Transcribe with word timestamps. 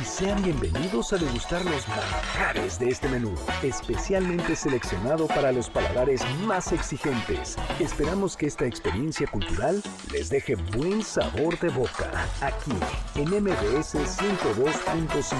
Y 0.00 0.04
sean 0.04 0.40
bienvenidos 0.44 1.12
a 1.12 1.16
degustar 1.16 1.64
los 1.64 1.88
manjares 1.88 2.78
de 2.78 2.88
este 2.88 3.08
menú, 3.08 3.34
especialmente 3.64 4.54
seleccionado 4.54 5.26
para 5.26 5.50
los 5.50 5.68
paladares 5.68 6.22
más 6.42 6.70
exigentes. 6.72 7.56
Esperamos 7.80 8.36
que 8.36 8.46
esta 8.46 8.64
experiencia 8.64 9.26
cultural 9.26 9.82
les 10.12 10.28
deje 10.28 10.54
buen 10.54 11.02
sabor 11.02 11.58
de 11.58 11.70
boca, 11.70 12.12
aquí 12.40 12.70
en 13.16 13.42
MBS 13.42 13.96
102.5. 13.96 15.34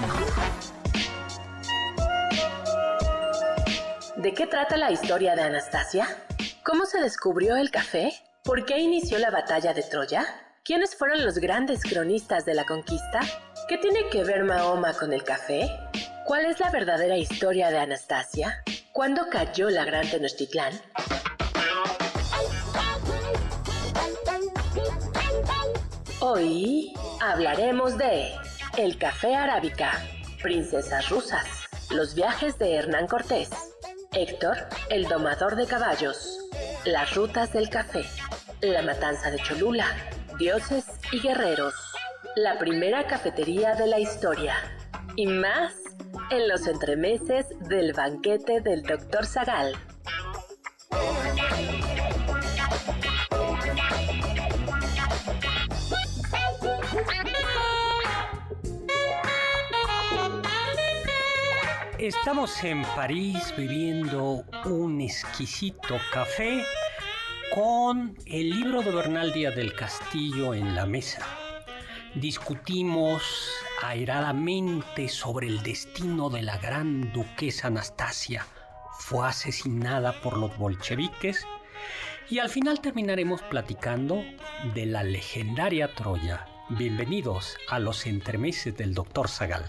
¿De 4.17 4.35
qué 4.35 4.49
trata 4.49 4.77
la 4.77 4.91
historia 4.91 5.37
de 5.37 5.43
Anastasia? 5.43 6.09
¿Cómo 6.65 6.85
se 6.87 7.01
descubrió 7.01 7.55
el 7.57 7.71
café? 7.71 8.11
¿Por 8.43 8.65
qué 8.65 8.79
inició 8.79 9.19
la 9.19 9.31
batalla 9.31 9.73
de 9.73 9.85
Troya? 9.85 10.27
¿Quiénes 10.65 10.97
fueron 10.97 11.25
los 11.25 11.39
grandes 11.39 11.83
cronistas 11.83 12.45
de 12.45 12.55
la 12.55 12.67
conquista? 12.67 13.21
¿Qué 13.69 13.77
tiene 13.77 14.09
que 14.09 14.25
ver 14.25 14.45
Mahoma 14.45 14.95
con 14.95 15.13
el 15.13 15.23
café? 15.25 15.71
¿Cuál 16.25 16.47
es 16.47 16.59
la 16.59 16.71
verdadera 16.71 17.19
historia 17.19 17.69
de 17.71 17.77
Anastasia? 17.77 18.63
¿Cuándo 18.93 19.29
cayó 19.31 19.69
la 19.69 19.85
gran 19.85 20.09
Tenochtitlán? 20.09 20.73
Hoy 26.21 26.95
hablaremos 27.21 27.99
de 27.99 28.33
el 28.79 28.97
café 28.97 29.35
arábica, 29.35 30.03
princesas 30.43 31.11
rusas, 31.11 31.47
los 31.91 32.15
viajes 32.15 32.59
de 32.59 32.75
Hernán 32.75 33.07
Cortés, 33.07 33.51
Héctor, 34.13 34.57
el 34.89 35.07
domador 35.09 35.57
de 35.57 35.67
caballos, 35.67 36.39
las 36.87 37.15
rutas 37.15 37.53
del 37.53 37.69
café, 37.69 38.07
la 38.63 38.81
matanza 38.81 39.31
de 39.31 39.39
Cholula, 39.41 39.95
dioses 40.39 40.87
y 41.13 41.21
guerreros, 41.21 41.75
la 42.43 42.57
primera 42.57 43.05
cafetería 43.05 43.75
de 43.75 43.89
la 43.89 43.99
historia 43.99 44.55
y 45.17 45.27
más 45.27 45.75
en 46.31 46.47
los 46.49 46.69
entremeses 46.69 47.47
del 47.69 47.93
banquete 47.93 48.61
del 48.61 48.83
Dr. 48.85 49.27
Zagal. 49.27 49.75
Estamos 61.99 62.63
en 62.63 62.83
París 62.95 63.53
bebiendo 63.57 64.45
un 64.65 65.01
exquisito 65.01 65.97
café 66.13 66.63
con 67.53 68.17
el 68.27 68.51
libro 68.51 68.83
de 68.83 68.93
Bernal 68.93 69.33
Díaz 69.33 69.57
del 69.57 69.75
Castillo 69.75 70.55
en 70.55 70.77
la 70.77 70.87
mesa. 70.87 71.27
Discutimos 72.15 73.23
airadamente 73.83 75.09
sobre 75.09 75.47
el 75.47 75.63
destino 75.63 76.31
de 76.31 76.43
la 76.43 76.57
gran 76.57 77.13
duquesa 77.13 77.69
Anastasia. 77.69 78.47
Fue 78.99 79.29
asesinada 79.29 80.21
por 80.23 80.39
los 80.39 80.57
bolcheviques 80.57 81.47
y 82.31 82.39
al 82.39 82.49
final 82.49 82.81
terminaremos 82.81 83.43
platicando 83.43 84.25
de 84.75 84.87
la 84.87 85.03
legendaria 85.05 85.95
Troya. 85.95 86.47
Bienvenidos 86.71 87.57
a 87.69 87.79
los 87.79 88.07
entremeses 88.07 88.77
del 88.77 88.95
Dr. 88.95 89.29
Zagal. 89.29 89.67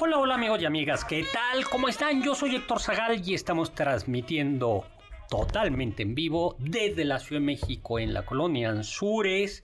Hola, 0.00 0.18
hola 0.18 0.34
amigos 0.34 0.60
y 0.62 0.66
amigas, 0.66 1.04
¿qué 1.04 1.24
tal? 1.32 1.64
¿Cómo 1.68 1.88
están? 1.88 2.22
Yo 2.22 2.34
soy 2.34 2.56
Héctor 2.56 2.80
Zagal 2.80 3.26
y 3.26 3.34
estamos 3.34 3.72
transmitiendo 3.74 4.84
totalmente 5.28 6.02
en 6.02 6.14
vivo 6.14 6.56
desde 6.58 7.04
la 7.04 7.18
Ciudad 7.18 7.40
de 7.40 7.46
México 7.46 7.98
en 7.98 8.14
la 8.14 8.24
colonia 8.24 8.70
Anzures. 8.70 9.62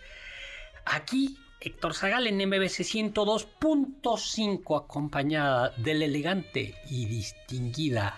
Aquí 0.84 1.38
Héctor 1.60 1.94
Zagal 1.94 2.26
en 2.26 2.36
MBC 2.36 2.82
102.5 2.82 4.84
acompañada 4.84 5.70
de 5.78 5.94
la 5.94 6.04
elegante 6.04 6.74
y 6.90 7.06
distinguida 7.06 8.14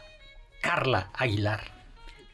Carla 0.61 1.11
Aguilar. 1.15 1.61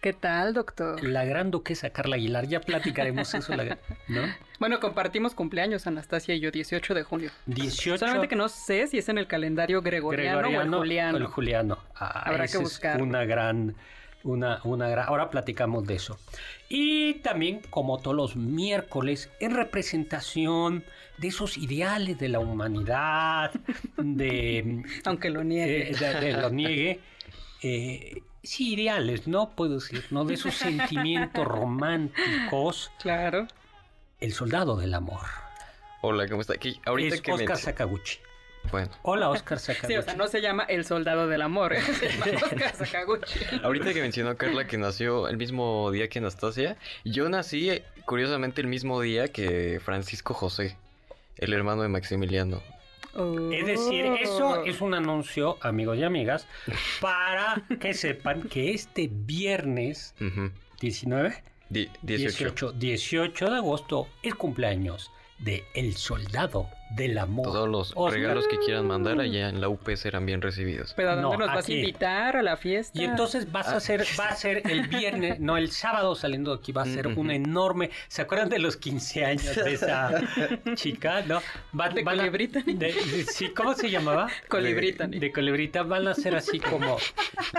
¿Qué 0.01 0.13
tal, 0.13 0.53
doctor? 0.53 1.03
La 1.05 1.25
gran 1.25 1.53
duquesa 1.53 1.91
Carla 1.91 2.17
Aguilar, 2.17 2.49
ya 2.49 2.61
platicaremos 2.61 3.33
eso, 3.35 3.53
¿no? 4.09 4.23
Bueno, 4.59 4.81
compartimos 4.81 5.35
cumpleaños, 5.35 5.87
Anastasia 5.87 6.35
y 6.35 6.41
yo, 6.41 6.51
18 6.51 6.95
de 6.95 7.03
junio. 7.03 7.31
18. 7.47 7.99
Solamente 7.99 8.29
que 8.29 8.37
no 8.37 8.49
sé 8.49 8.87
si 8.87 8.99
es 8.99 9.09
en 9.09 9.19
el 9.19 9.27
calendario 9.27 9.83
gregoriano, 9.83 10.49
o 10.49 10.63
el 10.63 10.71
juliano. 10.71 11.19
El 11.19 11.27
juliano. 11.27 11.79
Ah, 11.97 12.23
Habrá 12.27 12.47
que 12.47 12.59
buscar. 12.59 13.03
una 13.03 13.25
gran, 13.25 13.75
una, 14.25 14.61
una 14.65 14.89
gran. 14.89 15.09
Ahora 15.09 15.31
platicamos 15.31 15.87
de 15.87 15.95
eso. 15.95 16.19
Y 16.69 17.15
también, 17.15 17.61
como 17.71 17.99
todos 17.99 18.17
los 18.17 18.37
miércoles, 18.37 19.31
en 19.41 19.55
representación 19.55 20.85
de 21.19 21.29
esos 21.29 21.59
ideales 21.59 22.19
de 22.19 22.29
la 22.29 22.39
humanidad, 22.39 23.53
de. 23.97 24.83
Aunque 25.05 25.31
lo 25.31 25.45
niegue. 25.45 25.91
Eh, 25.91 25.97
de, 25.97 26.21
de, 26.21 26.33
lo 26.33 26.51
niegue. 26.51 27.01
Eh, 27.63 28.23
sí, 28.43 28.75
ideales, 28.75 29.29
¿no? 29.29 29.51
Puedo 29.51 29.75
decir, 29.75 30.05
¿no? 30.11 30.25
De 30.25 30.35
esos 30.35 30.55
sentimientos 30.55 31.47
románticos. 31.47 32.91
Claro. 33.01 33.47
El 34.21 34.33
soldado 34.33 34.77
del 34.77 34.95
amor. 34.95 35.27
Hola, 36.01 36.29
¿cómo 36.29 36.41
está? 36.41 36.55
Aquí, 36.55 36.81
ahorita 36.85 37.15
es 37.15 37.21
que 37.21 37.33
Oscar 37.33 37.57
me... 37.57 37.57
Sakaguchi. 37.57 38.19
Bueno. 38.71 38.91
Hola, 39.03 39.29
Oscar 39.29 39.59
Sakaguchi. 39.59 39.87
Sí, 39.93 39.97
o 39.99 40.03
sea, 40.03 40.15
no 40.15 40.29
se 40.29 40.41
llama 40.41 40.63
el 40.65 40.85
soldado 40.85 41.27
del 41.29 41.43
amor, 41.43 41.75
se 41.99 42.09
llama 42.09 42.27
Oscar 42.43 42.75
Sakaguchi. 42.75 43.41
Ahorita 43.63 43.93
que 43.93 44.01
mencionó 44.01 44.37
Carla 44.37 44.67
que 44.67 44.79
nació 44.79 45.29
el 45.29 45.37
mismo 45.37 45.91
día 45.91 46.09
que 46.09 46.19
Anastasia, 46.21 46.77
yo 47.05 47.29
nací, 47.29 47.83
curiosamente, 48.07 48.61
el 48.61 48.69
mismo 48.69 49.01
día 49.01 49.29
que 49.29 49.81
Francisco 49.85 50.33
José, 50.35 50.77
el 51.39 51.53
hermano 51.53 51.83
de 51.83 51.89
Maximiliano. 51.89 52.63
Oh. 53.15 53.51
Es 53.53 53.67
decir, 53.67 54.07
eso 54.21 54.65
es 54.65 54.81
un 54.81 54.95
anuncio, 54.95 55.59
amigos 55.61 55.99
y 55.99 56.05
amigas, 56.05 56.47
para 57.01 57.63
que 57.79 57.93
sepan 57.93 58.43
que 58.45 58.71
este 58.73 59.11
viernes 59.13 60.15
Ujú. 60.19 60.51
19, 60.81 61.43
Di- 61.69 61.91
18. 62.01 62.73
18, 62.73 62.73
18 62.73 63.51
de 63.51 63.57
agosto, 63.57 64.09
el 64.23 64.37
cumpleaños 64.37 65.11
de 65.43 65.65
El 65.75 65.97
Soldado 65.97 66.69
del 66.91 67.17
Amor. 67.17 67.47
Todos 67.47 67.69
los 67.71 67.93
Oscar. 67.97 68.21
regalos 68.21 68.47
que 68.49 68.59
quieran 68.59 68.87
mandar 68.87 69.19
allá 69.19 69.49
en 69.49 69.63
la 69.63 69.69
UP 69.71 69.89
serán 69.97 70.27
bien 70.27 70.43
recibidos. 70.43 70.93
¿Pero 70.95 71.09
a 71.13 71.15
dónde 71.17 71.31
No, 71.39 71.47
nos 71.47 71.55
vas 71.55 71.67
a 71.67 71.73
invitar? 71.73 72.37
¿A 72.37 72.43
la 72.43 72.59
fiesta? 72.59 73.01
Y 73.01 73.05
entonces 73.05 73.51
vas 73.51 73.69
a 73.69 73.77
hacer, 73.77 74.05
va 74.21 74.29
a 74.29 74.37
ser 74.37 74.61
el 74.71 74.89
viernes, 74.89 75.41
no, 75.41 75.57
el 75.57 75.71
sábado 75.71 76.15
saliendo 76.15 76.55
de 76.55 76.61
aquí 76.61 76.71
va 76.71 76.83
a 76.83 76.85
ser 76.87 77.07
Ujú. 77.07 77.23
una 77.23 77.35
enorme. 77.35 77.89
¿Se 78.09 78.21
acuerdan 78.21 78.51
de 78.51 78.59
los 78.59 78.77
15 78.77 79.25
años 79.25 79.57
de 79.57 79.73
esa 79.73 80.11
chica? 80.75 81.23
¿No? 81.27 81.41
Van- 81.73 81.95
¿De 81.95 82.03
van 82.05 82.17
a- 82.17 82.19
Colibrí 82.25 82.49
Tani? 82.49 82.75
de- 82.75 82.93
de- 82.93 83.25
sí, 83.25 83.49
¿cómo 83.57 83.73
se 83.75 83.89
llamaba? 83.91 84.29
Colibrí 84.49 84.93
Tani. 84.93 85.19
De 85.19 85.33
Colibrita 85.33 85.83
van 85.85 86.07
a 86.09 86.15
ser 86.15 86.37
así 86.37 86.61
como. 86.61 86.99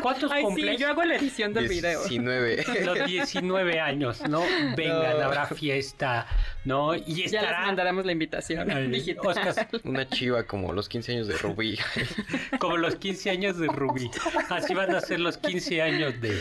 ¿Cuántos 0.02 0.32
Ay, 0.32 0.42
sí, 0.42 0.46
cumpleaños? 0.46 0.80
yo 0.80 0.88
hago 0.90 1.04
la 1.06 1.16
edición 1.16 1.54
del 1.54 1.68
video. 1.70 2.02
19. 2.08 2.66
Los 2.86 3.06
19 3.08 3.80
años, 3.80 4.22
¿no? 4.30 4.42
Vengan, 4.78 5.18
No. 5.18 5.24
habrá 5.26 5.48
fiesta, 5.48 6.28
¿no? 6.66 6.96
Y 6.96 7.00
Ya 7.02 7.16
les 7.24 7.34
estará. 7.34 7.66
mandaremos 7.66 8.06
la 8.06 8.12
invitación 8.12 8.70
Ay, 8.72 8.88
digital. 8.88 9.28
Oscar, 9.28 9.68
Una 9.84 10.08
chiva 10.08 10.44
como 10.44 10.74
los 10.74 10.88
15 10.90 11.12
años 11.14 11.28
de 11.28 11.38
Rubí. 11.38 11.78
como 12.60 12.78
los 12.78 12.96
15 12.96 13.30
años 13.30 13.58
de 13.58 13.68
Rubí. 13.68 14.10
Así 14.50 14.74
van 14.74 14.94
a 14.96 15.02
ser 15.02 15.20
los 15.20 15.38
15 15.38 15.82
años 15.82 16.20
de 16.22 16.40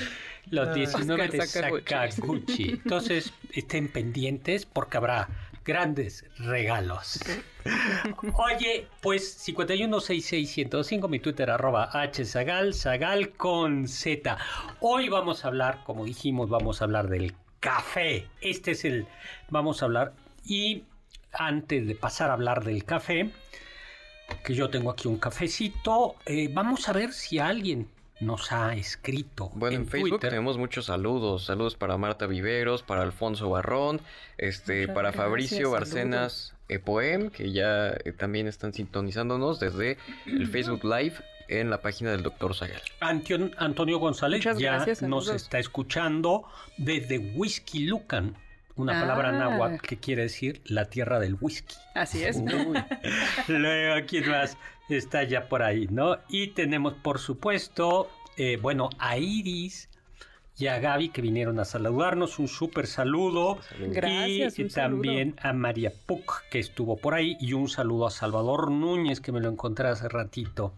los 0.50 0.68
Ah, 0.68 0.72
19 0.74 1.28
de 1.28 1.38
Oscar 1.40 1.64
Sakaguchi. 1.64 2.10
Sakaguchi. 2.12 2.70
Entonces, 2.70 3.32
estén 3.52 3.88
pendientes 3.88 4.66
porque 4.66 4.96
habrá 4.96 5.28
grandes 5.64 6.24
regalos. 6.38 7.20
Oye, 8.34 8.88
pues 9.00 9.38
5166105, 9.46 11.08
mi 11.08 11.20
Twitter 11.20 11.50
arroba 11.50 11.88
hzagal, 12.12 12.74
zagal 12.74 13.30
con 13.30 13.86
z. 13.86 14.36
Hoy 14.80 15.08
vamos 15.08 15.44
a 15.44 15.48
hablar, 15.48 15.84
como 15.84 16.04
dijimos, 16.04 16.50
vamos 16.50 16.80
a 16.82 16.84
hablar 16.86 17.08
del 17.08 17.34
café. 17.62 18.26
Este 18.40 18.72
es 18.72 18.84
el, 18.84 19.06
vamos 19.48 19.80
a 19.80 19.86
hablar 19.86 20.12
y 20.44 20.82
antes 21.32 21.86
de 21.86 21.94
pasar 21.94 22.30
a 22.30 22.34
hablar 22.34 22.64
del 22.64 22.84
café, 22.84 23.30
que 24.44 24.54
yo 24.54 24.68
tengo 24.68 24.90
aquí 24.90 25.06
un 25.08 25.16
cafecito, 25.16 26.16
eh, 26.26 26.50
vamos 26.52 26.88
a 26.88 26.92
ver 26.92 27.12
si 27.12 27.38
alguien 27.38 27.88
nos 28.20 28.50
ha 28.52 28.74
escrito. 28.74 29.50
Bueno, 29.54 29.76
en, 29.76 29.86
Facebook 29.86 30.20
tenemos 30.20 30.58
muchos 30.58 30.86
saludos. 30.86 31.44
Saludos 31.44 31.76
para 31.76 31.96
Marta 31.96 32.26
Viveros, 32.26 32.82
para 32.82 33.02
Alfonso 33.02 33.48
Barrón, 33.48 34.00
este, 34.38 34.88
para 34.88 35.12
Fabricio 35.12 35.70
Barcenas 35.70 36.54
Epoem, 36.68 37.30
que 37.30 37.52
ya 37.52 37.90
eh, 37.90 38.12
también 38.12 38.48
están 38.48 38.72
sintonizándonos 38.72 39.60
desde 39.60 39.98
el 40.26 40.48
Facebook 40.48 40.84
Live 40.84 41.14
en 41.60 41.70
la 41.70 41.80
página 41.80 42.10
del 42.12 42.22
doctor 42.22 42.54
Zagal. 42.54 42.82
Antonio 43.00 43.98
González 43.98 44.44
ya 44.58 44.84
nos 45.02 45.28
está 45.28 45.58
escuchando 45.58 46.44
desde 46.76 47.18
Whisky 47.18 47.86
Lucan. 47.86 48.36
Una 48.74 48.98
palabra 48.98 49.28
ah. 49.28 49.32
náhuatl 49.32 49.86
que 49.86 49.98
quiere 49.98 50.22
decir 50.22 50.62
la 50.64 50.86
tierra 50.86 51.20
del 51.20 51.36
whisky. 51.38 51.74
Así 51.94 52.24
es. 52.24 52.40
Luego, 53.48 54.06
¿quién 54.06 54.30
más 54.30 54.56
está 54.88 55.24
ya 55.24 55.48
por 55.48 55.62
ahí, 55.62 55.88
no? 55.90 56.16
Y 56.28 56.48
tenemos, 56.48 56.94
por 56.94 57.18
supuesto, 57.18 58.10
eh, 58.38 58.58
bueno, 58.60 58.88
a 58.98 59.18
Iris 59.18 59.90
y 60.62 60.68
a 60.68 60.78
Gaby 60.78 61.08
que 61.08 61.22
vinieron 61.22 61.58
a 61.58 61.64
saludarnos. 61.64 62.38
Un 62.38 62.46
súper 62.46 62.86
saludo. 62.86 63.58
Gracias. 63.80 64.60
Y 64.60 64.68
también 64.68 65.34
a 65.42 65.52
María 65.52 65.92
Puc 66.06 66.48
que 66.50 66.60
estuvo 66.60 66.96
por 66.96 67.14
ahí. 67.14 67.36
Y 67.40 67.52
un 67.54 67.68
saludo 67.68 68.06
a 68.06 68.12
Salvador 68.12 68.70
Núñez 68.70 69.20
que 69.20 69.32
me 69.32 69.40
lo 69.40 69.48
encontré 69.48 69.88
hace 69.88 70.08
ratito 70.08 70.74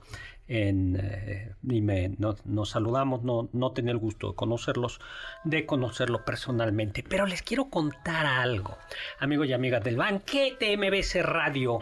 en, 0.48 0.98
eh, 0.98 1.54
y 1.62 1.82
me, 1.82 2.16
nos 2.18 2.70
saludamos, 2.70 3.24
no, 3.24 3.50
no 3.52 3.72
tenía 3.72 3.92
el 3.92 3.98
gusto 3.98 4.30
de 4.30 4.34
conocerlos, 4.34 5.00
de 5.44 5.66
conocerlo 5.66 6.24
personalmente. 6.24 7.04
Pero 7.06 7.26
les 7.26 7.42
quiero 7.42 7.66
contar 7.68 8.24
algo, 8.24 8.78
amigos 9.18 9.48
y 9.48 9.52
amigas 9.52 9.84
del 9.84 9.96
banquete 9.96 10.78
MBC 10.78 11.22
Radio. 11.22 11.80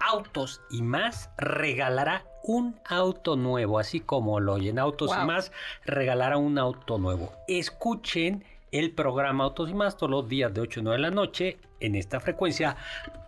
Autos 0.00 0.62
y 0.70 0.80
más 0.80 1.28
regalará 1.36 2.24
un 2.44 2.80
auto 2.86 3.36
nuevo, 3.36 3.78
así 3.78 4.00
como 4.00 4.40
lo 4.40 4.54
oyen. 4.54 4.78
Autos 4.78 5.10
y 5.10 5.26
más 5.26 5.52
regalará 5.84 6.36
un 6.36 6.58
auto 6.58 6.98
nuevo. 6.98 7.32
Escuchen 7.48 8.44
el 8.72 8.92
programa 8.92 9.44
Autos 9.44 9.70
y 9.70 9.74
más 9.74 9.96
todos 9.96 10.10
los 10.10 10.28
días 10.28 10.52
de 10.52 10.62
8 10.62 10.80
a 10.80 10.82
9 10.82 10.96
de 10.96 11.02
la 11.02 11.10
noche 11.10 11.58
en 11.80 11.94
esta 11.94 12.20
frecuencia 12.20 12.76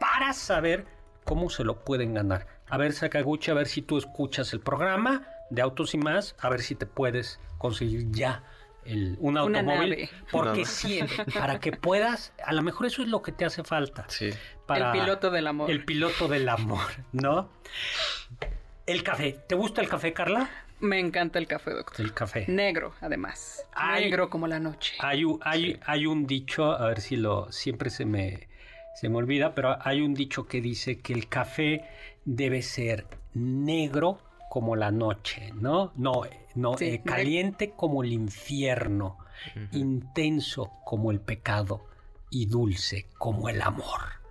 para 0.00 0.32
saber 0.32 0.86
cómo 1.24 1.50
se 1.50 1.64
lo 1.64 1.84
pueden 1.84 2.14
ganar. 2.14 2.46
A 2.68 2.78
ver, 2.78 2.92
Sakaguchi, 2.92 3.50
a 3.50 3.54
ver 3.54 3.66
si 3.66 3.82
tú 3.82 3.98
escuchas 3.98 4.52
el 4.52 4.60
programa 4.60 5.26
de 5.50 5.62
Autos 5.62 5.94
y 5.94 5.98
más, 5.98 6.34
a 6.40 6.48
ver 6.48 6.62
si 6.62 6.74
te 6.74 6.86
puedes 6.86 7.38
conseguir 7.58 8.10
ya 8.10 8.42
el, 8.84 9.16
un 9.20 9.36
automóvil. 9.36 10.08
Porque 10.30 10.64
sí, 10.64 11.00
para 11.38 11.60
que 11.60 11.72
puedas, 11.72 12.32
a 12.44 12.52
lo 12.52 12.62
mejor 12.62 12.86
eso 12.86 13.02
es 13.02 13.08
lo 13.08 13.22
que 13.22 13.32
te 13.32 13.44
hace 13.44 13.64
falta. 13.64 14.06
Sí. 14.08 14.30
Para 14.66 14.92
el 14.92 15.00
piloto 15.00 15.30
del 15.30 15.46
amor. 15.46 15.70
El 15.70 15.84
piloto 15.84 16.26
del 16.28 16.48
amor, 16.48 16.90
¿no? 17.12 17.50
El 18.86 19.02
café. 19.02 19.38
¿Te 19.46 19.54
gusta 19.54 19.80
el 19.80 19.88
café, 19.88 20.12
Carla? 20.12 20.50
Me 20.80 20.98
encanta 20.98 21.38
el 21.38 21.46
café, 21.46 21.70
doctor. 21.70 22.04
El 22.04 22.12
café. 22.12 22.44
Negro, 22.48 22.94
además. 23.00 23.66
Negro 23.94 24.28
como 24.28 24.46
la 24.46 24.60
noche. 24.60 24.94
Hay, 25.00 25.24
hay, 25.42 25.80
hay 25.86 26.06
un 26.06 26.26
dicho, 26.26 26.72
a 26.72 26.88
ver 26.88 27.00
si 27.00 27.16
lo 27.16 27.50
siempre 27.50 27.90
se 27.90 28.04
me 28.04 28.48
se 28.94 29.08
me 29.08 29.16
olvida, 29.16 29.54
pero 29.54 29.76
hay 29.80 30.00
un 30.00 30.14
dicho 30.14 30.46
que 30.46 30.60
dice 30.60 31.00
que 31.00 31.12
el 31.12 31.28
café 31.28 31.84
debe 32.24 32.62
ser 32.62 33.06
negro 33.34 34.20
como 34.48 34.76
la 34.76 34.92
noche, 34.92 35.52
¿no? 35.54 35.92
No, 35.96 36.22
no, 36.54 36.76
eh, 36.78 37.02
caliente 37.04 37.72
como 37.76 38.04
el 38.04 38.12
infierno, 38.12 39.18
intenso 39.72 40.70
como 40.84 41.10
el 41.10 41.20
pecado 41.20 41.88
y 42.30 42.46
dulce 42.46 43.08
como 43.18 43.48
el 43.48 43.62
amor. 43.62 44.23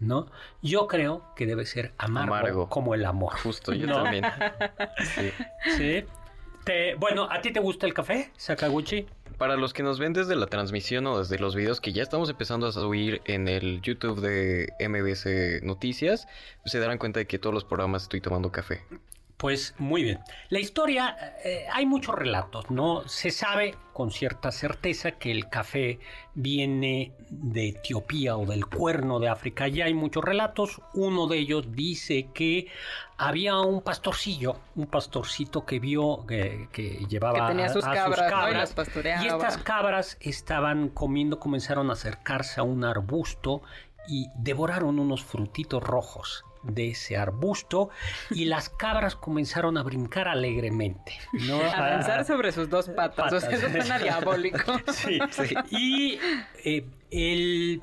¿No? 0.00 0.26
Yo 0.62 0.86
creo 0.86 1.24
que 1.34 1.46
debe 1.46 1.66
ser 1.66 1.92
amargo, 1.98 2.68
como 2.68 2.94
el 2.94 3.04
amor. 3.04 3.34
Justo, 3.38 3.72
yo 3.72 3.86
también. 3.92 4.24
sí. 5.14 5.32
¿Sí? 5.76 6.04
bueno, 6.98 7.28
¿a 7.30 7.40
ti 7.40 7.50
te 7.50 7.60
gusta 7.60 7.86
el 7.86 7.94
café, 7.94 8.30
Sakaguchi? 8.36 9.06
Para 9.38 9.56
los 9.56 9.72
que 9.72 9.82
nos 9.82 9.98
ven 9.98 10.12
desde 10.12 10.34
la 10.34 10.46
transmisión 10.46 11.06
o 11.06 11.18
desde 11.18 11.38
los 11.38 11.54
videos 11.54 11.80
que 11.80 11.92
ya 11.92 12.02
estamos 12.02 12.28
empezando 12.28 12.66
a 12.66 12.72
subir 12.72 13.22
en 13.24 13.48
el 13.48 13.80
YouTube 13.80 14.20
de 14.20 14.72
MBC 14.80 15.64
Noticias, 15.64 16.26
se 16.64 16.78
darán 16.78 16.98
cuenta 16.98 17.20
de 17.20 17.26
que 17.26 17.38
todos 17.38 17.54
los 17.54 17.64
programas 17.64 18.02
estoy 18.02 18.20
tomando 18.20 18.50
café. 18.50 18.82
Pues 19.38 19.76
muy 19.78 20.02
bien. 20.02 20.18
La 20.48 20.58
historia, 20.58 21.16
eh, 21.44 21.64
hay 21.72 21.86
muchos 21.86 22.12
relatos, 22.16 22.72
¿no? 22.72 23.06
Se 23.06 23.30
sabe 23.30 23.76
con 23.92 24.10
cierta 24.10 24.50
certeza 24.50 25.12
que 25.12 25.30
el 25.30 25.48
café 25.48 26.00
viene 26.34 27.12
de 27.30 27.68
Etiopía 27.68 28.36
o 28.36 28.46
del 28.46 28.66
cuerno 28.66 29.20
de 29.20 29.28
África. 29.28 29.68
Ya 29.68 29.84
hay 29.84 29.94
muchos 29.94 30.24
relatos. 30.24 30.82
Uno 30.92 31.28
de 31.28 31.38
ellos 31.38 31.70
dice 31.70 32.30
que 32.34 32.66
había 33.16 33.60
un 33.60 33.80
pastorcillo, 33.80 34.56
un 34.74 34.86
pastorcito 34.86 35.64
que 35.64 35.78
vio 35.78 36.26
que, 36.26 36.68
llevaba 37.08 37.46
que 37.46 37.52
tenía 37.52 37.68
sus, 37.68 37.84
cabras, 37.84 38.74
y, 39.22 39.24
y 39.24 39.28
estas 39.28 39.58
cabras 39.58 40.18
estaban 40.20 40.88
comiendo, 40.88 41.38
comenzaron 41.38 41.90
a 41.90 41.92
acercarse 41.92 42.58
a 42.58 42.64
un 42.64 42.82
arbusto 42.84 43.62
y 44.08 44.26
devoraron 44.34 44.98
unos 44.98 45.22
frutitos 45.22 45.80
rojos 45.80 46.44
de 46.68 46.90
ese 46.90 47.16
arbusto 47.16 47.90
y 48.30 48.44
las 48.44 48.68
cabras 48.68 49.16
comenzaron 49.16 49.76
a 49.78 49.82
brincar 49.82 50.28
alegremente. 50.28 51.12
¿no? 51.46 51.60
A 51.62 51.86
avanzar 51.86 52.24
sobre 52.24 52.52
sus 52.52 52.68
dos 52.68 52.88
patas. 52.88 53.32
O 53.32 53.40
sea, 53.40 53.50
eso 53.50 53.68
suena 53.68 53.98
diabólico. 53.98 54.58
Sí, 54.92 55.18
sí. 55.30 55.54
Y 55.70 56.18
eh, 56.64 56.84
él 57.10 57.82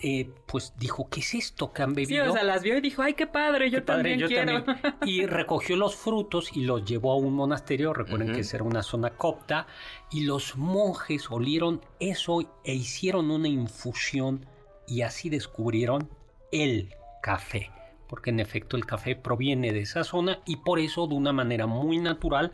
eh, 0.00 0.30
pues 0.46 0.74
dijo, 0.78 1.08
¿qué 1.10 1.20
es 1.20 1.34
esto 1.34 1.72
que 1.72 1.82
han 1.82 1.92
bebido? 1.92 2.24
Sí, 2.24 2.30
o 2.30 2.32
sea, 2.32 2.44
las 2.44 2.62
vio 2.62 2.76
y 2.76 2.80
dijo, 2.80 3.02
ay, 3.02 3.14
qué 3.14 3.26
padre, 3.26 3.70
yo 3.70 3.82
también 3.84 4.20
quiero. 4.26 4.64
Y 5.04 5.26
recogió 5.26 5.76
los 5.76 5.96
frutos 5.96 6.56
y 6.56 6.62
los 6.62 6.84
llevó 6.84 7.12
a 7.12 7.16
un 7.16 7.34
monasterio, 7.34 7.92
recuerden 7.92 8.32
que 8.32 8.40
esa 8.40 8.58
era 8.58 8.64
una 8.64 8.82
zona 8.82 9.10
copta, 9.10 9.66
y 10.10 10.24
los 10.24 10.56
monjes 10.56 11.30
olieron 11.30 11.80
eso 11.98 12.40
e 12.64 12.74
hicieron 12.74 13.30
una 13.30 13.48
infusión 13.48 14.46
y 14.86 15.02
así 15.02 15.30
descubrieron 15.30 16.08
el 16.52 16.94
café 17.22 17.70
porque 18.08 18.30
en 18.30 18.40
efecto 18.40 18.76
el 18.76 18.86
café 18.86 19.16
proviene 19.16 19.72
de 19.72 19.80
esa 19.80 20.04
zona 20.04 20.40
y 20.46 20.56
por 20.56 20.78
eso 20.78 21.06
de 21.06 21.14
una 21.14 21.32
manera 21.32 21.66
muy 21.66 21.98
natural 21.98 22.52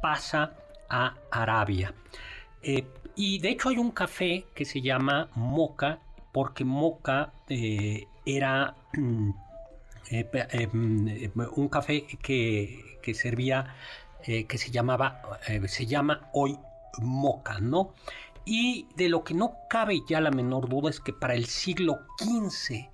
pasa 0.00 0.54
a 0.88 1.14
Arabia. 1.30 1.94
Eh, 2.62 2.86
y 3.16 3.38
de 3.40 3.50
hecho 3.50 3.68
hay 3.68 3.78
un 3.78 3.90
café 3.90 4.46
que 4.54 4.64
se 4.64 4.80
llama 4.80 5.28
Moca, 5.34 5.98
porque 6.32 6.64
Moca 6.64 7.32
eh, 7.48 8.06
era 8.24 8.74
mm, 8.94 9.30
eh, 10.10 10.68
mm, 10.72 11.40
un 11.56 11.68
café 11.68 12.06
que, 12.22 12.98
que 13.02 13.14
servía, 13.14 13.74
que 14.22 14.56
se 14.56 14.70
llamaba, 14.70 15.20
se 15.66 15.86
llama 15.86 16.28
hoy 16.32 16.56
Moca, 17.00 17.58
¿no? 17.58 17.92
Y 18.44 18.86
de 18.96 19.08
lo 19.08 19.24
que 19.24 19.34
no 19.34 19.54
cabe 19.68 20.02
ya 20.08 20.20
la 20.20 20.30
menor 20.30 20.68
duda 20.68 20.90
es 20.90 21.00
que 21.00 21.12
para 21.12 21.34
el 21.34 21.46
siglo 21.46 22.00
XV 22.18 22.88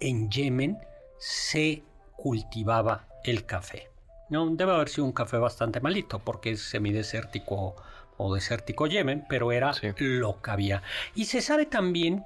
en 0.00 0.30
Yemen 0.30 0.78
se 1.20 1.84
cultivaba 2.16 3.06
el 3.22 3.46
café. 3.46 3.90
No, 4.30 4.48
debe 4.50 4.72
haber 4.72 4.88
sido 4.88 5.04
un 5.04 5.12
café 5.12 5.36
bastante 5.36 5.80
malito 5.80 6.18
porque 6.18 6.52
es 6.52 6.62
semidesértico 6.62 7.76
o 8.16 8.34
desértico 8.34 8.86
Yemen, 8.86 9.24
pero 9.28 9.52
era 9.52 9.72
lo 9.98 10.40
que 10.40 10.50
había. 10.50 10.82
Y 11.14 11.26
se 11.26 11.40
sabe 11.40 11.66
también 11.66 12.24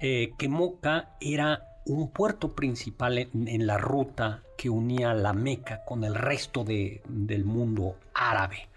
eh, 0.00 0.32
que 0.38 0.48
Moca 0.48 1.10
era 1.20 1.68
un 1.84 2.10
puerto 2.10 2.54
principal 2.54 3.18
en, 3.18 3.66
la 3.66 3.78
ruta 3.78 4.42
que 4.56 4.70
unía 4.70 5.14
la 5.14 5.32
Meca 5.32 5.84
con 5.84 6.04
el 6.04 6.14
resto 6.14 6.64
del 6.64 7.44
mundo 7.44 7.96
árabe. 8.14 8.68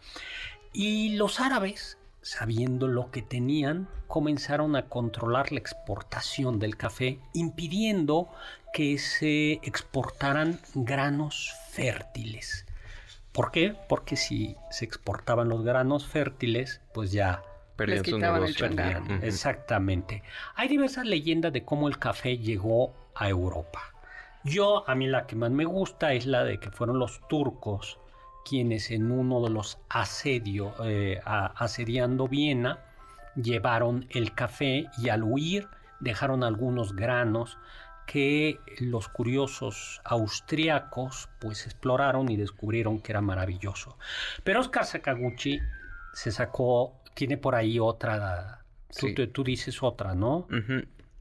Y 0.74 1.16
los 1.16 1.40
árabes 1.40 1.98
sabiendo 2.26 2.88
lo 2.88 3.12
que 3.12 3.22
tenían, 3.22 3.88
comenzaron 4.08 4.76
a 4.76 4.90
controlar 4.90 5.52
la 5.52 5.60
exportación 5.60 6.58
del 6.58 6.76
café, 6.76 7.20
impidiendo 7.34 8.30
que 8.74 8.98
se 8.98 9.54
exportaran 9.62 10.60
granos 10.74 11.54
fértiles. 11.70 12.66
¿Por 13.32 13.52
qué? 13.52 13.76
Porque 13.88 14.16
si 14.16 14.56
se 14.72 14.86
exportaban 14.86 15.50
los 15.50 15.64
granos 15.64 16.08
fértiles, 16.08 16.82
pues 16.96 17.12
ya 17.12 17.44
perdían 17.76 18.04
su 18.04 18.18
negocio. 18.18 18.70
Exactamente. 19.22 20.24
Hay 20.56 20.68
diversas 20.68 21.06
leyendas 21.06 21.54
de 21.54 21.64
cómo 21.64 21.88
el 21.88 22.00
café 22.00 22.40
llegó 22.40 22.96
a 23.14 23.30
Europa. 23.30 23.94
Yo, 24.44 24.84
a 24.90 24.96
mí 24.96 25.06
la 25.06 25.28
que 25.28 25.36
más 25.36 25.52
me 25.52 25.66
gusta 25.66 26.14
es 26.14 26.26
la 26.26 26.44
de 26.44 26.60
que 26.60 26.72
fueron 26.72 26.98
los 26.98 27.22
turcos 27.28 28.00
quienes 28.48 28.92
en 28.92 29.12
uno 29.12 29.42
de 29.44 29.50
los 29.50 29.80
asedios, 29.90 30.74
eh, 30.84 31.20
asediando 31.26 32.28
Viena, 32.28 32.80
llevaron 33.36 34.06
el 34.12 34.34
café 34.34 34.86
y 34.98 35.10
al 35.10 35.24
huir 35.24 35.68
dejaron 36.00 36.44
algunos 36.44 36.96
granos 36.96 37.58
que 38.06 38.60
los 38.80 39.10
curiosos 39.10 40.00
austriacos 40.06 41.28
pues 41.40 41.66
exploraron 41.66 42.30
y 42.32 42.38
descubrieron 42.38 43.00
que 43.02 43.12
era 43.12 43.22
maravilloso. 43.22 43.98
Pero 44.44 44.60
Oscar 44.62 44.86
Sakaguchi 44.86 45.60
se 46.14 46.32
sacó, 46.32 47.02
tiene 47.16 47.38
por 47.38 47.56
ahí 47.56 47.80
otra, 47.80 48.60
tú, 49.00 49.08
Sí. 49.08 49.16
tú- 49.16 49.28
tú 49.28 49.44
dices 49.44 49.82
otra, 49.82 50.14
¿no? 50.14 50.48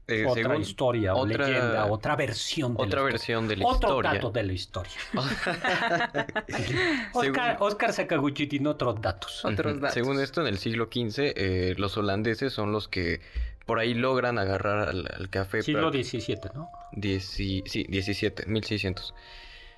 Eh, 0.07 0.23
otra 0.27 0.43
según- 0.43 0.61
historia 0.61 1.15
o 1.15 1.21
otra- 1.21 1.47
leyenda, 1.47 1.87
otra 1.87 2.15
versión 2.15 2.77
de 2.77 2.83
otra 2.83 2.99
la 3.01 3.05
versión 3.07 3.47
de 3.47 3.57
la 3.57 3.65
Otro 3.65 3.89
historia. 3.89 4.13
dato 4.13 4.29
de 4.29 4.43
la 4.43 4.53
historia. 4.53 4.91
Oscar, 7.13 7.57
Oscar 7.59 7.93
Sakaguchi 7.93 8.47
tiene 8.47 8.69
otros 8.69 9.01
datos. 9.01 9.43
Otros 9.45 9.79
datos. 9.79 9.93
Según 9.93 10.19
esto, 10.19 10.41
en 10.41 10.47
el 10.47 10.57
siglo 10.57 10.85
XV, 10.91 11.33
eh, 11.35 11.75
los 11.77 11.97
holandeses 11.97 12.53
son 12.53 12.71
los 12.71 12.87
que 12.87 13.21
por 13.65 13.79
ahí 13.79 13.93
logran 13.95 14.37
agarrar 14.37 14.89
al, 14.89 15.07
al 15.11 15.29
café. 15.29 15.63
Siglo 15.63 15.91
XVII, 15.91 16.37
¿no? 16.53 16.69
Dieci- 16.91 17.63
sí, 17.65 17.85
17, 17.89 18.45
1600. 18.45 19.13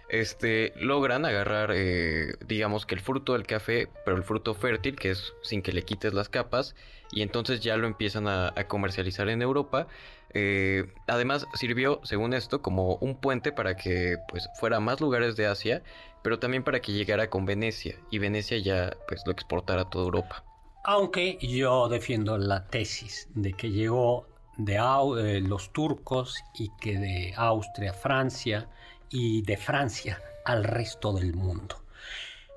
Este, 0.10 0.74
logran 0.78 1.26
agarrar, 1.26 1.72
eh, 1.74 2.36
digamos 2.46 2.86
que 2.86 2.96
el 2.96 3.02
fruto 3.02 3.34
del 3.34 3.46
café, 3.46 3.90
pero 4.06 4.16
el 4.16 4.24
fruto 4.24 4.54
fértil, 4.54 4.96
que 4.96 5.12
es 5.12 5.34
sin 5.42 5.62
que 5.62 5.74
le 5.74 5.84
quites 5.84 6.14
las 6.14 6.30
capas, 6.30 6.76
y 7.12 7.22
entonces 7.22 7.60
ya 7.60 7.76
lo 7.76 7.88
empiezan 7.88 8.28
a, 8.28 8.54
comercializar 8.68 9.28
en 9.30 9.42
Europa. 9.42 9.88
Eh, 10.34 10.86
además, 11.08 11.46
sirvió, 11.56 12.00
según 12.04 12.34
esto, 12.34 12.62
como 12.62 12.96
un 12.96 13.20
puente 13.20 13.52
para 13.52 13.76
que 13.76 14.18
pues 14.30 14.48
fuera 14.60 14.78
a 14.78 14.80
más 14.80 15.02
lugares 15.02 15.36
de 15.36 15.48
Asia, 15.48 15.84
pero 16.24 16.40
también 16.40 16.64
para 16.64 16.80
que 16.80 16.94
llegara 16.94 17.30
con 17.30 17.46
Venecia, 17.46 17.96
y 18.10 18.20
Venecia 18.20 18.58
ya 18.60 18.96
pues 19.08 19.24
lo 19.26 19.32
exportara 19.34 19.84
a 19.84 19.90
toda 19.90 20.06
Europa. 20.06 20.44
Aunque 20.86 21.38
yo 21.42 21.90
defiendo 21.90 22.38
la 22.38 22.66
tesis 22.68 23.28
de 23.36 23.52
que 23.52 23.72
llegó 23.72 24.26
de 24.58 24.76
eh, 24.76 25.42
los 25.42 25.72
turcos 25.74 26.44
y 26.54 26.70
que 26.80 26.98
de 26.98 27.34
Austria 27.36 27.94
Francia 27.94 28.70
y 29.10 29.42
de 29.42 29.58
Francia 29.58 30.22
al 30.46 30.64
resto 30.64 31.14
del 31.14 31.34
mundo. 31.34 31.84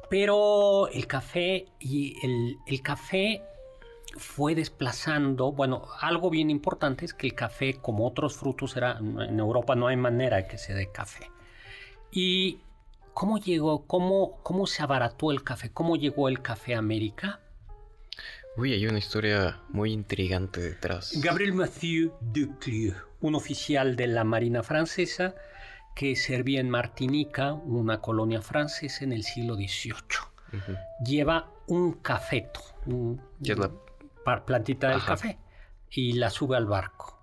Pero 0.09 0.88
el 0.88 1.07
café 1.07 1.66
y 1.78 2.16
el, 2.25 2.57
el 2.66 2.83
café 2.83 3.42
fue 4.16 4.54
desplazando, 4.54 5.52
bueno, 5.52 5.87
algo 6.00 6.30
bien 6.30 6.50
importante 6.50 7.04
es 7.04 7.14
que 7.14 7.28
el 7.28 7.35
café, 7.35 7.75
como 7.75 8.07
otros 8.07 8.37
frutos, 8.37 8.76
era, 8.76 8.99
en 8.99 9.38
Europa 9.38 9.76
no 9.76 9.87
hay 9.87 9.97
manera 9.97 10.38
de 10.38 10.47
que 10.47 10.59
se 10.59 10.75
dé 10.75 10.90
café. 10.90 11.30
¿Y 12.11 12.59
cómo 13.14 13.38
llegó, 13.38 13.87
cómo, 13.87 14.40
cómo 14.42 14.66
se 14.66 14.83
abarató 14.83 15.30
el 15.30 15.45
café? 15.45 15.71
¿Cómo 15.71 15.97
llegó 15.97 16.28
el 16.28 16.42
café 16.42 16.75
a 16.75 16.78
América? 16.78 17.40
Uy, 18.57 18.73
hay 18.73 18.87
una 18.87 18.99
historia 18.99 19.61
muy 19.69 19.92
intrigante 19.92 20.61
detrás. 20.61 21.12
Gabriel 21.23 21.52
Mathieu 21.52 22.12
Duclieu, 22.21 22.95
un 23.21 23.37
oficial 23.37 23.95
de 23.95 24.09
la 24.09 24.25
Marina 24.25 24.64
francesa 24.64 25.37
que 25.95 26.17
servía 26.17 26.61
en 26.61 26.71
Martinica, 26.71 27.53
una 27.53 28.01
colonia 28.01 28.41
francesa 28.43 29.05
en 29.05 29.13
el 29.13 29.23
siglo 29.25 29.55
XVIII. 29.55 29.95
Lleva 31.05 31.49
un 31.67 31.93
cafeto, 31.95 32.61
un- 32.87 33.21
la- 33.41 33.71
plantita 34.45 34.89
del 34.89 34.97
Ajá. 34.99 35.07
café, 35.15 35.39
y 35.91 36.13
la 36.15 36.31
sube 36.31 36.57
al 36.57 36.67
barco. 36.67 37.19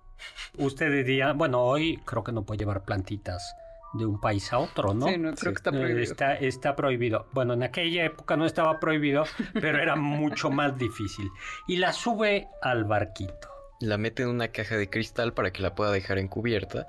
Usted 0.57 0.91
diría, 0.91 1.33
bueno, 1.33 1.61
hoy 1.61 1.97
creo 2.05 2.23
que 2.23 2.31
no 2.31 2.43
puede 2.43 2.59
llevar 2.59 2.83
plantitas 2.83 3.55
de 3.93 4.05
un 4.05 4.19
país 4.19 4.51
a 4.51 4.59
otro, 4.59 4.93
¿no? 4.93 5.07
Sí, 5.07 5.17
no, 5.17 5.33
creo 5.33 5.53
que 5.53 5.57
está 5.57 5.69
Eh, 5.69 5.73
prohibido. 5.73 5.99
Está, 6.01 6.33
está 6.35 6.75
prohibido. 6.75 7.27
Bueno, 7.31 7.53
en 7.53 7.63
aquella 7.63 8.03
época 8.05 8.35
no 8.35 8.45
estaba 8.45 8.79
prohibido, 8.79 9.23
pero 9.53 9.79
era 9.81 9.95
mucho 9.95 10.49
más 10.49 10.77
difícil. 10.77 11.29
Y 11.67 11.77
la 11.77 11.93
sube 11.93 12.47
al 12.61 12.83
barquito. 12.83 13.47
La 13.79 13.97
mete 13.97 14.23
en 14.23 14.29
una 14.29 14.47
caja 14.47 14.75
de 14.75 14.89
cristal 14.89 15.33
para 15.33 15.51
que 15.51 15.61
la 15.61 15.75
pueda 15.75 15.91
dejar 15.91 16.17
encubierta, 16.17 16.87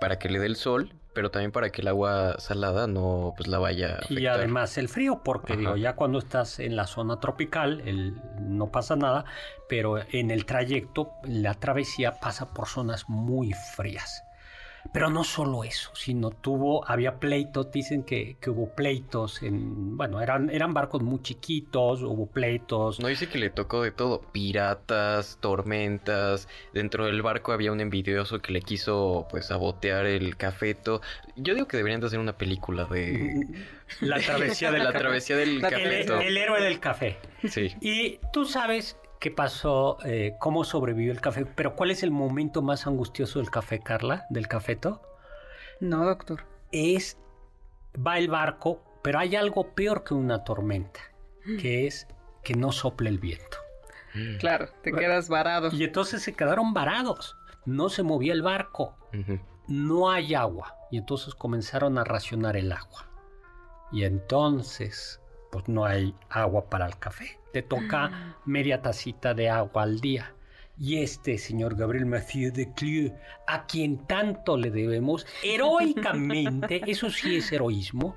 para 0.00 0.18
que 0.18 0.28
le 0.28 0.40
dé 0.40 0.46
el 0.46 0.56
sol, 0.56 0.92
pero 1.14 1.30
también 1.30 1.52
para 1.52 1.70
que 1.70 1.80
el 1.80 1.86
agua 1.88 2.36
salada 2.40 2.88
no 2.88 3.34
pues 3.36 3.48
la 3.48 3.58
vaya 3.60 3.90
a 3.90 3.98
afectar. 3.98 4.18
Y 4.18 4.26
además 4.26 4.76
el 4.76 4.88
frío, 4.88 5.22
porque 5.24 5.52
Ajá. 5.52 5.60
digo, 5.60 5.76
ya 5.76 5.94
cuando 5.94 6.18
estás 6.18 6.58
en 6.58 6.74
la 6.74 6.88
zona 6.88 7.20
tropical 7.20 7.82
el- 7.86 8.20
no 8.40 8.72
pasa 8.72 8.96
nada, 8.96 9.24
pero 9.68 9.98
en 10.10 10.32
el 10.32 10.44
trayecto, 10.44 11.12
la 11.22 11.54
travesía 11.54 12.18
pasa 12.18 12.52
por 12.52 12.66
zonas 12.66 13.08
muy 13.08 13.52
frías. 13.76 14.23
Pero 14.94 15.10
no 15.10 15.24
solo 15.24 15.64
eso, 15.64 15.90
sino 15.96 16.30
tuvo, 16.30 16.88
había 16.88 17.18
pleitos, 17.18 17.72
dicen 17.72 18.04
que, 18.04 18.36
que 18.40 18.48
hubo 18.48 18.76
pleitos, 18.76 19.42
en, 19.42 19.96
bueno, 19.96 20.20
eran, 20.20 20.50
eran 20.50 20.72
barcos 20.72 21.02
muy 21.02 21.20
chiquitos, 21.20 22.00
hubo 22.02 22.26
pleitos. 22.26 23.00
No 23.00 23.08
dice 23.08 23.28
que 23.28 23.38
le 23.38 23.50
tocó 23.50 23.82
de 23.82 23.90
todo, 23.90 24.20
piratas, 24.20 25.38
tormentas, 25.40 26.46
dentro 26.72 27.06
del 27.06 27.22
barco 27.22 27.50
había 27.50 27.72
un 27.72 27.80
envidioso 27.80 28.40
que 28.40 28.52
le 28.52 28.62
quiso 28.62 29.26
pues 29.28 29.46
sabotear 29.46 30.06
el 30.06 30.36
cafeto. 30.36 31.00
Yo 31.34 31.54
digo 31.54 31.66
que 31.66 31.76
deberían 31.76 32.00
de 32.00 32.06
hacer 32.06 32.20
una 32.20 32.38
película 32.38 32.84
de 32.84 33.48
La 34.00 34.20
travesía 34.20 34.70
de 34.70 34.78
la 34.78 34.92
travesía 34.92 35.36
del 35.36 35.56
el, 35.56 35.60
cafeto. 35.60 36.20
el 36.20 36.36
héroe 36.36 36.62
del 36.62 36.78
café. 36.78 37.18
Sí. 37.48 37.74
Y 37.80 38.20
tú 38.32 38.44
sabes 38.44 38.96
qué 39.24 39.30
pasó, 39.30 39.96
eh, 40.04 40.36
cómo 40.38 40.64
sobrevivió 40.64 41.10
el 41.10 41.22
café, 41.22 41.46
pero 41.46 41.76
¿cuál 41.76 41.90
es 41.90 42.02
el 42.02 42.10
momento 42.10 42.60
más 42.60 42.86
angustioso 42.86 43.38
del 43.38 43.50
café, 43.50 43.80
Carla? 43.80 44.26
¿Del 44.28 44.48
cafeto? 44.48 45.00
No, 45.80 46.04
doctor. 46.04 46.44
Es, 46.72 47.16
va 47.96 48.18
el 48.18 48.28
barco, 48.28 48.84
pero 49.00 49.18
hay 49.18 49.34
algo 49.34 49.74
peor 49.74 50.04
que 50.04 50.12
una 50.12 50.44
tormenta, 50.44 51.00
que 51.58 51.86
es 51.86 52.06
que 52.42 52.52
no 52.52 52.70
sople 52.70 53.08
el 53.08 53.18
viento. 53.18 53.56
Claro, 54.40 54.68
te 54.82 54.92
quedas 54.92 55.30
varado. 55.30 55.70
Y 55.72 55.84
entonces 55.84 56.22
se 56.22 56.34
quedaron 56.34 56.74
varados, 56.74 57.34
no 57.64 57.88
se 57.88 58.02
movía 58.02 58.34
el 58.34 58.42
barco, 58.42 58.94
no 59.68 60.10
hay 60.10 60.34
agua. 60.34 60.76
Y 60.90 60.98
entonces 60.98 61.34
comenzaron 61.34 61.96
a 61.96 62.04
racionar 62.04 62.58
el 62.58 62.70
agua. 62.70 63.08
Y 63.90 64.04
entonces, 64.04 65.18
pues 65.50 65.66
no 65.66 65.86
hay 65.86 66.14
agua 66.28 66.68
para 66.68 66.84
el 66.84 66.98
café. 66.98 67.38
Te 67.54 67.62
toca 67.62 68.36
media 68.46 68.82
tacita 68.82 69.32
de 69.32 69.48
agua 69.48 69.84
al 69.84 70.00
día. 70.00 70.34
Y 70.76 70.96
este 71.04 71.38
señor 71.38 71.76
Gabriel 71.76 72.04
Mathieu 72.04 72.52
de 72.52 72.72
Clieu, 72.74 73.12
a 73.46 73.64
quien 73.66 74.08
tanto 74.08 74.56
le 74.56 74.72
debemos, 74.72 75.24
heroicamente, 75.44 76.82
eso 76.90 77.10
sí 77.10 77.36
es 77.36 77.52
heroísmo, 77.52 78.16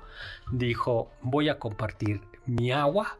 dijo, 0.50 1.12
voy 1.22 1.50
a 1.50 1.60
compartir 1.60 2.20
mi 2.46 2.72
agua 2.72 3.16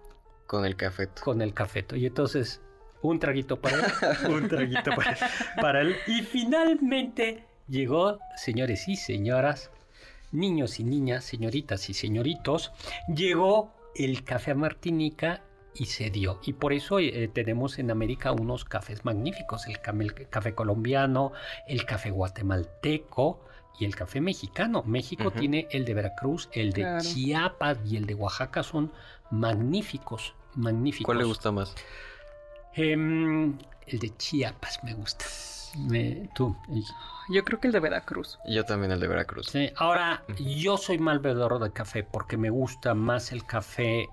Con 0.48 0.64
el 0.64 0.75
cafeto. 0.75 1.22
con 1.22 1.40
el 1.40 1.54
cafeto. 1.54 1.94
Y 1.94 2.06
entonces, 2.06 2.60
un 3.00 3.20
traguito 3.20 3.60
para 3.60 3.76
él, 3.76 3.84
un 4.28 4.48
traguito 4.48 4.90
para, 4.96 5.16
para 5.60 5.82
él. 5.82 5.94
Y 6.08 6.22
finalmente 6.22 7.44
llegó, 7.68 8.18
señores 8.34 8.88
y 8.88 8.96
señoras, 8.96 9.70
niños 10.32 10.80
y 10.80 10.82
niñas, 10.82 11.25
señoritas 11.25 11.88
y 11.88 11.94
señoritos, 11.94 12.72
llegó 13.06 13.72
el 13.94 14.25
café 14.25 14.50
a 14.50 14.56
Martinica 14.56 15.44
y 15.78 15.87
se 15.87 16.11
dio. 16.11 16.40
Y 16.42 16.54
por 16.54 16.73
eso 16.73 16.99
eh, 16.99 17.28
tenemos 17.32 17.78
en 17.78 17.90
América 17.90 18.32
unos 18.32 18.64
cafés 18.64 19.04
magníficos, 19.04 19.66
el, 19.66 19.80
café 19.80 20.54
colombiano, 20.54 21.32
el 21.66 21.85
café 21.87 22.11
guatemalteco 22.11 23.40
y 23.78 23.85
el 23.85 23.94
café 23.94 24.20
mexicano. 24.20 24.82
México 24.85 25.30
tiene 25.30 25.68
el 25.70 25.85
de 25.85 25.94
Veracruz, 25.94 26.49
el 26.52 26.73
de 26.73 26.82
Claro. 26.82 27.00
Chiapas 27.00 27.78
y 27.87 27.97
el 27.97 28.06
de 28.06 28.14
Oaxaca 28.14 28.62
son 28.64 28.92
magníficos, 29.30 30.35
magníficos. 30.56 31.04
¿Cuál 31.06 31.18
le 31.18 31.25
gusta 31.25 31.52
más? 31.52 31.75
Em, 32.75 33.56
el 33.87 33.99
de 33.99 34.16
Chiapas 34.16 34.82
me 34.85 34.94
gusta. 34.94 35.25
Me- 35.76 36.28
tú. 36.35 36.56
el- 36.70 36.82
Yo 37.30 37.44
creo 37.44 37.61
que 37.61 37.66
el 37.68 37.73
de 37.73 37.80
Veracruz. 37.80 38.38
Yo 38.49 38.64
también 38.64 38.90
el 38.90 39.00
de 39.00 39.06
Veracruz. 39.08 39.47
sí. 39.49 39.70
Ahora, 39.76 40.25
yo 40.38 40.76
soy 40.76 40.99
mal 40.99 41.18
bebedor 41.18 41.58
de 41.62 41.70
café 41.73 42.02
porque 42.02 42.37
me 42.37 42.50
gusta 42.50 42.94
más 42.94 43.32
el 43.32 43.44
café, 43.44 44.08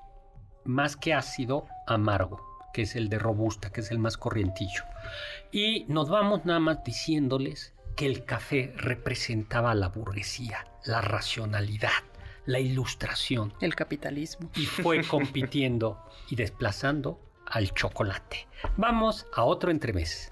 más 0.65 0.97
que 0.97 1.13
ácido, 1.13 1.67
amargo, 1.87 2.41
que 2.73 2.83
es 2.83 2.95
el 2.95 3.09
de 3.09 3.19
robusta, 3.19 3.71
que 3.71 3.81
es 3.81 3.91
el 3.91 3.99
más 3.99 4.17
corrientillo. 4.17 4.83
Y 5.51 5.85
nos 5.87 6.09
vamos 6.09 6.45
nada 6.45 6.59
más 6.59 6.83
diciéndoles 6.83 7.73
que 7.95 8.05
el 8.05 8.25
café 8.25 8.73
representaba 8.75 9.73
la 9.73 9.87
burguesía, 9.89 10.67
la 10.83 11.01
racionalidad, 11.01 11.91
la 12.45 12.59
ilustración, 12.59 13.53
El 13.61 13.75
capitalismo. 13.75 14.49
y 14.55 14.65
fue 14.65 15.03
compitiendo 15.07 16.03
y 16.29 16.35
desplazando 16.35 17.19
al 17.45 17.73
chocolate. 17.73 18.47
Vamos 18.77 19.25
a 19.33 19.43
otro 19.43 19.71
entremés. 19.71 20.31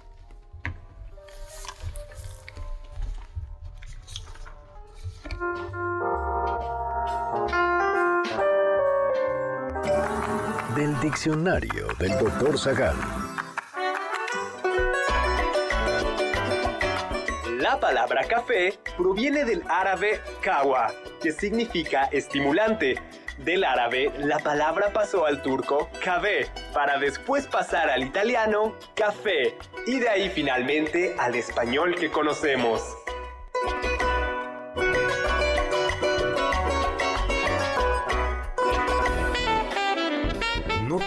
Del 10.76 11.00
diccionario 11.02 11.88
del 12.00 12.18
doctor 12.18 12.58
Zagal. 12.58 12.96
La 17.60 17.80
palabra 17.80 18.24
café 18.24 18.80
proviene 18.98 19.46
del 19.46 19.64
árabe 19.70 20.22
kawa, 20.42 20.92
que 21.22 21.32
significa 21.32 22.06
estimulante. 22.06 22.96
Del 23.40 23.64
árabe, 23.64 24.12
la 24.18 24.40
palabra 24.40 24.92
pasó 24.94 25.26
al 25.26 25.42
turco 25.42 25.90
café, 26.04 26.48
para 26.74 26.98
después 26.98 27.46
pasar 27.46 27.90
al 27.90 28.04
italiano 28.04 28.76
café, 28.96 29.58
y 29.86 30.00
de 30.00 30.10
ahí 30.10 30.30
finalmente 30.30 31.16
al 31.20 31.36
español 31.36 31.96
que 31.96 32.10
conocemos. 32.10 32.82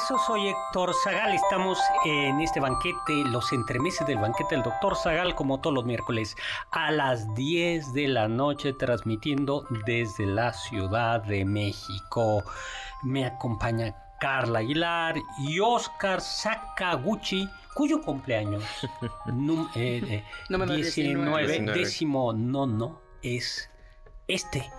Regreso, 0.00 0.18
soy 0.26 0.48
Héctor 0.48 0.94
Zagal, 1.04 1.34
estamos 1.34 1.78
en 2.04 2.40
este 2.40 2.60
banquete, 2.60 3.24
los 3.26 3.52
entremeses 3.52 4.06
del 4.06 4.18
banquete 4.18 4.54
del 4.54 4.64
doctor 4.64 4.96
Zagal, 4.96 5.34
como 5.34 5.60
todos 5.60 5.74
los 5.74 5.84
miércoles, 5.84 6.36
a 6.70 6.90
las 6.90 7.32
10 7.34 7.92
de 7.92 8.08
la 8.08 8.28
noche, 8.28 8.72
transmitiendo 8.72 9.66
desde 9.84 10.26
la 10.26 10.52
Ciudad 10.52 11.22
de 11.22 11.44
México. 11.44 12.42
Me 13.02 13.26
acompaña 13.26 13.94
Carla 14.20 14.60
Aguilar 14.60 15.16
y 15.38 15.60
Oscar 15.60 16.20
Sakaguchi, 16.20 17.48
cuyo 17.74 18.00
cumpleaños 18.02 18.62
num- 19.26 19.68
eh, 19.74 20.02
eh, 20.06 20.24
Número 20.48 20.74
19, 20.74 21.46
19. 21.46 21.78
décimo 21.78 22.32
nono 22.32 23.00
es 23.22 23.70
este 24.28 24.70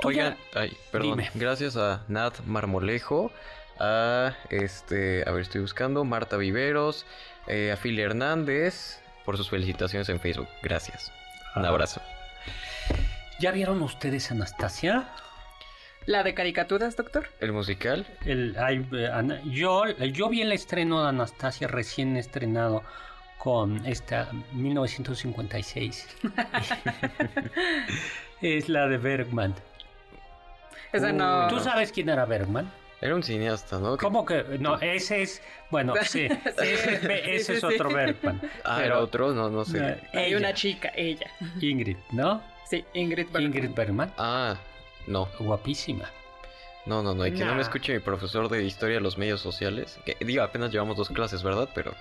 Oigan, 0.03 0.37
ya- 0.53 0.59
ay, 0.61 0.77
perdón. 0.91 1.11
Dime. 1.17 1.31
Gracias 1.35 1.75
a 1.77 2.03
Nat 2.07 2.39
Marmolejo, 2.45 3.31
a 3.79 4.33
este, 4.49 5.23
a 5.27 5.31
ver, 5.31 5.41
estoy 5.41 5.61
buscando, 5.61 6.03
Marta 6.03 6.37
Viveros, 6.37 7.05
eh, 7.47 7.71
a 7.71 7.77
Phil 7.77 7.99
Hernández, 7.99 8.99
por 9.25 9.37
sus 9.37 9.49
felicitaciones 9.49 10.09
en 10.09 10.19
Facebook. 10.19 10.47
Gracias. 10.61 11.11
Un 11.55 11.65
Ah. 11.65 11.69
abrazo. 11.69 12.01
¿Ya 13.39 13.51
vieron 13.51 13.81
ustedes 13.81 14.31
Anastasia? 14.31 15.09
¿La 16.05 16.23
de 16.23 16.33
caricaturas, 16.33 16.95
doctor? 16.95 17.27
El 17.41 17.51
musical, 17.51 18.07
El, 18.25 18.55
ay, 18.57 18.87
Ana- 19.11 19.41
yo, 19.45 19.85
yo 19.87 20.29
vi 20.29 20.41
el 20.41 20.53
estreno 20.53 21.03
de 21.03 21.09
Anastasia 21.09 21.67
recién 21.67 22.15
estrenado 22.17 22.81
con 23.37 23.85
esta 23.85 24.29
1956. 24.53 26.07
es 28.41 28.69
la 28.69 28.87
de 28.87 28.97
Bergman. 28.97 29.53
Esa 30.91 31.11
no. 31.11 31.47
¿Tú 31.47 31.59
sabes 31.59 31.91
quién 31.91 32.09
era 32.09 32.25
Bergman? 32.25 32.71
era 32.99 33.13
un 33.13 33.21
cineasta, 33.21 33.77
¿no? 33.79 33.97
¿Cómo 33.97 34.25
que? 34.25 34.43
No, 34.59 34.79
ese 34.79 35.21
es. 35.21 35.41
Bueno, 35.69 35.93
sí, 36.03 36.27
ese 36.57 36.93
es, 36.95 37.03
ese 37.03 37.43
Sí, 37.43 37.53
es 37.53 37.59
sí, 37.59 37.65
otro 37.65 37.89
sí. 37.89 37.95
Bergman. 37.95 38.41
Ah, 38.63 38.75
Pero, 38.77 38.85
era 38.85 38.99
otro, 38.99 39.33
no, 39.33 39.49
no 39.49 39.65
sé. 39.65 40.01
Hay 40.13 40.25
ella, 40.29 40.37
una 40.37 40.53
chica, 40.53 40.91
ella. 40.95 41.29
Ingrid, 41.61 41.97
¿no? 42.11 42.41
Sí, 42.69 42.83
Ingrid 42.93 43.27
Bergman. 43.27 43.43
Ingrid 43.43 43.69
Bergman. 43.75 44.13
Ah, 44.17 44.57
no, 45.05 45.27
Guapísima. 45.39 46.09
no, 46.85 47.03
no, 47.03 47.13
no, 47.13 47.25
y 47.27 47.33
que 47.33 47.45
no 47.45 47.53
me 47.53 47.61
escuche 47.61 47.93
mi 47.93 47.99
profesor 47.99 48.49
de 48.49 48.63
historia 48.63 48.95
de 48.95 49.01
los 49.01 49.17
medios 49.17 49.41
sociales. 49.41 49.99
Que 50.05 50.17
digo, 50.25 50.41
apenas 50.43 50.71
llevamos 50.71 50.97
dos 50.97 51.09
clases, 51.09 51.43
¿verdad? 51.43 51.69
Pero 51.75 51.93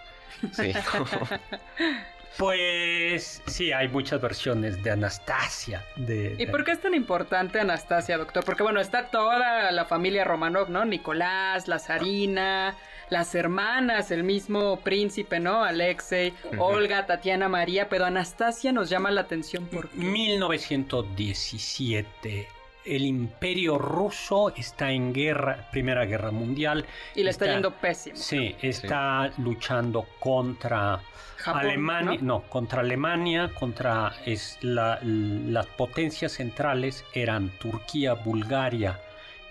sí. 0.52 0.72
Pues 2.38 3.42
sí, 3.46 3.72
hay 3.72 3.88
muchas 3.88 4.20
versiones 4.20 4.82
de 4.82 4.90
Anastasia. 4.90 5.82
De, 5.96 6.36
¿Y 6.38 6.44
por 6.46 6.64
qué 6.64 6.72
es 6.72 6.80
tan 6.80 6.92
importante 6.94 7.58
Anastasia, 7.58 8.18
doctor? 8.18 8.44
Porque 8.44 8.62
bueno, 8.62 8.78
está 8.80 9.06
toda 9.06 9.72
la 9.72 9.86
familia 9.86 10.24
Romanov, 10.24 10.68
¿no? 10.68 10.84
Nicolás, 10.84 11.66
la 11.66 11.78
Zarina, 11.78 12.76
las 13.08 13.34
hermanas, 13.34 14.10
el 14.10 14.24
mismo 14.24 14.80
príncipe, 14.80 15.40
¿no? 15.40 15.64
Alexei. 15.64 16.34
Olga, 16.58 17.06
Tatiana, 17.06 17.48
María, 17.48 17.88
pero 17.88 18.04
Anastasia 18.04 18.70
nos 18.72 18.90
llama 18.90 19.10
la 19.10 19.22
atención 19.22 19.66
porque 19.72 19.96
1917. 19.96 22.55
El 22.86 23.04
imperio 23.04 23.78
ruso 23.78 24.50
está 24.54 24.92
en 24.92 25.12
guerra, 25.12 25.68
Primera 25.72 26.04
Guerra 26.04 26.30
Mundial. 26.30 26.84
y 27.14 27.22
le 27.24 27.30
está, 27.30 27.44
Está- 27.46 27.54
yendo 27.54 27.70
pésimo. 27.72 28.16
Sí, 28.16 28.54
está 28.62 29.30
luchando 29.38 30.06
contra 30.20 31.00
Japón, 31.38 31.60
Alemania, 31.62 32.18
¿no? 32.22 32.38
¿no? 32.38 32.42
contra 32.48 32.80
Alemania, 32.80 33.50
contra 33.58 34.12
es 34.24 34.58
la- 34.62 35.00
las 35.02 35.66
potencias 35.66 36.32
centrales 36.32 37.04
eran 37.12 37.50
Turquía, 37.58 38.14
Bulgaria, 38.14 39.00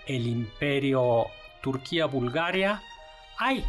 el 0.06 0.26
imperio 0.26 1.26
Turquía, 1.60 2.06
Bulgaria, 2.06 2.80
ay, 3.38 3.64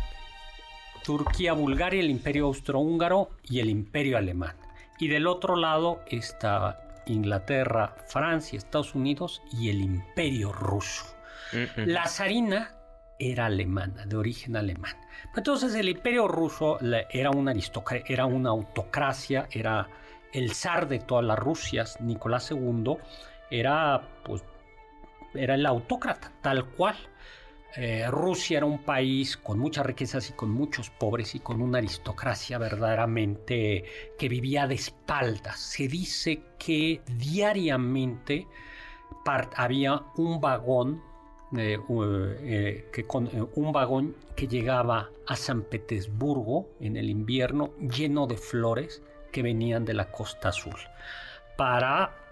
Turquía, 1.03 1.53
Bulgaria, 1.53 1.99
el 2.01 2.09
imperio 2.09 2.45
austrohúngaro 2.45 3.29
y 3.43 3.59
el 3.59 3.69
imperio 3.69 4.17
alemán. 4.17 4.55
Y 4.99 5.07
del 5.07 5.27
otro 5.27 5.55
lado 5.55 6.01
está 6.07 6.81
Inglaterra, 7.13 7.95
Francia, 8.07 8.57
Estados 8.57 8.95
Unidos 8.95 9.41
y 9.51 9.69
el 9.69 9.81
imperio 9.81 10.51
ruso. 10.51 11.05
La 11.75 12.07
zarina 12.07 12.75
era 13.19 13.45
alemana, 13.45 14.05
de 14.05 14.15
origen 14.15 14.55
alemán. 14.55 14.95
Entonces 15.35 15.73
el 15.75 15.89
imperio 15.89 16.27
ruso 16.27 16.77
era 17.09 17.31
una 17.31 17.51
aristocracia, 17.51 18.05
era 18.07 18.25
una 18.25 18.49
autocracia, 18.49 19.47
era 19.51 19.87
el 20.33 20.53
zar 20.53 20.87
de 20.87 20.99
todas 20.99 21.25
las 21.25 21.39
Rusias, 21.39 21.99
Nicolás 22.01 22.51
II, 22.51 22.97
era 23.49 24.01
pues 24.23 24.43
era 25.33 25.55
el 25.55 25.65
autócrata, 25.65 26.31
tal 26.41 26.65
cual. 26.65 26.95
Eh, 27.75 28.05
Rusia 28.09 28.57
era 28.57 28.65
un 28.65 28.79
país 28.79 29.37
con 29.37 29.59
muchas 29.59 29.85
riquezas 29.85 30.29
y 30.29 30.33
con 30.33 30.49
muchos 30.49 30.89
pobres 30.89 31.35
y 31.35 31.39
con 31.39 31.61
una 31.61 31.77
aristocracia 31.77 32.57
verdaderamente 32.57 33.83
que 34.17 34.29
vivía 34.29 34.67
de 34.67 34.75
espaldas. 34.75 35.59
Se 35.59 35.87
dice 35.87 36.41
que 36.57 37.01
diariamente 37.17 38.47
había 39.55 40.03
un 40.15 40.39
vagón, 40.39 41.03
eh, 41.55 41.77
eh, 41.89 42.89
que 42.91 43.05
un 43.55 43.71
vagón 43.71 44.15
que 44.35 44.47
llegaba 44.47 45.09
a 45.27 45.35
San 45.35 45.63
Petersburgo 45.63 46.69
en 46.79 46.95
el 46.95 47.09
invierno 47.09 47.73
lleno 47.77 48.27
de 48.27 48.37
flores 48.37 49.01
que 49.31 49.41
venían 49.41 49.83
de 49.85 49.93
la 49.93 50.11
costa 50.11 50.49
azul 50.49 50.77
para 51.57 52.26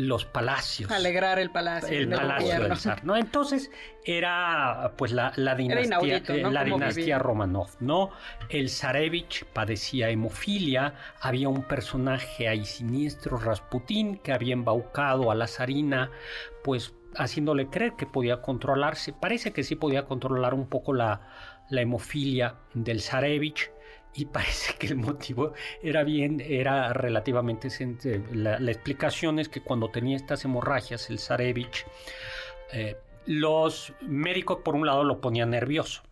los 0.00 0.24
palacios. 0.24 0.90
Alegrar 0.90 1.38
el 1.38 1.50
palacio. 1.50 1.96
El 1.96 2.08
palacio 2.08 2.60
del 2.60 2.76
zar, 2.76 3.04
¿no? 3.04 3.16
Entonces 3.16 3.70
era 4.04 4.92
pues 4.96 5.12
la, 5.12 5.32
dinastía, 5.56 6.22
eh, 6.28 6.42
la 6.50 6.64
dinastía 6.64 7.18
Romanov, 7.18 7.68
¿no? 7.80 8.10
El 8.48 8.70
zarevich 8.70 9.44
padecía 9.44 10.10
hemofilia, 10.10 10.94
había 11.20 11.48
un 11.48 11.62
personaje 11.62 12.48
ahí 12.48 12.64
siniestro, 12.64 13.36
Rasputín, 13.36 14.18
que 14.18 14.32
había 14.32 14.54
embaucado 14.54 15.30
a 15.30 15.34
la 15.34 15.46
zarina, 15.46 16.10
pues 16.64 16.94
haciéndole 17.16 17.68
creer 17.68 17.94
que 17.96 18.06
podía 18.06 18.40
controlarse. 18.40 19.12
Parece 19.12 19.52
que 19.52 19.64
sí 19.64 19.76
podía 19.76 20.04
controlar 20.04 20.54
un 20.54 20.68
poco 20.68 20.94
la, 20.94 21.28
la 21.68 21.82
hemofilia 21.82 22.56
del 22.74 23.00
zarevich 23.00 23.70
y 24.14 24.24
parece 24.26 24.74
que 24.78 24.88
el 24.88 24.96
motivo 24.96 25.52
era 25.82 26.04
bien, 26.04 26.40
era 26.40 26.92
relativamente 26.92 27.70
sencillo. 27.70 28.22
La, 28.32 28.56
explicación 28.70 29.38
es 29.38 29.48
que 29.48 29.60
cuando 29.60 29.90
tenía 29.90 30.16
estas 30.16 30.44
hemorragias, 30.44 31.10
el 31.10 31.18
Zarevich, 31.18 31.86
eh, 32.72 32.96
los 33.26 33.92
médicos 34.00 34.58
por 34.64 34.74
un 34.74 34.86
lado 34.86 35.04
lo 35.04 35.20
ponían 35.20 35.50
nervioso. 35.50 36.02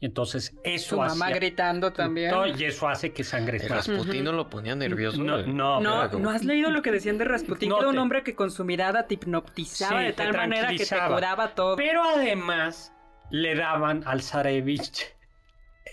Y 0.00 0.06
entonces 0.06 0.54
eso 0.62 0.90
Su 0.90 0.96
mamá 0.98 1.30
gritando 1.30 1.92
también. 1.92 2.32
y 2.56 2.64
eso 2.64 2.86
hace 2.88 3.12
que 3.12 3.24
sangre 3.24 3.58
más. 3.68 3.88
Rasputín 3.88 4.22
no 4.22 4.32
lo 4.32 4.48
ponía 4.48 4.76
nervioso. 4.76 5.20
No, 5.20 5.42
no, 5.42 5.80
no, 5.80 6.30
has 6.30 6.44
leído 6.44 6.70
lo 6.70 6.82
que 6.82 6.92
decían 6.92 7.18
de 7.18 7.24
Rasputín, 7.24 7.72
era 7.72 7.88
un 7.88 7.98
hombre 7.98 8.22
que 8.22 8.34
con 8.34 8.50
su 8.52 8.64
mirada 8.64 9.08
te 9.08 9.14
hipnotizaba 9.14 10.00
de 10.02 10.12
tal 10.12 10.36
manera 10.36 10.70
que 10.70 10.86
te 10.86 10.96
curaba 11.08 11.54
todo. 11.54 11.74
Pero 11.76 12.04
además 12.04 12.92
le 13.30 13.56
daban 13.56 14.04
al 14.06 14.22
Zarevich 14.22 15.17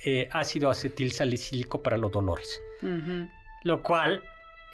eh, 0.07 0.29
ácido 0.31 0.69
acetil 0.69 1.11
salicílico 1.11 1.81
para 1.81 1.97
los 1.97 2.11
dolores. 2.11 2.61
Lo 3.63 3.81
cual 3.81 4.21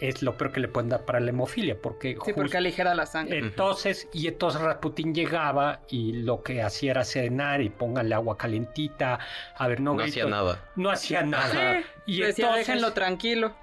es 0.02 0.22
lo 0.22 0.36
peor 0.36 0.52
que 0.52 0.60
le 0.60 0.68
pueden 0.68 0.90
dar 0.90 1.06
para 1.06 1.22
la 1.22 1.30
hemofilia, 1.30 1.82
porque... 1.82 2.18
Sí, 2.26 2.34
porque 2.34 2.58
aligera 2.58 2.94
la 2.94 3.06
sangre. 3.06 3.38
Entonces, 3.38 4.10
y 4.12 4.28
entonces 4.28 4.60
Rasputín 4.60 5.16
llegaba 5.16 5.84
y 5.88 6.12
lo 6.24 6.44
que 6.44 6.62
hacía 6.62 6.92
era 6.92 7.06
serenar 7.06 7.62
y 7.62 7.70
póngale 7.70 8.14
agua 8.14 8.38
calentita, 8.38 9.20
a 9.56 9.68
ver, 9.70 9.80
no... 9.80 9.94
No 9.94 10.04
hacía 10.04 10.26
nada. 10.26 10.70
No 10.76 10.90
hacía 10.90 11.24
nada. 11.24 11.82
y 12.06 12.20
decía, 12.20 12.48
entonces, 12.48 12.68
déjenlo 12.68 12.92
tranquilo. 12.92 13.56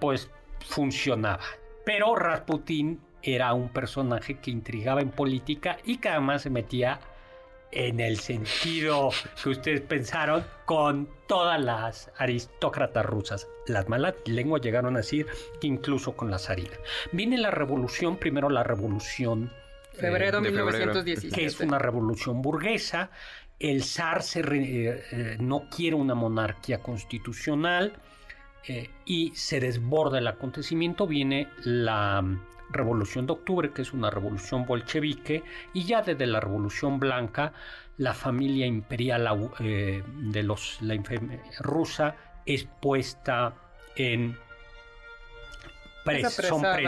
Pues 0.00 0.28
funcionaba. 0.66 1.44
Pero 1.84 2.16
Rasputín 2.16 3.00
era 3.22 3.54
un 3.54 3.68
personaje 3.68 4.40
que 4.40 4.50
intrigaba 4.50 5.02
en 5.02 5.10
política 5.10 5.76
y 5.84 5.98
que 5.98 6.08
además 6.08 6.42
se 6.42 6.50
metía 6.50 6.98
en 7.72 8.00
el 8.00 8.18
sentido 8.18 9.10
que 9.42 9.48
ustedes 9.48 9.80
pensaron 9.80 10.44
con 10.66 11.08
todas 11.26 11.60
las 11.60 12.10
aristócratas 12.18 13.04
rusas. 13.04 13.48
Las 13.66 13.88
malas 13.88 14.14
lenguas 14.26 14.62
llegaron 14.62 14.94
a 14.94 14.98
decir 14.98 15.26
que 15.60 15.66
incluso 15.66 16.12
con 16.12 16.30
la 16.30 16.38
zarina. 16.38 16.76
Viene 17.12 17.38
la 17.38 17.50
revolución, 17.50 18.16
primero 18.16 18.50
la 18.50 18.62
revolución 18.62 19.50
febrero 19.92 20.40
de 20.40 20.50
1917, 20.50 21.34
que 21.34 21.46
es 21.46 21.60
una 21.60 21.78
revolución 21.78 22.42
burguesa. 22.42 23.10
El 23.58 23.82
zar 23.84 24.22
se 24.22 24.40
eh, 24.40 25.04
eh, 25.12 25.36
no 25.40 25.68
quiere 25.68 25.96
una 25.96 26.14
monarquía 26.14 26.78
constitucional 26.78 27.92
eh, 28.66 28.90
y 29.04 29.32
se 29.34 29.60
desborda 29.60 30.18
el 30.18 30.26
acontecimiento. 30.26 31.06
Viene 31.06 31.48
la 31.64 32.24
Revolución 32.72 33.26
de 33.26 33.32
Octubre, 33.32 33.72
que 33.72 33.82
es 33.82 33.92
una 33.92 34.10
revolución 34.10 34.66
bolchevique, 34.66 35.42
y 35.72 35.84
ya 35.84 36.02
desde 36.02 36.26
la 36.26 36.40
Revolución 36.40 36.98
Blanca, 36.98 37.52
la 37.98 38.14
familia 38.14 38.66
imperial 38.66 39.50
eh, 39.60 40.02
de 40.06 40.42
los, 40.42 40.80
la 40.82 40.96
rusa 41.60 42.16
es 42.46 42.64
puesta 42.80 43.54
en 43.96 44.36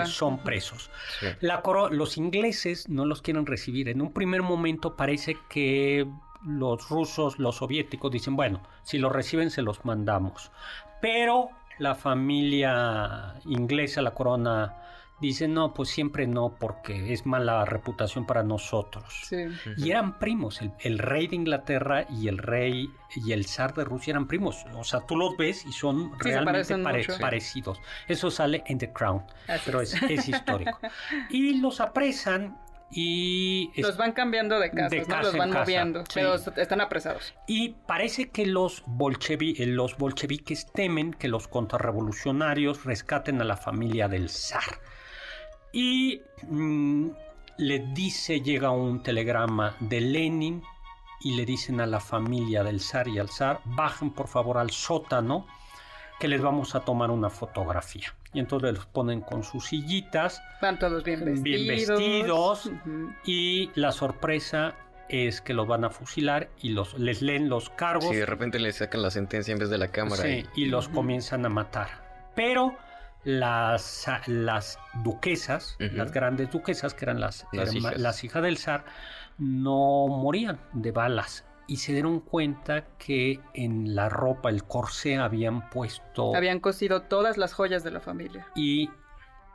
son, 0.06 0.38
presos. 0.38 0.90
los 1.90 2.16
ingleses 2.16 2.88
no 2.88 3.04
los 3.04 3.22
quieren 3.22 3.46
recibir. 3.46 3.88
En 3.88 4.00
un 4.00 4.12
primer 4.12 4.42
momento 4.42 4.96
parece 4.96 5.36
que 5.48 6.06
los 6.44 6.88
rusos, 6.88 7.38
los 7.38 7.56
soviéticos 7.56 8.10
dicen, 8.10 8.36
bueno, 8.36 8.62
si 8.82 8.98
los 8.98 9.12
reciben 9.12 9.50
se 9.50 9.62
los 9.62 9.84
mandamos. 9.84 10.50
Pero 11.00 11.50
la 11.78 11.94
familia 11.94 13.34
inglesa, 13.46 14.02
la 14.02 14.12
corona 14.12 14.74
dicen, 15.20 15.54
no, 15.54 15.74
pues 15.74 15.88
siempre 15.88 16.26
no, 16.26 16.56
porque 16.58 17.12
es 17.12 17.26
mala 17.26 17.64
reputación 17.64 18.26
para 18.26 18.42
nosotros. 18.42 19.28
Y 19.76 19.90
eran 19.90 20.18
primos, 20.18 20.60
el, 20.80 20.98
rey 20.98 21.26
de 21.26 21.36
Inglaterra 21.36 22.06
y 22.10 22.28
el 22.28 22.38
rey 22.38 22.90
y 23.16 23.32
el 23.32 23.46
zar 23.46 23.74
de 23.74 23.84
Rusia 23.84 24.12
eran 24.12 24.26
primos. 24.26 24.64
O 24.74 24.84
sea, 24.84 25.00
tú 25.00 25.16
los 25.16 25.36
ves 25.36 25.64
y 25.66 25.72
son 25.72 26.18
realmente 26.18 26.76
parecidos. 27.20 27.80
Eso 28.08 28.30
sale 28.30 28.64
en 28.66 28.78
The 28.78 28.92
Crown, 28.92 29.22
pero 29.64 29.80
es, 29.80 29.94
histórico. 30.28 30.78
y 31.30 31.60
los 31.60 31.80
apresan 31.80 32.58
y 32.96 33.72
los 33.76 33.96
van 33.96 34.12
cambiando 34.12 34.60
de 34.60 34.70
casa, 34.70 34.96
¿no? 35.08 35.22
los 35.22 35.36
van 35.36 35.50
moviendo, 35.50 36.04
pero 36.14 36.34
están 36.34 36.80
apresados. 36.80 37.34
Y 37.46 37.70
parece 37.70 38.30
que 38.30 38.46
los, 38.46 38.84
los 38.86 39.96
bolcheviques 39.96 40.70
temen 40.72 41.12
que 41.12 41.26
los 41.26 41.48
contrarrevolucionarios 41.48 42.84
rescaten 42.84 43.40
a 43.40 43.44
la 43.44 43.56
familia 43.56 44.06
del 44.06 44.28
zar. 44.28 44.80
Y 45.74 46.22
mm, 46.48 47.08
le 47.58 47.78
dice, 47.92 48.40
llega 48.40 48.70
un 48.70 49.02
telegrama 49.02 49.74
de 49.80 50.00
Lenin 50.00 50.62
y 51.20 51.34
le 51.34 51.44
dicen 51.44 51.80
a 51.80 51.86
la 51.86 51.98
familia 51.98 52.62
del 52.62 52.80
zar 52.80 53.08
y 53.08 53.18
al 53.18 53.28
zar, 53.28 53.60
bajen 53.64 54.10
por 54.10 54.28
favor 54.28 54.56
al 54.56 54.70
sótano 54.70 55.46
que 56.20 56.28
les 56.28 56.40
vamos 56.40 56.76
a 56.76 56.80
tomar 56.80 57.10
una 57.10 57.28
fotografía. 57.28 58.14
Y 58.32 58.38
entonces 58.38 58.72
los 58.72 58.86
ponen 58.86 59.20
con 59.20 59.42
sus 59.42 59.66
sillitas. 59.66 60.40
Van 60.62 60.78
todos 60.78 61.02
bien 61.02 61.24
vestidos. 61.24 61.42
Bien 61.42 61.66
vestidos. 61.66 62.70
Y 63.24 63.70
la 63.74 63.90
sorpresa 63.90 64.76
es 65.08 65.40
que 65.40 65.54
los 65.54 65.66
van 65.66 65.84
a 65.84 65.90
fusilar 65.90 66.50
y 66.62 66.68
los, 66.68 66.96
les 66.98 67.20
leen 67.20 67.48
los 67.48 67.68
cargos. 67.70 68.10
Sí, 68.10 68.16
de 68.16 68.26
repente 68.26 68.60
les 68.60 68.76
sacan 68.76 69.02
la 69.02 69.10
sentencia 69.10 69.52
en 69.52 69.58
vez 69.58 69.70
de 69.70 69.78
la 69.78 69.88
cámara. 69.88 70.22
Sí, 70.22 70.44
y, 70.54 70.66
los 70.66 70.88
comienzan 70.88 71.44
a 71.46 71.48
matar. 71.48 71.88
Pero 72.36 72.76
las, 73.24 74.06
las 74.26 74.78
duquesas, 75.02 75.76
las 75.78 76.12
grandes 76.12 76.50
duquesas, 76.50 76.94
que 76.94 77.04
eran 77.04 77.20
las, 77.20 77.46
las, 77.52 78.24
hijas. 78.24 78.42
del 78.42 78.58
zar, 78.58 78.84
no 79.38 80.06
morían 80.08 80.60
de 80.72 80.92
balas. 80.92 81.44
Y 81.66 81.78
se 81.78 81.92
dieron 81.92 82.20
cuenta 82.20 82.84
que 82.98 83.40
en 83.54 83.94
la 83.94 84.10
ropa, 84.10 84.50
el 84.50 84.64
corsé, 84.64 85.16
habían 85.16 85.70
puesto... 85.70 86.36
Habían 86.36 86.60
cosido 86.60 87.02
todas 87.02 87.38
las 87.38 87.54
joyas 87.54 87.82
de 87.82 87.90
la 87.90 88.00
familia. 88.00 88.46
Y... 88.54 88.90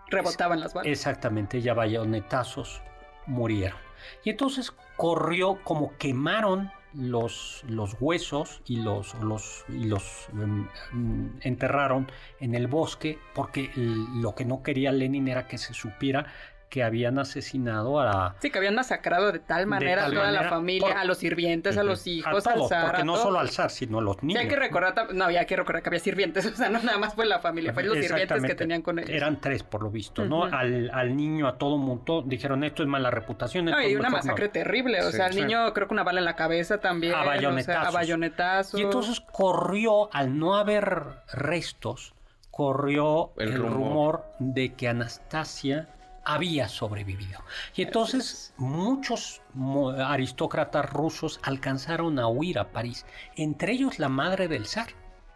Rebotaban 0.08 0.60
las 0.60 0.74
balas. 0.74 0.92
Exactamente, 0.92 1.62
ya 1.62 1.76
bayonetazos 1.76 2.82
murieron. 3.28 3.78
Y 4.24 4.32
entonces 4.32 4.74
corrió 4.98 5.64
como 5.64 5.96
quemaron 5.98 6.72
los, 6.94 7.64
los 7.68 7.96
huesos 8.00 8.62
y 8.66 8.78
los, 8.78 9.14
los, 9.16 9.66
y 9.70 9.86
los 9.86 10.28
em, 10.34 10.68
em, 10.92 11.32
enterraron 11.42 12.08
en 12.40 12.56
el 12.56 12.68
bosque 12.68 13.20
porque 13.36 13.70
lo 13.76 14.36
que 14.36 14.46
no 14.46 14.64
quería 14.64 14.92
Lenin 14.92 15.28
era 15.28 15.48
que 15.48 15.58
se 15.58 15.74
supiera 15.74 16.26
que 16.70 16.84
habían 16.84 17.20
asesinado 17.20 18.00
a... 18.00 18.36
Sí, 18.40 18.52
que 18.52 18.58
habían 18.60 18.76
masacrado 18.76 19.32
de 19.32 19.40
tal 19.40 19.66
manera 19.66 20.06
a 20.06 20.10
toda 20.10 20.32
la 20.32 20.50
familia, 20.50 21.00
a 21.00 21.06
los 21.06 21.18
sirvientes, 21.18 21.78
a 21.78 21.84
los 21.84 22.06
hijos, 22.08 22.46
a 22.48 22.54
al 22.54 22.68
zar. 22.68 22.86
Porque 22.88 23.04
no 23.04 23.18
solo 23.18 23.40
al 23.40 23.50
zar, 23.50 23.72
sino 23.72 24.00
a 24.00 24.02
los 24.02 24.22
niños. 24.24 24.40
Sí, 24.40 24.44
hay 24.44 24.50
que 24.50 24.60
recordar, 24.60 25.14
no, 25.14 25.26
había 25.26 25.46
que 25.46 25.56
recordar 25.56 25.82
que 25.82 25.90
había 25.90 26.00
sirvientes, 26.00 26.46
o 26.54 26.56
sea, 26.56 26.70
no 26.70 26.82
nada 26.82 26.98
más 26.98 27.14
fue 27.16 27.26
la 27.26 27.40
familia, 27.40 27.74
fue 27.74 27.84
los 27.84 27.98
sirvientes 27.98 28.44
que 28.44 28.56
tenían 28.56 28.82
con 28.82 29.00
ellos. 29.00 29.10
Eran 29.10 29.42
tres, 29.42 29.64
por 29.64 29.84
lo 29.84 29.90
visto, 29.90 30.26
¿no? 30.26 30.44
al, 30.44 30.92
al, 30.94 31.16
niño, 31.16 31.48
a 31.48 31.58
todo 31.58 31.78
mundo, 31.78 32.24
dijeron, 32.26 32.64
esto 32.64 32.84
es 32.84 32.90
mala 32.90 33.12
reputación. 33.12 33.66
No, 33.66 33.82
y 33.82 33.96
una 33.96 34.10
masacre 34.10 34.50
terrible, 34.50 35.02
o 35.02 35.12
sea, 35.12 35.26
al 35.26 35.36
niño 35.36 35.74
creo 35.74 35.88
que 35.88 35.94
una 35.94 36.04
bala 36.04 36.20
en 36.20 36.26
la 36.26 36.36
cabeza 36.36 36.80
también. 36.80 37.16
A 37.16 37.24
bayonetazos. 37.24 37.88
a 37.88 37.92
bayonetazos. 37.92 38.80
Y 38.80 38.84
entonces 38.84 39.20
corrió, 39.20 40.14
al 40.14 40.38
no 40.38 40.56
haber 40.56 41.04
restos, 41.34 42.14
corrió 42.52 43.32
el, 43.38 43.56
rumor 43.56 44.26
de 44.40 44.74
que 44.74 44.90
Anastasia 44.90 45.88
había 46.24 46.68
sobrevivido. 46.68 47.40
Y 47.76 47.84
entonces 47.84 48.54
muchos 48.58 49.42
aristócratas 50.06 50.90
rusos 50.90 51.40
alcanzaron 51.44 52.20
a 52.20 52.28
huir 52.28 52.60
a 52.60 52.72
París, 52.72 53.06
entre 53.36 53.74
ellos 53.74 54.00
la 54.00 54.10
madre 54.10 54.48
del 54.48 54.66
zar, 54.66 54.90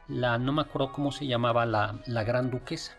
la, 0.08 0.38
no 0.38 0.52
me 0.54 0.62
acuerdo 0.62 0.92
cómo 0.92 1.12
se 1.12 1.28
llamaba 1.28 1.66
la, 1.66 2.24
gran 2.24 2.52
duquesa, 2.52 2.94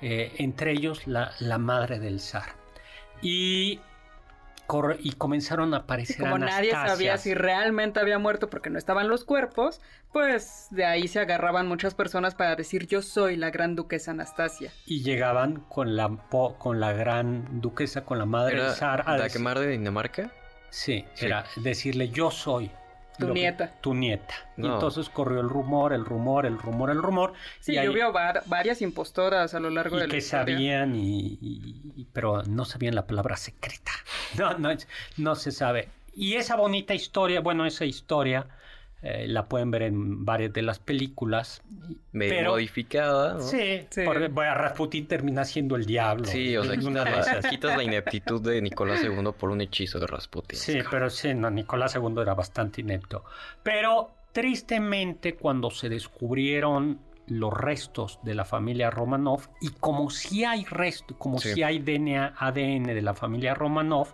eh, 0.00 0.34
entre 0.38 0.72
ellos 0.72 1.06
la, 1.06 1.32
la 1.40 1.58
madre 1.58 1.98
del 1.98 2.20
zar. 2.20 2.56
Y 3.22 3.80
y 5.00 5.12
comenzaron 5.12 5.74
a 5.74 5.78
aparecer 5.78 6.16
y 6.16 6.20
como 6.20 6.38
nadie 6.38 6.72
sabía 6.72 7.18
si 7.18 7.34
realmente 7.34 8.00
había 8.00 8.18
muerto 8.18 8.48
porque 8.48 8.70
no 8.70 8.78
estaban 8.78 9.08
los 9.08 9.24
cuerpos, 9.24 9.80
pues 10.12 10.68
de 10.70 10.84
ahí 10.84 11.08
se 11.08 11.20
agarraban 11.20 11.68
muchas 11.68 11.94
personas 11.94 12.34
para 12.34 12.56
decir 12.56 12.86
yo 12.86 13.02
soy 13.02 13.36
la 13.36 13.50
gran 13.50 13.76
duquesa 13.76 14.12
Anastasia. 14.12 14.70
Y 14.86 15.02
llegaban 15.02 15.60
con 15.68 15.96
la 15.96 16.10
con 16.58 16.80
la 16.80 16.92
gran 16.92 17.60
duquesa, 17.60 18.04
con 18.04 18.18
la 18.18 18.26
madre 18.26 18.56
¿Era 18.56 18.74
zar. 18.74 19.04
¿La 19.06 19.28
quemar 19.28 19.58
de 19.58 19.68
Dinamarca? 19.68 20.30
Sí, 20.70 21.04
era 21.18 21.44
decirle 21.56 22.08
yo 22.08 22.30
soy 22.30 22.70
Tu 23.18 23.26
lo 23.28 23.34
que- 23.34 23.40
nieta. 23.40 23.72
tu 23.80 23.94
nieta. 23.94 24.34
Y 24.56 24.66
entonces 24.66 25.08
corrió 25.08 25.40
el 25.40 25.48
rumor, 25.48 25.92
el 25.92 26.04
rumor, 26.04 26.46
el 26.46 26.58
rumor, 26.58 26.90
el 26.90 27.02
rumor. 27.02 27.32
Sí, 27.60 27.72
y 27.74 27.76
ahí- 27.78 27.86
yo 27.86 27.92
veo 27.92 28.12
var- 28.12 28.42
varias 28.46 28.80
impostoras 28.82 29.54
a 29.54 29.60
lo 29.60 29.70
largo 29.70 29.96
de 29.96 30.04
y 30.04 30.06
la 30.08 30.10
que 30.10 30.18
historia. 30.18 30.54
sabían, 30.56 30.94
y, 30.96 31.38
y- 31.40 32.06
pero 32.12 32.42
no 32.44 32.64
sabían 32.64 32.94
la 32.94 33.06
palabra 33.06 33.36
secreta. 33.36 33.92
No, 34.38 34.56
no, 34.58 34.70
no 35.18 35.34
se 35.34 35.52
sabe. 35.52 35.88
Y 36.14 36.34
esa 36.34 36.56
bonita 36.56 36.94
historia, 36.94 37.40
bueno, 37.40 37.66
esa 37.66 37.84
historia 37.84 38.46
eh, 39.02 39.26
la 39.26 39.48
pueden 39.48 39.70
ver 39.72 39.82
en 39.82 40.24
varias 40.24 40.52
de 40.52 40.62
las 40.62 40.78
películas. 40.78 41.62
Medio 42.12 42.34
pero, 42.36 42.50
modificada, 42.52 43.34
¿no? 43.34 43.40
Sí, 43.40 43.84
Sí. 43.90 44.02
porque 44.04 44.28
bueno, 44.28 44.54
Rasputin 44.54 45.06
termina 45.08 45.44
siendo 45.44 45.74
el 45.76 45.84
diablo. 45.86 46.24
Sí, 46.24 46.56
o 46.56 46.62
sea, 46.64 46.74
Una 46.74 47.04
quitas 47.04 47.26
la, 47.26 47.32
esas. 47.38 47.46
quitas 47.50 47.76
la 47.76 47.82
ineptitud 47.82 48.40
de 48.40 48.62
Nicolás 48.62 49.02
II 49.02 49.30
por 49.38 49.50
un 49.50 49.60
hechizo 49.60 49.98
de 49.98 50.06
Rasputin. 50.06 50.58
Sí, 50.58 50.78
pero 50.90 51.10
sí, 51.10 51.34
no, 51.34 51.50
Nicolás 51.50 51.96
II 51.96 52.14
era 52.22 52.34
bastante 52.34 52.80
inepto. 52.80 53.24
Pero 53.62 54.12
tristemente 54.32 55.34
cuando 55.34 55.70
se 55.70 55.88
descubrieron 55.88 57.00
los 57.26 57.52
restos 57.52 58.18
de 58.22 58.34
la 58.34 58.44
familia 58.44 58.90
Romanov 58.90 59.48
y 59.60 59.70
como 59.70 60.10
si 60.10 60.44
hay 60.44 60.64
resto, 60.64 61.16
como 61.18 61.38
Sí. 61.38 61.54
si 61.54 61.62
hay 61.62 61.78
DNA, 61.78 62.34
ADN 62.38 62.94
de 62.94 63.02
la 63.02 63.14
familia 63.14 63.54
Romanov, 63.54 64.08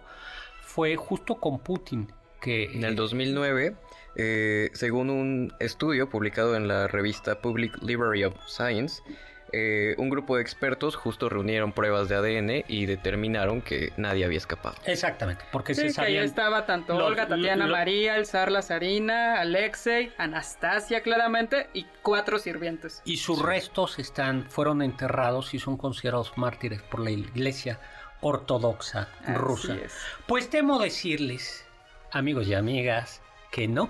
fue 0.63 0.97
justo 0.97 1.37
con 1.37 1.59
Putin 1.59 2.11
que 2.41 2.65
En 2.67 2.85
el 2.85 2.95
2009, 2.95 3.75
eh, 4.19 4.71
según 4.75 5.09
un 5.11 5.55
estudio 5.61 6.11
publicado 6.11 6.57
en 6.57 6.69
la 6.69 6.87
revista 6.89 7.41
Public 7.41 7.81
Library 7.83 8.25
of 8.25 8.35
Science, 8.47 9.03
eh, 9.51 9.95
un 9.97 10.11
grupo 10.11 10.37
de 10.37 10.43
expertos 10.43 10.95
justo 10.95 11.31
reunieron 11.31 11.73
pruebas 11.73 12.11
de 12.11 12.17
ADN 12.17 12.65
y 12.69 12.85
determinaron 12.85 13.63
que 13.63 13.95
nadie 13.97 14.27
había 14.27 14.37
escapado. 14.37 14.77
exactamente, 14.85 15.43
porque 15.51 15.75
Sí, 15.75 15.81
se 15.81 15.83
que 15.85 15.89
ahí 15.89 15.95
sabían 15.95 16.25
estaba 16.25 16.67
tanto 16.67 16.99
lo- 16.99 17.07
Olga, 17.07 17.27
Tatiana 17.29 17.67
lo- 17.67 17.73
María, 17.73 18.17
el 18.17 18.27
zar 18.27 18.51
Lazarina, 18.53 19.41
Alexei, 19.41 20.13
Anastasia 20.19 21.01
claramente 21.03 21.69
y 21.73 21.87
cuatro 22.03 22.39
sirvientes. 22.39 23.01
y 23.07 23.17
sus 23.17 23.41
restos 23.41 23.99
están 23.99 24.51
fueron 24.51 24.83
enterrados 24.83 25.55
y 25.55 25.59
son 25.59 25.79
considerados 25.79 26.37
mártires 26.37 26.83
por 26.83 27.01
la 27.01 27.11
Iglesia 27.13 27.81
ortodoxa 28.21 29.09
Así 29.23 29.33
rusa. 29.33 29.77
es. 29.83 29.97
Pues 30.27 30.51
temo 30.51 30.79
decirles, 30.79 31.65
amigos 32.13 32.47
y 32.49 32.55
amigas, 32.55 33.23
que 33.51 33.67
no, 33.67 33.89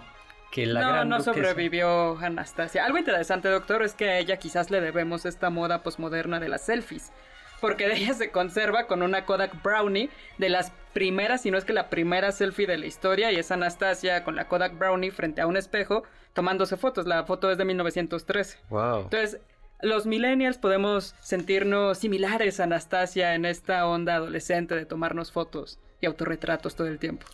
que 0.50 0.66
la 0.66 0.80
no, 0.80 0.88
gran 0.92 1.08
no 1.08 1.18
duquesa- 1.18 1.34
sobrevivió 1.34 2.18
Anastasia. 2.18 2.84
Algo 2.84 2.98
interesante, 2.98 3.48
doctor, 3.48 3.82
es 3.82 3.94
que 3.94 4.08
a 4.08 4.18
ella 4.18 4.38
quizás 4.38 4.70
le 4.70 4.80
debemos 4.80 5.26
esta 5.26 5.50
moda 5.50 5.82
posmoderna 5.82 6.40
de 6.40 6.48
las 6.48 6.62
selfies. 6.62 7.12
Porque 7.60 7.88
de 7.88 7.96
ella 7.96 8.14
se 8.14 8.30
conserva 8.30 8.86
con 8.86 9.02
una 9.02 9.24
Kodak 9.24 9.62
Brownie 9.64 10.10
de 10.38 10.48
las 10.48 10.70
primeras, 10.92 11.42
si 11.42 11.50
no 11.50 11.58
es 11.58 11.64
que 11.64 11.72
la 11.72 11.90
primera 11.90 12.30
selfie 12.30 12.68
de 12.68 12.78
la 12.78 12.86
historia, 12.86 13.32
y 13.32 13.36
es 13.36 13.50
Anastasia 13.50 14.22
con 14.22 14.36
la 14.36 14.46
Kodak 14.46 14.78
Brownie 14.78 15.10
frente 15.10 15.40
a 15.40 15.46
un 15.48 15.56
espejo 15.56 16.04
tomándose 16.34 16.76
fotos. 16.76 17.06
La 17.08 17.24
foto 17.24 17.50
es 17.50 17.58
de 17.58 17.64
1913. 17.64 18.58
Wow. 18.70 19.02
Entonces, 19.02 19.40
los 19.82 20.06
millennials 20.06 20.56
podemos 20.56 21.16
sentirnos 21.18 21.98
similares 21.98 22.60
a 22.60 22.64
Anastasia 22.64 23.34
en 23.34 23.44
esta 23.44 23.86
onda 23.88 24.14
adolescente 24.14 24.76
de 24.76 24.86
tomarnos 24.86 25.32
fotos 25.32 25.80
y 26.00 26.06
autorretratos 26.06 26.76
todo 26.76 26.86
el 26.86 27.00
tiempo. 27.00 27.26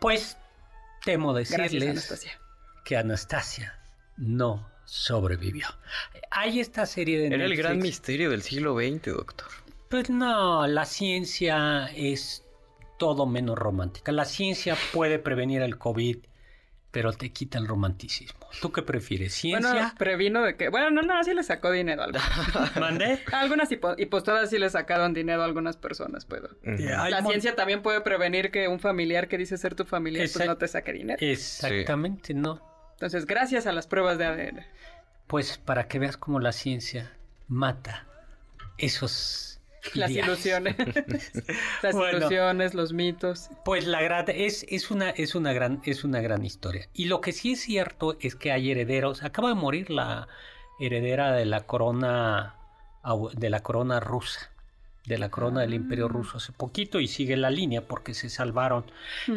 Pues 0.00 0.36
temo 1.04 1.32
Gracias, 1.32 1.58
decirles 1.60 1.90
Anastasia. 1.90 2.40
que 2.84 2.96
Anastasia 2.96 3.78
no 4.16 4.68
sobrevivió. 4.84 5.66
Hay 6.30 6.60
esta 6.60 6.86
serie 6.86 7.18
de 7.20 7.26
Era 7.34 7.44
el 7.44 7.56
gran 7.56 7.72
Netflix- 7.78 7.82
misterio 7.82 8.30
del 8.30 8.42
siglo 8.42 8.74
XX, 8.76 9.02
doctor. 9.14 9.48
Pues 9.88 10.10
no, 10.10 10.66
la 10.66 10.84
ciencia 10.84 11.86
es 11.94 12.44
todo 12.98 13.26
menos 13.26 13.56
romántica. 13.58 14.12
La 14.12 14.24
ciencia 14.24 14.76
puede 14.92 15.18
prevenir 15.18 15.62
el 15.62 15.78
COVID, 15.78 16.18
pero 16.94 17.12
te 17.12 17.30
quita 17.32 17.58
el 17.58 17.66
romanticismo. 17.66 18.38
¿Tú 18.62 18.70
qué 18.70 18.80
prefieres? 18.82 19.42
Bueno, 19.42 19.68
¿Ciencia? 19.72 19.94
previno 19.98 20.44
de 20.44 20.56
que... 20.56 20.68
Bueno, 20.68 20.90
no, 20.90 21.02
no, 21.02 21.24
sí 21.24 21.34
le 21.34 21.42
sacó 21.42 21.72
dinero 21.72 22.02
a 22.02 22.04
algunas. 22.04 22.76
¿Mandé? 22.80 23.18
algunas 23.32 23.68
hipo- 23.72 23.96
hipostadas 23.98 24.50
sí 24.50 24.58
le 24.58 24.70
sacaron 24.70 25.12
dinero 25.12 25.42
a 25.42 25.44
algunas 25.44 25.76
personas, 25.76 26.24
pero... 26.24 26.50
La 26.62 27.20
ciencia 27.24 27.56
también 27.56 27.82
puede 27.82 28.00
prevenir 28.00 28.52
que 28.52 28.68
un 28.68 28.78
familiar 28.78 29.26
que 29.26 29.38
dice 29.38 29.58
ser 29.58 29.74
tu 29.74 29.84
familiar 29.84 30.28
pues 30.32 30.46
no 30.46 30.56
te 30.56 30.68
saque 30.68 30.92
dinero. 30.92 31.18
Exactamente, 31.20 32.32
no. 32.32 32.62
Entonces, 32.92 33.26
gracias 33.26 33.66
a 33.66 33.72
las 33.72 33.88
pruebas 33.88 34.16
de 34.16 34.26
ADN. 34.26 34.64
Pues 35.26 35.58
para 35.58 35.88
que 35.88 35.98
veas 35.98 36.16
cómo 36.16 36.38
la 36.38 36.52
ciencia 36.52 37.10
mata 37.48 38.06
esos 38.78 39.53
Las 39.94 40.10
ilusiones. 40.10 40.76
las 41.82 41.94
Bueno. 41.94 42.18
ilusiones, 42.18 42.74
los 42.74 42.92
mitos. 42.92 43.50
Pues 43.64 43.86
la 43.86 44.02
gran 44.02 44.24
es, 44.28 44.64
es 44.68 44.90
una 44.90 45.10
es 45.10 45.34
una 45.34 45.52
gran 45.52 45.82
es 45.84 46.04
una 46.04 46.20
gran 46.20 46.44
historia. 46.44 46.88
Y 46.94 47.06
lo 47.06 47.20
que 47.20 47.32
sí 47.32 47.52
es 47.52 47.60
cierto 47.60 48.16
es 48.20 48.34
que 48.34 48.52
hay 48.52 48.70
herederos. 48.70 49.22
Acaba 49.22 49.50
de 49.50 49.54
morir 49.54 49.90
la 49.90 50.28
heredera 50.80 51.32
de 51.32 51.44
la 51.44 51.66
corona 51.66 52.56
de 53.34 53.50
la 53.50 53.62
corona 53.62 54.00
rusa, 54.00 54.50
de 55.04 55.18
la 55.18 55.28
corona 55.30 55.60
del 55.60 55.74
Imperio 55.74 56.08
Ruso 56.08 56.38
hace 56.38 56.52
poquito 56.52 57.00
y 57.00 57.06
sigue 57.08 57.36
la 57.36 57.50
línea 57.50 57.86
porque 57.86 58.14
se 58.14 58.30
salvaron. 58.30 58.90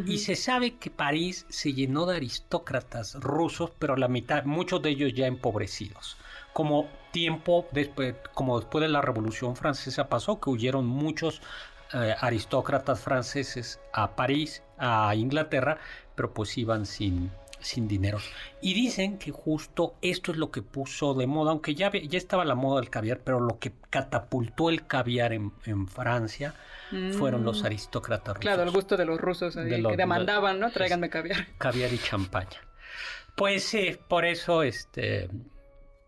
Y 0.06 0.20
se 0.20 0.36
sabe 0.38 0.78
que 0.78 0.90
París 0.90 1.46
se 1.50 1.74
llenó 1.74 2.06
de 2.06 2.16
aristócratas 2.16 3.16
rusos, 3.16 3.72
pero 3.78 3.98
la 3.98 4.08
mitad, 4.08 4.46
muchos 4.46 4.82
de 4.82 4.92
ellos 4.92 5.14
ya 5.14 5.28
empobrecidos. 5.28 6.18
Como 6.54 6.90
tiempo 7.18 7.68
después, 7.72 8.14
como 8.36 8.60
después 8.60 8.84
de 8.84 8.90
la 8.90 9.02
Revolución 9.02 9.56
Francesa 9.56 10.08
pasó, 10.08 10.40
que 10.40 10.52
huyeron 10.52 10.86
muchos 10.86 11.42
eh, 11.96 12.14
aristócratas 12.20 13.00
franceses 13.00 13.80
a 13.92 14.16
París, 14.16 14.62
a 14.78 15.16
Inglaterra, 15.16 15.80
pero 16.14 16.32
pues 16.32 16.56
iban 16.60 16.86
sin, 16.86 17.32
sin 17.60 17.88
dinero. 17.88 18.20
Y 18.62 18.76
dicen 18.76 19.18
que 19.18 19.32
justo 19.32 19.96
esto 20.04 20.32
es 20.32 20.38
lo 20.38 20.52
que 20.52 20.62
puso 20.62 21.16
de 21.16 21.26
moda, 21.26 21.50
aunque 21.50 21.74
ya, 21.74 21.92
ya 21.92 22.20
estaba 22.20 22.46
la 22.46 22.54
moda 22.54 22.82
del 22.82 22.92
caviar, 22.92 23.22
pero 23.24 23.40
lo 23.40 23.58
que 23.58 23.74
catapultó 23.90 24.70
el 24.70 24.86
caviar 24.86 25.34
en, 25.34 25.54
en 25.66 25.88
Francia 25.88 26.54
fueron 27.18 27.44
los 27.44 27.64
aristócratas 27.64 28.36
rusos. 28.36 28.40
Mm. 28.40 28.48
Claro, 28.48 28.62
el 28.62 28.72
gusto 28.72 28.96
de 28.96 29.06
los 29.06 29.20
rusos 29.20 29.56
De 29.56 29.82
que 29.82 29.98
demandaban, 29.98 30.60
¿no? 30.60 30.70
Tráiganme 30.70 31.10
caviar. 31.10 31.48
caviar 31.58 31.92
y 31.92 31.98
champaña. 31.98 32.62
Pues 33.36 33.64
sí, 33.64 33.98
por 34.08 34.24
eso, 34.24 34.62
este... 34.62 35.30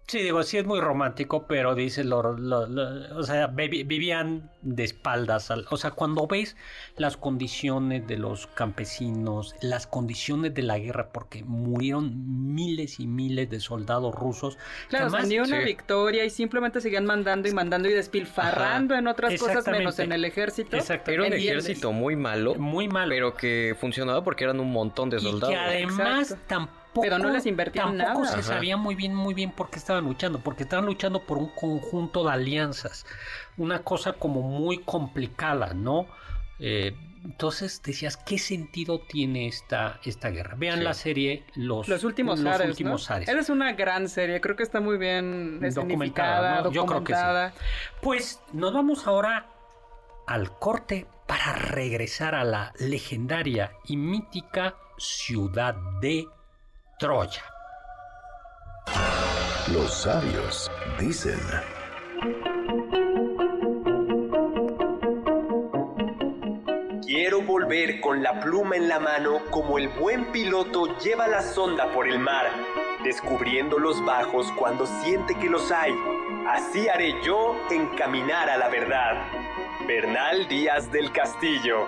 Sí, 0.10 0.24
digo, 0.24 0.42
sí 0.42 0.58
es 0.58 0.66
muy 0.66 0.80
romántico, 0.82 1.46
pero 1.48 1.76
dice, 1.76 2.04
lo, 2.04 2.34
lo- 2.36 2.66
lo- 2.66 3.16
o 3.16 3.22
sea, 3.22 3.46
vi- 3.46 3.84
vivían 3.84 4.50
de 4.64 4.84
espaldas. 4.84 5.52
al- 5.52 5.68
o 5.70 5.78
sea, 5.78 5.92
cuando 5.92 6.26
ves 6.26 6.58
las 6.98 7.16
condiciones 7.16 8.08
de 8.08 8.18
los 8.18 8.48
campesinos, 8.48 9.56
las 9.62 9.86
condiciones 9.86 10.54
de 10.56 10.64
la 10.64 10.80
guerra, 10.80 11.10
porque 11.12 11.44
murieron 11.44 12.56
miles 12.56 13.00
y 13.00 13.06
miles 13.06 13.52
de 13.52 13.60
soldados 13.60 14.16
rusos. 14.16 14.58
Claro, 14.90 15.10
ni 15.28 15.38
una 15.38 15.60
sí. 15.60 15.64
victoria 15.66 16.26
y 16.26 16.32
simplemente 16.32 16.82
seguían 16.82 17.06
mandando 17.06 17.48
y 17.48 17.54
mandando 17.54 17.88
y 17.88 17.94
despilfarrando 17.94 18.96
en 18.96 19.08
otras 19.08 19.40
cosas 19.40 19.68
menos 19.68 20.00
en 20.00 20.12
el 20.12 20.26
ejército. 20.26 20.76
Exacto. 20.76 21.12
Era 21.12 21.28
un 21.28 21.34
ejército 21.34 21.92
muy 21.92 22.16
malo, 22.16 22.56
muy 22.56 22.88
mal. 22.88 23.10
pero 23.10 23.36
que 23.36 23.76
funcionaba 23.80 24.24
porque 24.24 24.44
eran 24.46 24.60
un 24.60 24.72
montón 24.72 25.12
de 25.12 25.18
Y 25.18 25.20
soldados. 25.20 25.50
que 25.50 25.56
además 25.56 26.22
Exacto. 26.32 26.46
tampoco, 26.48 26.79
Pero 26.94 27.20
no 27.20 27.30
les 27.30 27.46
invertían 27.46 27.98
tampoco 27.98 28.22
nada. 28.22 28.34
se 28.34 28.40
Ajá. 28.40 28.56
sabía 28.56 28.78
muy 28.78 28.96
bien, 28.96 29.14
muy 29.14 29.34
bien 29.34 29.52
por 29.52 29.70
qué 29.70 29.78
estaban 29.78 30.06
luchando, 30.06 30.40
porque 30.40 30.64
estaban 30.64 30.86
luchando 30.86 31.24
por 31.26 31.38
un 31.38 31.50
conjunto 31.50 32.24
de 32.24 32.32
alianzas, 32.32 33.06
una 33.58 33.84
cosa 33.84 34.14
como 34.14 34.42
muy 34.42 34.80
complicada, 34.80 35.74
¿no? 35.74 36.08
Eh, 36.60 36.96
entonces 37.24 37.82
decías, 37.84 38.16
¿qué 38.18 38.38
sentido 38.40 39.00
tiene 39.02 39.48
esta, 39.48 40.00
esta 40.06 40.30
guerra? 40.30 40.56
Vean 40.58 40.80
Sí. 40.80 40.84
la 40.86 40.94
serie 40.94 41.44
Los, 41.56 41.88
Los 41.90 42.04
últimos 42.06 42.40
los 42.40 42.56
Ares, 42.56 42.70
últimos 42.70 43.10
¿no? 43.10 43.16
Ares. 43.18 43.30
Es 43.30 43.50
una 43.50 43.74
gran 43.74 44.08
serie, 44.08 44.40
creo 44.42 44.56
que 44.56 44.64
está 44.64 44.80
muy 44.80 44.98
bien 44.98 45.60
Documentada. 45.74 46.70
Yo 46.72 46.86
creo 46.86 47.04
que 47.04 47.14
sí. 47.14 47.22
Pues 48.02 48.42
nos 48.54 48.74
vamos 48.74 49.06
ahora 49.06 49.48
al 50.28 50.58
corte 50.60 51.08
para 51.28 51.54
regresar 51.54 52.36
a 52.36 52.44
la 52.44 52.74
legendaria 52.80 53.74
y 53.86 53.98
mítica 53.98 54.76
ciudad 54.98 55.76
de 56.02 56.28
Troya. 57.00 57.42
Los 59.72 59.94
sabios 59.94 60.70
dicen. 61.00 61.40
Quiero 67.06 67.42
volver 67.42 68.02
con 68.02 68.22
la 68.22 68.42
pluma 68.42 68.76
en 68.76 68.90
la 68.90 69.00
mano 69.00 69.40
como 69.50 69.78
el 69.78 69.88
buen 69.88 70.30
piloto 70.34 70.98
lleva 70.98 71.30
la 71.30 71.42
sonda 71.42 71.90
por 71.94 72.06
el 72.06 72.20
mar, 72.20 72.48
descubriendo 73.02 73.80
los 73.80 74.04
bajos 74.04 74.52
cuando 74.58 74.86
siente 74.86 75.36
que 75.36 75.50
los 75.50 75.72
hay. 75.72 75.94
Así 76.50 76.90
haré 76.90 77.16
yo 77.24 77.56
encaminar 77.72 78.50
a 78.50 78.58
la 78.58 78.68
verdad. 78.68 79.26
Bernal 79.88 80.50
Díaz 80.50 80.92
del 80.92 81.14
Castillo. 81.14 81.88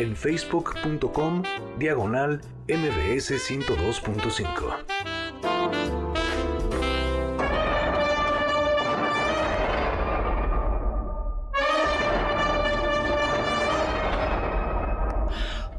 en 0.00 0.16
facebook.com 0.16 1.42
diagonal 1.78 2.40
mbs 2.66 3.30
102.5. 3.50 4.50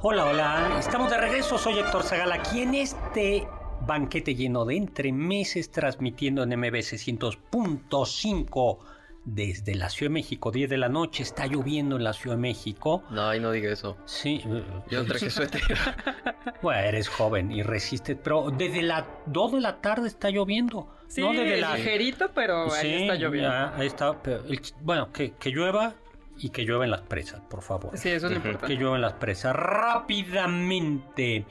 Hola, 0.03 0.25
hola, 0.25 0.77
estamos 0.79 1.09
de 1.09 1.17
regreso, 1.17 1.57
soy 1.57 1.79
Héctor 1.79 2.03
Zagal, 2.03 2.31
aquí 2.31 2.61
en 2.61 2.75
este 2.75 3.47
banquete 3.87 4.35
lleno 4.35 4.65
de 4.65 4.75
entremeses 4.75 5.71
transmitiendo 5.71 6.43
en 6.43 6.59
MBS 6.59 6.93
100.5 6.93 8.77
desde 9.23 9.75
la 9.75 9.89
Ciudad 9.89 10.09
de 10.09 10.13
México, 10.15 10.51
10 10.51 10.69
de 10.69 10.77
la 10.77 10.89
noche, 10.89 11.21
está 11.23 11.45
lloviendo 11.45 11.95
en 11.97 12.03
la 12.03 12.13
Ciudad 12.13 12.35
de 12.37 12.41
México. 12.41 13.03
No, 13.11 13.27
ay, 13.29 13.39
no 13.39 13.51
diga 13.51 13.71
eso. 13.71 13.97
Sí. 14.05 14.41
Yo 14.89 15.05
traje 15.05 15.29
suéter. 15.29 15.61
Bueno, 16.61 16.79
eres 16.79 17.09
joven 17.09 17.51
y 17.51 17.63
resistes, 17.63 18.15
pero 18.23 18.51
desde 18.51 18.83
las 18.83 19.03
2 19.25 19.53
de 19.53 19.61
la 19.61 19.81
tarde 19.81 20.07
está 20.07 20.29
lloviendo. 20.29 20.87
Sí, 21.07 21.21
no 21.21 21.31
desde 21.31 21.59
la... 21.59 21.75
ligerito, 21.75 22.29
pero 22.35 22.71
ahí 22.71 23.01
está 23.03 23.15
lloviendo. 23.15 23.49
ya, 23.49 23.75
ahí 23.75 23.87
está. 23.87 24.21
pero 24.21 24.43
el 24.45 24.61
ch- 24.61 24.75
bueno, 24.81 25.11
que, 25.11 25.31
que 25.33 25.49
llueva 25.49 25.95
y 26.37 26.49
que 26.49 26.61
llueva 26.63 26.83
en 26.85 26.91
las 26.91 27.01
presas, 27.01 27.41
por 27.49 27.63
favor. 27.63 27.97
Sí, 27.97 28.09
eso 28.09 28.27
es 28.27 28.33
importante. 28.35 28.67
Que 28.67 28.75
llueva 28.79 28.95
en 28.95 29.01
las 29.01 29.13
presas. 29.13 29.55
Rápidamente. 29.55 31.45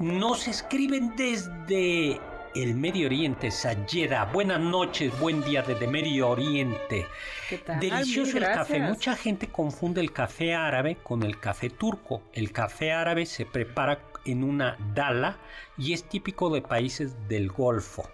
Nos 0.00 0.48
escriben 0.48 1.14
desde 1.16 2.20
el 2.54 2.74
Medio 2.74 3.06
Oriente, 3.06 3.50
Sayeda. 3.50 4.26
Buenas 4.26 4.60
noches, 4.60 5.18
buen 5.18 5.42
día 5.42 5.62
desde 5.62 5.86
Medio 5.86 6.28
Oriente. 6.30 7.06
¿Qué 7.48 7.58
tal? 7.58 7.80
Delicioso 7.80 8.36
el 8.36 8.44
café. 8.44 8.80
Mucha 8.80 9.16
gente 9.16 9.48
confunde 9.48 10.00
el 10.00 10.12
café 10.12 10.54
árabe 10.54 10.96
con 11.02 11.22
el 11.22 11.38
café 11.38 11.70
turco. 11.70 12.22
El 12.32 12.52
café 12.52 12.92
árabe 12.92 13.26
se 13.26 13.46
prepara 13.46 14.00
en 14.24 14.44
una 14.44 14.76
dala 14.94 15.38
y 15.78 15.92
es 15.92 16.04
típico 16.04 16.50
de 16.50 16.62
países 16.62 17.16
del 17.28 17.48
Golfo, 17.48 18.08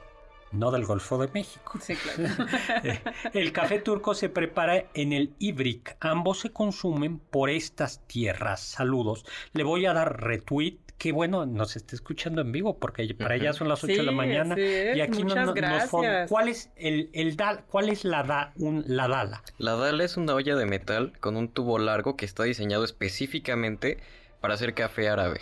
no 0.53 0.71
del 0.71 0.85
Golfo 0.85 1.19
de 1.19 1.29
México. 1.33 1.79
Sí, 1.81 1.95
claro. 1.97 2.47
Eh, 2.85 3.01
El 3.33 3.53
café 3.53 3.81
turco 3.81 4.15
se 4.15 4.29
prepara 4.29 4.85
en 4.95 5.13
el 5.13 5.35
Ibrik. 5.39 5.97
Ambos 6.01 6.41
se 6.41 6.51
consumen 6.51 7.19
por 7.19 7.51
estas 7.51 8.07
tierras. 8.07 8.61
Saludos. 8.61 9.25
Le 9.53 9.65
voy 9.65 9.87
a 9.87 9.93
dar 9.93 10.23
retweet. 10.23 10.79
Qué 10.99 11.13
bueno, 11.13 11.47
nos 11.47 11.77
está 11.77 11.95
escuchando 11.95 12.41
en 12.43 12.51
vivo 12.51 12.77
porque 12.79 13.15
para 13.15 13.37
ella 13.37 13.53
son 13.53 13.69
las 13.69 13.85
8 13.85 13.93
de 13.95 14.03
la 14.03 14.11
mañana. 14.13 14.57
Y 14.59 15.01
aquí 15.01 15.23
no- 15.23 15.35
nos. 15.55 15.89
¿Cuál 16.29 16.49
es 16.49 16.71
el, 16.75 17.09
el 17.13 17.37
dal? 17.37 17.65
¿Cuál 17.69 17.89
es 17.89 18.05
la, 18.05 18.25
da, 18.25 18.53
un- 18.57 18.83
la 18.89 19.07
dala? 19.07 19.43
La 19.59 19.77
Dala 19.77 20.03
es 20.03 20.17
una 20.17 20.35
olla 20.35 20.57
de 20.57 20.67
metal 20.67 21.13
con 21.21 21.37
un 21.37 21.49
tubo 21.49 21.79
largo 21.79 22.17
que 22.17 22.25
está 22.25 22.43
diseñado 22.43 22.83
específicamente 22.85 23.99
para 24.41 24.55
hacer 24.55 24.75
café 24.75 25.09
árabe. 25.09 25.41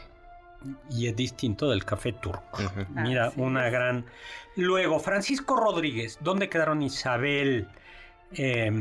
Y 0.91 1.07
es 1.07 1.17
distinto 1.17 1.71
del 1.71 1.85
café 1.85 2.13
turco. 2.13 2.59
Mira, 2.95 3.33
una 3.37 3.67
es. 3.67 3.73
gran. 3.73 4.05
Luego, 4.57 4.99
Francisco 4.99 5.57
Rodríguez. 5.57 6.19
¿Dónde 6.21 6.49
quedaron 6.51 6.83
Isabel 6.83 7.67
eh, 8.33 8.73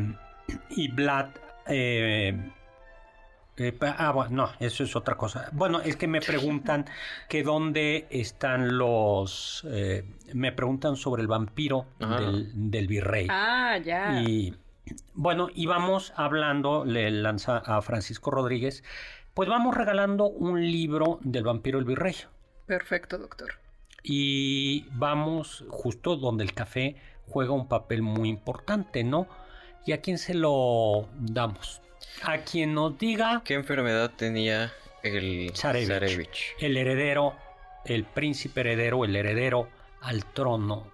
y 0.71 0.87
Vlad? 0.91 1.27
Eh, 1.67 2.37
eh, 3.57 3.77
ah, 3.81 4.11
bueno, 4.11 4.29
no, 4.35 4.49
eso 4.59 4.83
es 4.83 4.95
otra 4.95 5.15
cosa. 5.15 5.49
Bueno, 5.53 5.79
es 5.81 5.95
que 5.95 6.07
me 6.07 6.21
preguntan 6.21 6.85
que 7.29 7.43
dónde 7.43 8.07
están 8.09 8.77
los. 8.77 9.65
eh, 9.69 10.03
me 10.33 10.51
preguntan 10.51 10.95
sobre 10.95 11.21
el 11.21 11.27
vampiro 11.27 11.85
Ah. 11.99 12.19
del, 12.19 12.51
del 12.71 12.87
virrey. 12.87 13.27
Ah, 13.29 13.77
ya. 13.83 14.21
Y 14.21 14.55
bueno, 15.13 15.47
y 15.53 15.65
vamos 15.65 16.13
hablando, 16.15 16.85
le 16.85 17.09
lanza 17.11 17.57
a 17.57 17.81
Francisco 17.81 18.29
Rodríguez, 18.31 18.83
pues 19.33 19.49
vamos 19.49 19.75
regalando 19.75 20.25
un 20.25 20.61
libro 20.61 21.19
del 21.21 21.43
vampiro 21.43 21.79
el 21.79 21.85
virrey. 21.85 22.15
Perfecto, 22.65 23.17
doctor. 23.17 23.53
Y 24.03 24.85
vamos 24.91 25.65
justo 25.69 26.15
donde 26.15 26.43
el 26.43 26.53
café 26.53 26.95
juega 27.27 27.51
un 27.53 27.67
papel 27.67 28.01
muy 28.03 28.29
importante, 28.29 29.03
¿no? 29.03 29.27
¿Y 29.85 29.93
a 29.93 30.01
quién 30.01 30.17
se 30.19 30.33
lo 30.35 31.09
damos? 31.19 31.81
A 32.23 32.37
quien 32.39 32.73
nos 32.73 32.97
diga 32.97 33.41
¿Qué 33.45 33.53
enfermedad 33.55 34.11
tenía 34.15 34.71
el 35.03 35.51
Zarevich. 35.55 35.87
Zarevich? 35.87 36.55
el 36.59 36.77
heredero, 36.77 37.35
el 37.85 38.03
príncipe 38.05 38.61
heredero, 38.61 39.05
el 39.05 39.15
heredero 39.15 39.69
al 40.01 40.25
trono 40.25 40.87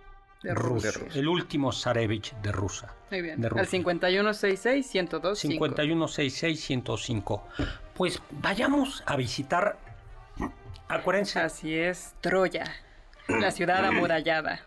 De 0.44 0.54
ruso, 0.54 0.92
Rusia. 1.00 1.20
el 1.20 1.28
último 1.28 1.72
Zarevich 1.72 2.34
de 2.42 2.52
Rusia. 2.52 2.94
Muy 3.12 3.22
bien. 3.22 3.40
De 3.42 3.48
Al 3.48 3.52
Rusia. 3.52 3.80
5166-102. 3.80 5.36
5166-105. 5.60 7.42
Pues 7.94 8.22
vayamos 8.32 9.04
a 9.06 9.16
visitar. 9.16 9.78
Acuérdense. 10.88 11.40
Así 11.40 11.74
es, 11.76 12.14
Troya, 12.22 12.66
la 13.28 13.52
ciudad 13.52 13.86
amurallada. 13.86 14.62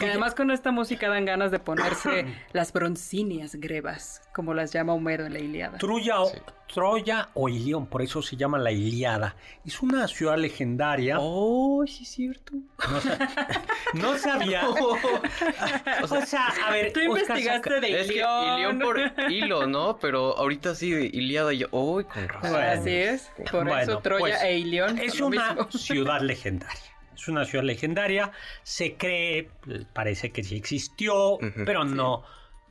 Que 0.00 0.06
además 0.06 0.34
con 0.34 0.50
esta 0.50 0.72
música 0.72 1.08
dan 1.08 1.24
ganas 1.26 1.50
de 1.50 1.58
ponerse 1.60 2.24
las 2.52 2.72
broncíneas 2.72 3.54
grebas, 3.56 4.22
como 4.34 4.54
las 4.54 4.72
llama 4.72 4.94
Homero 4.94 5.26
en 5.26 5.34
la 5.34 5.38
Iliada. 5.40 5.78
Troya, 5.78 6.20
o- 6.20 6.26
Sí. 6.30 6.38
Troya 6.72 7.30
o 7.34 7.48
Ilión, 7.48 7.86
por 7.86 8.00
eso 8.00 8.22
se 8.22 8.36
llama 8.36 8.56
la 8.56 8.70
Iliada. 8.70 9.34
Es 9.66 9.82
una 9.82 10.06
ciudad 10.06 10.38
legendaria. 10.38 11.16
Oh, 11.18 11.84
sí 11.86 12.04
es 12.04 12.08
cierto. 12.10 12.52
No, 12.88 13.00
sa- 13.00 13.18
no 13.94 14.16
sabía. 14.18 14.68
o, 16.02 16.20
sea, 16.26 16.46
a 16.66 16.70
ver, 16.70 16.92
Tú 16.92 17.00
investigaste 17.00 17.80
de 17.80 18.00
Es 18.00 18.06
que 18.06 18.12
Ilión. 18.14 18.54
Ilión 18.58 18.78
por 18.78 19.00
hilo, 19.32 19.66
¿no? 19.66 19.98
Pero 19.98 20.36
ahorita 20.38 20.74
sí 20.76 20.92
de 20.92 21.06
Iliada 21.06 21.52
y 21.52 21.58
yo. 21.58 21.66
¡Uy, 21.72 22.04
con 22.04 22.28
razón! 22.28 22.50
Bueno. 22.52 22.80
Así 22.80 22.90
es, 22.90 23.30
por 23.50 23.64
Bueno, 23.64 23.78
eso 23.80 23.98
Troya 23.98 24.20
pues, 24.20 24.42
e 24.44 24.58
Ilión 24.58 24.98
Es 24.98 25.20
una 25.20 25.54
mismo. 25.54 25.72
ciudad 25.72 26.20
legendaria. 26.20 26.80
Es 27.20 27.28
una 27.28 27.44
ciudad 27.44 27.64
legendaria. 27.64 28.32
Se 28.62 28.94
cree, 28.96 29.38
eh, 29.68 29.84
parece 29.92 30.32
que 30.32 30.42
sí 30.42 30.56
existió, 30.56 31.38
pero 31.66 31.84
no. 31.84 32.22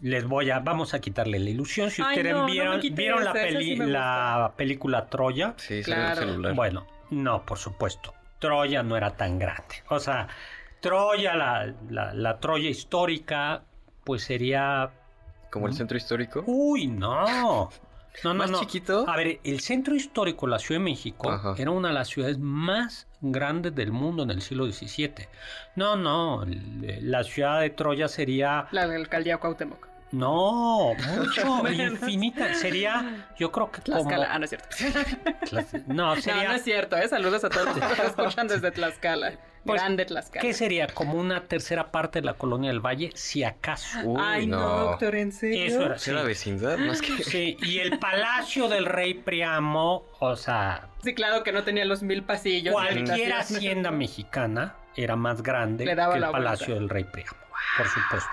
Les 0.01 0.25
voy 0.25 0.49
a, 0.49 0.59
vamos 0.59 0.93
a 0.93 0.99
quitarle 1.01 1.39
la 1.39 1.49
ilusión. 1.49 1.91
Si 1.91 2.01
Ay, 2.01 2.17
ustedes 2.17 2.33
no, 2.33 2.45
vieron, 2.45 2.79
la, 2.79 3.31
esa, 3.31 3.45
esa 3.47 3.57
peli- 3.57 3.65
sí 3.65 3.75
me 3.75 3.87
la 3.87 4.53
película 4.55 5.07
Troya, 5.07 5.53
Sí, 5.57 5.83
sale 5.83 5.95
Claro. 5.97 6.21
el 6.21 6.29
celular. 6.29 6.53
bueno, 6.55 6.87
no, 7.09 7.45
por 7.45 7.57
supuesto. 7.57 8.13
Troya 8.39 8.81
no 8.81 8.95
era 8.95 9.11
tan 9.17 9.37
grande. 9.37 9.75
O 9.89 9.99
sea, 9.99 10.27
Troya, 10.79 11.35
la, 11.35 11.73
la- 11.89 12.13
la 12.13 12.39
Troya 12.39 12.69
histórica, 12.69 13.63
pues 14.05 14.23
sería. 14.23 14.89
Como 15.51 15.67
el 15.67 15.73
centro 15.73 15.97
histórico. 15.97 16.43
Uy, 16.47 16.87
no. 16.87 17.69
No, 18.23 18.33
no, 18.33 18.39
¿Más 18.39 18.51
no. 18.51 18.59
chiquito? 18.59 19.05
A 19.07 19.15
ver, 19.15 19.39
el 19.43 19.59
centro 19.61 19.95
histórico 19.95 20.45
de 20.45 20.51
la 20.51 20.59
Ciudad 20.59 20.79
de 20.81 20.85
México 20.85 21.31
Ajá. 21.31 21.55
era 21.57 21.71
una 21.71 21.89
de 21.89 21.93
las 21.93 22.07
ciudades 22.09 22.37
más 22.37 23.07
grandes 23.21 23.73
del 23.75 23.91
mundo 23.91 24.23
en 24.23 24.31
el 24.31 24.41
siglo 24.41 24.65
XVII. 24.69 25.13
No, 25.75 25.95
no, 25.95 26.43
l- 26.43 27.01
la 27.01 27.23
ciudad 27.23 27.61
de 27.61 27.69
Troya 27.69 28.07
sería, 28.07 28.67
La 28.71 28.83
alcaldía 28.83 29.37
Cuauhtémoc. 29.37 29.87
no, 30.11 30.93
mucho, 31.17 31.67
infinita. 31.71 32.53
Sería, 32.55 33.27
yo 33.37 33.51
creo 33.51 33.71
que 33.71 33.81
como... 33.81 33.97
Tlaxcala. 33.99 34.27
Ah, 34.33 34.39
no 34.39 34.45
es 34.45 34.49
cierto. 34.49 34.67
No, 35.87 36.15
No, 36.15 36.21
sería... 36.21 36.49
no 36.49 36.53
es 36.55 36.63
cierto, 36.63 36.97
¿eh? 36.97 37.07
Saludos 37.07 37.43
a 37.43 37.49
todos 37.49 37.67
los 37.67 37.75
que 37.77 38.05
escuchan 38.05 38.47
desde 38.47 38.71
Tlaxcala. 38.71 39.33
Pues, 39.65 39.81
Grande 39.81 40.05
Tlaxcala. 40.05 40.41
¿Qué 40.41 40.53
sería? 40.53 40.87
Como 40.87 41.13
una 41.15 41.43
tercera 41.43 41.91
parte 41.91 42.21
de 42.21 42.25
la 42.25 42.33
colonia 42.33 42.69
del 42.69 42.79
Valle, 42.79 43.11
si 43.13 43.43
acaso. 43.43 43.99
Uy, 44.03 44.21
Ay, 44.23 44.47
no, 44.47 44.59
doctor, 44.59 45.15
¿en 45.15 45.31
serio? 45.31 45.65
Eso 45.65 45.83
era, 45.85 45.97
¿Será 45.99 46.21
sí. 46.21 46.27
vecindad? 46.27 46.77
Más 46.77 47.01
que... 47.01 47.23
Sí, 47.23 47.57
y 47.61 47.79
el 47.79 47.99
palacio 47.99 48.67
del 48.69 48.85
rey 48.85 49.13
Priamo, 49.15 50.05
o 50.19 50.35
sea, 50.35 50.87
Sí, 51.03 51.13
claro 51.13 51.43
que 51.43 51.51
no 51.51 51.63
tenía 51.63 51.85
los 51.85 52.03
mil 52.03 52.23
pasillos. 52.23 52.73
Cualquier 52.73 53.33
hacienda 53.33 53.91
mexicana 53.91 54.75
era 54.95 55.15
más 55.15 55.41
grande 55.43 55.85
Le 55.85 55.95
daba 55.95 56.13
que 56.13 56.17
el 56.17 56.21
la 56.21 56.31
Palacio 56.31 56.67
vuelta. 56.67 56.79
del 56.81 56.89
Rey 56.89 57.03
Priamo, 57.05 57.37
por 57.77 57.87
supuesto. 57.87 58.29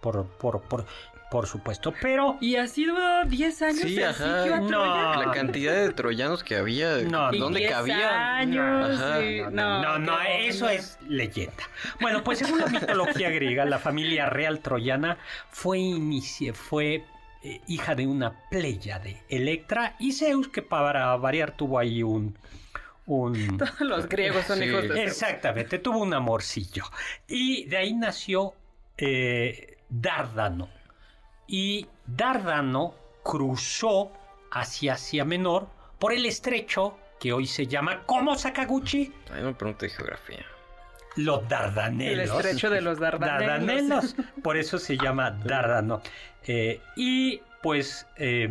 Por, 0.00 0.26
por, 0.26 0.62
por, 0.62 0.86
por 1.30 1.46
supuesto. 1.46 1.92
Pero 2.00 2.38
Y 2.40 2.56
así 2.56 2.84
duró 2.86 3.24
10 3.26 3.62
años 3.62 3.80
Sí, 3.80 3.96
el 3.98 4.04
ajá. 4.04 4.38
sitio 4.42 4.54
a 4.54 4.60
No. 4.60 5.22
La 5.24 5.30
cantidad 5.32 5.74
de 5.74 5.92
troyanos 5.92 6.42
que 6.44 6.56
había. 6.56 6.96
No, 6.98 7.30
¿Dónde 7.32 7.60
10 7.60 7.72
cabían? 7.72 8.00
años, 8.02 9.00
Ajá. 9.00 9.20
sí. 9.20 9.40
no, 9.42 9.50
No, 9.50 9.82
no, 9.82 9.98
no, 9.98 10.18
qué 10.22 10.48
eso 10.48 10.68
es 10.68 10.98
leyenda. 11.08 11.64
Bueno, 12.00 12.24
pues 12.24 12.38
según 12.38 12.58
la 12.60 12.66
mitología 12.66 13.30
griega, 13.30 13.64
la 13.64 13.78
familia 13.78 14.26
real 14.30 14.60
troyana 14.60 15.18
fue 15.50 15.78
inici- 15.78 16.52
fue 16.54 17.04
eh, 17.42 17.60
hija 17.68 17.94
de 17.94 18.06
una 18.06 18.32
playa 18.50 18.98
de 18.98 19.22
Electra, 19.28 19.94
y 20.00 20.12
Zeus, 20.12 20.48
que 20.48 20.60
para 20.62 21.14
variar 21.16 21.52
tuvo 21.52 21.78
ahí 21.78 22.02
un... 22.02 22.36
un 23.06 23.56
Todos 23.58 23.80
los 23.80 24.08
griegos 24.08 24.44
son 24.46 24.58
Sí. 24.58 24.64
hijos 24.64 24.82
de 24.82 24.88
Zeus. 24.88 24.98
Exactamente, 25.00 25.78
tuvo 25.78 25.98
un 25.98 26.12
amorcillo. 26.14 26.84
Y 27.28 27.64
de 27.66 27.76
ahí 27.76 27.94
nació 27.94 28.54
eh, 28.96 29.76
Dárdano. 29.88 30.68
Y 31.48 31.86
Dárdano 32.06 32.94
cruzó 33.24 34.12
hacia 34.52 34.92
Asia 34.94 35.24
Menor 35.24 35.66
por 35.98 36.12
el 36.12 36.24
estrecho 36.26 36.96
que 37.18 37.32
hoy 37.32 37.46
se 37.46 37.66
llama 37.66 38.02
¿Cómo 38.06 38.36
Sakaguchi? 38.36 39.12
Ay, 39.32 39.40
no 39.40 39.48
me 39.48 39.54
pregunte 39.54 39.86
de 39.86 39.90
geografía. 39.92 40.44
Los 41.16 41.48
Dardanelos. 41.48 42.12
El 42.12 42.20
estrecho 42.36 42.70
de 42.70 42.80
los 42.80 43.00
Dardanelos. 43.00 43.40
Dardanelos. 43.48 44.16
Por 44.42 44.56
eso 44.56 44.78
se 44.78 44.96
llama 44.96 45.30
Dárdano. 45.44 46.00
Eh, 46.46 46.80
y 46.96 47.40
pues 47.62 48.06
eh, 48.16 48.48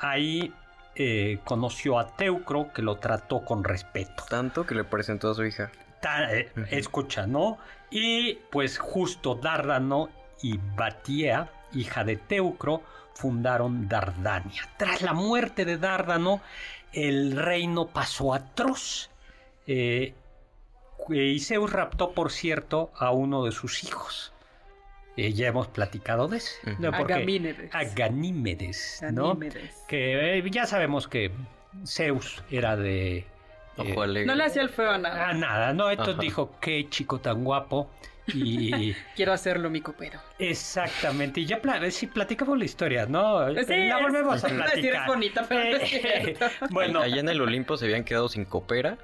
ahí 0.00 0.52
eh, 0.96 1.38
conoció 1.44 1.98
a 2.00 2.16
Teucro, 2.16 2.72
que 2.72 2.82
lo 2.82 2.96
trató 2.96 3.44
con 3.44 3.62
respeto. 3.62 4.24
Tanto 4.28 4.66
que 4.66 4.74
le 4.74 4.82
presentó 4.84 5.30
a 5.30 5.34
su 5.34 5.44
hija. 5.44 5.70
Ta- 6.02 6.32
eh, 6.34 6.50
Escucha, 6.70 7.26
¿no? 7.28 7.58
Y 7.90 8.34
pues 8.50 8.78
justo 8.78 9.36
Dárdano 9.36 10.08
y 10.42 10.58
Batia, 10.74 11.48
hija 11.72 12.04
de 12.04 12.16
Teucro, 12.16 12.82
fundaron 13.14 13.88
Dardania. 13.88 14.62
Tras 14.76 15.02
la 15.02 15.12
muerte 15.12 15.64
de 15.64 15.76
Dárdano, 15.78 16.40
el 16.92 17.36
reino 17.36 17.88
pasó 17.88 18.34
a 18.34 18.54
Tros. 18.54 19.10
Eh, 19.66 20.14
y 21.08 21.40
Zeus 21.40 21.72
raptó, 21.72 22.12
por 22.12 22.30
cierto, 22.30 22.92
a 22.96 23.10
uno 23.10 23.44
de 23.44 23.52
sus 23.52 23.84
hijos. 23.84 24.32
Eh, 25.16 25.32
ya 25.32 25.48
hemos 25.48 25.68
platicado 25.68 26.28
de 26.28 26.38
eso. 26.38 26.52
¿no? 26.78 26.92
Porque- 26.92 27.14
Aganímedes. 27.14 27.74
Aganímedes, 27.74 29.00
¿no? 29.12 29.28
Ganímedes. 29.34 29.76
Que 29.88 30.38
eh, 30.38 30.50
ya 30.50 30.66
sabemos 30.66 31.08
que 31.08 31.32
Zeus 31.84 32.42
era 32.50 32.76
de... 32.76 33.26
Ojo 33.80 34.00
eh, 34.02 34.04
alegre. 34.04 34.26
No 34.26 34.34
le 34.34 34.44
hacía 34.44 34.62
el 34.62 34.68
feo 34.70 34.90
a 34.90 34.98
nada. 34.98 35.28
Ah, 35.28 35.32
nada, 35.34 35.72
no, 35.72 35.90
entonces 35.90 36.14
Ajá. 36.14 36.22
dijo, 36.22 36.52
qué 36.60 36.88
chico 36.88 37.20
tan 37.20 37.44
guapo. 37.44 37.90
Y 38.26 38.94
Quiero 39.16 39.32
hacerlo 39.32 39.70
mi 39.70 39.80
copero. 39.80 40.20
exactamente, 40.38 41.40
y 41.40 41.46
ya 41.46 41.60
sí, 41.90 42.06
platicamos 42.06 42.56
la 42.58 42.64
historia, 42.64 43.06
¿no? 43.06 43.48
Sí, 43.48 43.54
la 43.54 43.96
es- 43.98 44.02
volvemos 44.02 44.44
a 44.44 44.48
iba 44.48 44.64
a 44.64 44.68
decir, 44.68 44.84
es 44.86 44.90
platicar. 44.90 45.06
bonita, 45.08 45.44
pero 45.48 45.64
no 45.64 45.76
es 45.76 45.92
Eh, 45.94 46.36
bueno, 46.70 47.00
Allá 47.00 47.20
en 47.20 47.28
el 47.28 47.40
Olimpo 47.40 47.76
se 47.76 47.86
habían 47.86 48.04
quedado 48.04 48.28
sin 48.28 48.44
copera. 48.44 48.98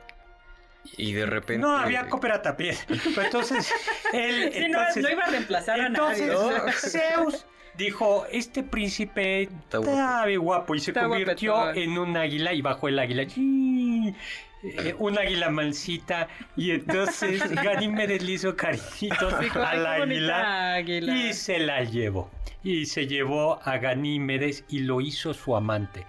Y 0.97 1.13
de 1.15 1.27
repente. 1.27 1.59
no 1.67 1.77
había 1.77 2.09
copera. 2.09 2.41
Pero 2.47 3.23
entonces, 3.25 3.73
él, 4.13 4.51
Sí, 4.53 4.59
entonces, 4.63 5.03
no 5.03 5.11
iba 5.11 5.25
a 5.25 5.31
reemplazar 5.31 5.81
a 5.81 5.87
entonces, 5.89 6.29
nadie. 6.29 6.73
Zeus 6.73 7.45
dijo, 7.77 8.25
este 8.31 8.63
príncipe 8.63 9.43
Está 9.43 9.79
guapo 9.79 10.75
y 10.77 10.79
se 10.79 10.93
Está 10.93 11.09
convirtió 11.09 11.55
guapetón. 11.55 11.83
en 11.83 11.99
un 11.99 12.17
águila 12.17 12.53
y 12.53 12.63
bajó 12.63 12.87
el 12.87 13.01
águila. 13.01 13.25
¡Yii! 13.25 14.15
Eh, 14.63 14.95
un 14.99 15.19
águila 15.19 15.51
mansita 15.51 16.29
y 16.57 16.71
entonces 16.73 17.41
Ganímedes 17.63 18.23
le 18.23 18.33
hizo 18.33 18.57
cariñitos 18.57 19.39
Dijo, 19.41 19.61
"Ay, 19.63 19.79
al 19.79 19.87
águila 19.87 20.75
águila". 20.75 21.15
y 21.15 21.33
se 21.35 21.59
la 21.59 21.85
llevó. 21.85 22.31
Y 22.65 22.87
se 22.87 23.07
llevó 23.07 23.61
a 23.63 23.79
Ganímedes 23.79 24.65
y 24.69 24.81
lo 24.81 25.01
hizo 25.01 25.35
su 25.35 25.55
amante. 25.55 26.07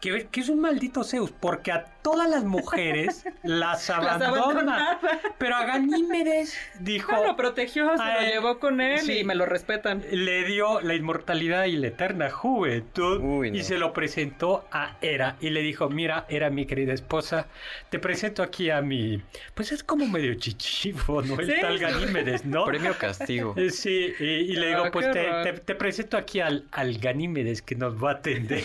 Que, 0.00 0.26
que 0.28 0.40
es 0.40 0.48
un 0.48 0.60
maldito 0.60 1.04
Zeus, 1.04 1.30
porque 1.30 1.72
a 1.72 1.84
todas 2.02 2.28
las 2.30 2.44
mujeres 2.44 3.24
las 3.42 3.88
abandona. 3.90 4.98
Pero 5.38 5.56
a 5.56 5.64
Ganímedes 5.64 6.56
dijo, 6.78 7.12
No, 7.12 7.24
lo 7.24 7.36
protegió, 7.36 7.96
se 7.96 8.04
lo 8.04 8.20
llevó 8.20 8.58
con 8.58 8.80
él 8.80 9.00
sí. 9.00 9.18
y 9.18 9.24
me 9.24 9.34
lo 9.34 9.46
respetan. 9.46 10.02
le 10.10 10.44
dio 10.44 10.80
la 10.80 10.94
inmortalidad 10.94 11.64
y 11.64 11.76
la 11.76 11.88
eterna 11.88 12.30
juventud 12.30 13.20
Uy, 13.20 13.50
no. 13.50 13.56
y 13.56 13.62
se 13.62 13.78
lo 13.78 13.92
presentó 13.92 14.64
a 14.72 14.96
Hera 15.00 15.36
y 15.40 15.50
le 15.50 15.60
dijo, 15.62 15.88
mira, 15.90 16.26
Hera, 16.28 16.50
mi 16.50 16.66
querida 16.66 16.92
esposa, 16.92 17.46
te 17.90 17.98
presento 17.98 18.42
aquí 18.42 18.70
a 18.70 18.80
mi... 18.80 19.22
Pues 19.54 19.72
es 19.72 19.82
como 19.82 20.06
medio 20.06 20.34
chichivo, 20.34 21.22
¿no? 21.22 21.38
El 21.40 21.46
Sí. 21.50 21.60
tal 21.60 21.78
Ganímedes, 21.78 22.44
¿no? 22.44 22.64
Premio 22.64 22.96
castigo. 22.96 23.54
Eh, 23.56 23.70
Sí, 23.70 24.12
y, 24.18 24.24
y 24.24 24.52
le 24.56 24.68
digo, 24.68 24.84
Ah, 24.86 24.90
pues 24.92 25.06
qué 25.06 25.12
te, 25.12 25.52
te- 25.52 25.60
te 25.60 25.74
presento 25.74 26.16
aquí 26.16 26.40
al, 26.40 26.66
al 26.72 26.98
Ganímedes 26.98 27.62
que 27.62 27.74
nos 27.74 28.02
va 28.02 28.10
a 28.10 28.14
atender. 28.14 28.62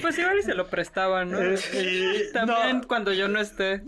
Pues 0.00 0.18
igual 0.18 0.38
y 0.38 0.42
se 0.42 0.54
lo 0.54 0.66
prestaban, 0.68 1.30
¿no? 1.30 1.38
Eh, 1.46 1.56
y- 2.28 2.32
También 2.32 2.55
no. 2.64 2.86
cuando 2.86 3.12
yo 3.12 3.28
no 3.28 3.40
esté. 3.40 3.82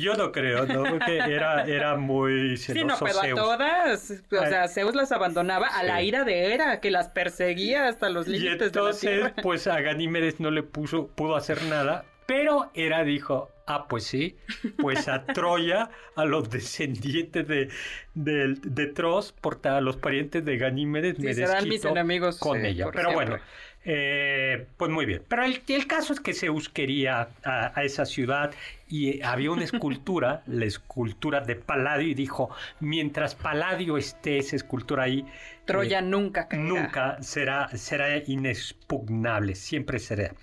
Yo 0.00 0.14
no 0.14 0.32
creo, 0.32 0.66
¿no? 0.66 0.86
Porque 0.86 1.16
era, 1.18 1.64
era 1.64 1.96
muy 1.96 2.56
Sí, 2.56 2.72
celoso 2.74 2.86
no, 2.86 2.98
pero 3.00 3.20
a 3.20 3.28
todas, 3.34 4.10
o 4.32 4.40
Ay. 4.40 4.48
sea, 4.48 4.68
Zeus 4.68 4.94
las 4.94 5.12
abandonaba 5.12 5.66
a 5.68 5.82
la 5.82 6.00
Sí. 6.00 6.06
ira 6.06 6.24
de 6.24 6.52
Hera, 6.52 6.80
que 6.80 6.90
las 6.90 7.08
perseguía 7.08 7.88
hasta 7.88 8.08
los 8.10 8.26
límites 8.28 8.72
de 8.72 8.82
la 8.82 8.90
entonces, 8.90 9.00
tierra. 9.00 9.34
pues 9.40 9.66
a 9.66 9.80
Ganímedes 9.80 10.40
no 10.40 10.50
le 10.50 10.62
puso, 10.62 11.08
pudo 11.08 11.36
hacer 11.36 11.62
nada, 11.62 12.04
pero 12.26 12.70
Hera 12.74 13.04
dijo, 13.04 13.50
ah, 13.66 13.86
pues 13.88 14.04
sí, 14.04 14.36
pues 14.78 15.08
a 15.08 15.24
Troya, 15.32 15.90
a 16.14 16.24
los 16.24 16.50
descendientes 16.50 17.46
de, 17.48 17.68
de, 18.14 18.54
de 18.62 18.86
Tros, 18.86 19.32
por 19.32 19.60
a 19.66 19.80
los 19.80 19.96
parientes 19.96 20.44
de 20.44 20.56
Ganímedes, 20.58 21.16
Sí, 21.16 21.22
me 21.22 21.34
serán 21.34 21.68
mis 21.68 21.84
enemigos, 21.84 22.38
con 22.38 22.60
sí, 22.60 22.66
ella. 22.68 22.84
por 22.86 22.94
Pero 22.94 23.10
siempre. 23.10 23.30
bueno, 23.30 23.44
eh, 23.84 24.66
pues 24.76 24.90
muy 24.90 25.06
bien. 25.06 25.22
Pero 25.28 25.44
el, 25.44 25.62
el 25.66 25.86
caso 25.86 26.12
es 26.12 26.20
que 26.20 26.34
Zeus 26.34 26.68
quería 26.68 27.30
a, 27.44 27.72
a 27.78 27.84
esa 27.84 28.04
ciudad 28.04 28.52
y 28.88 29.22
había 29.22 29.50
una 29.50 29.64
escultura, 29.64 30.42
la 30.46 30.64
escultura 30.64 31.40
de 31.40 31.56
Palladio, 31.56 32.08
y 32.08 32.14
dijo, 32.14 32.50
mientras 32.80 33.34
Palladio 33.34 33.96
esté 33.96 34.38
esa 34.38 34.56
escultura 34.56 35.04
ahí, 35.04 35.24
Troya 35.64 36.00
eh, 36.00 36.02
nunca 36.02 36.48
caerá. 36.48 36.64
nunca 36.64 37.22
será, 37.22 37.68
será 37.76 38.18
inexpugnable, 38.26 39.54
siempre 39.54 39.98
será. 39.98 40.34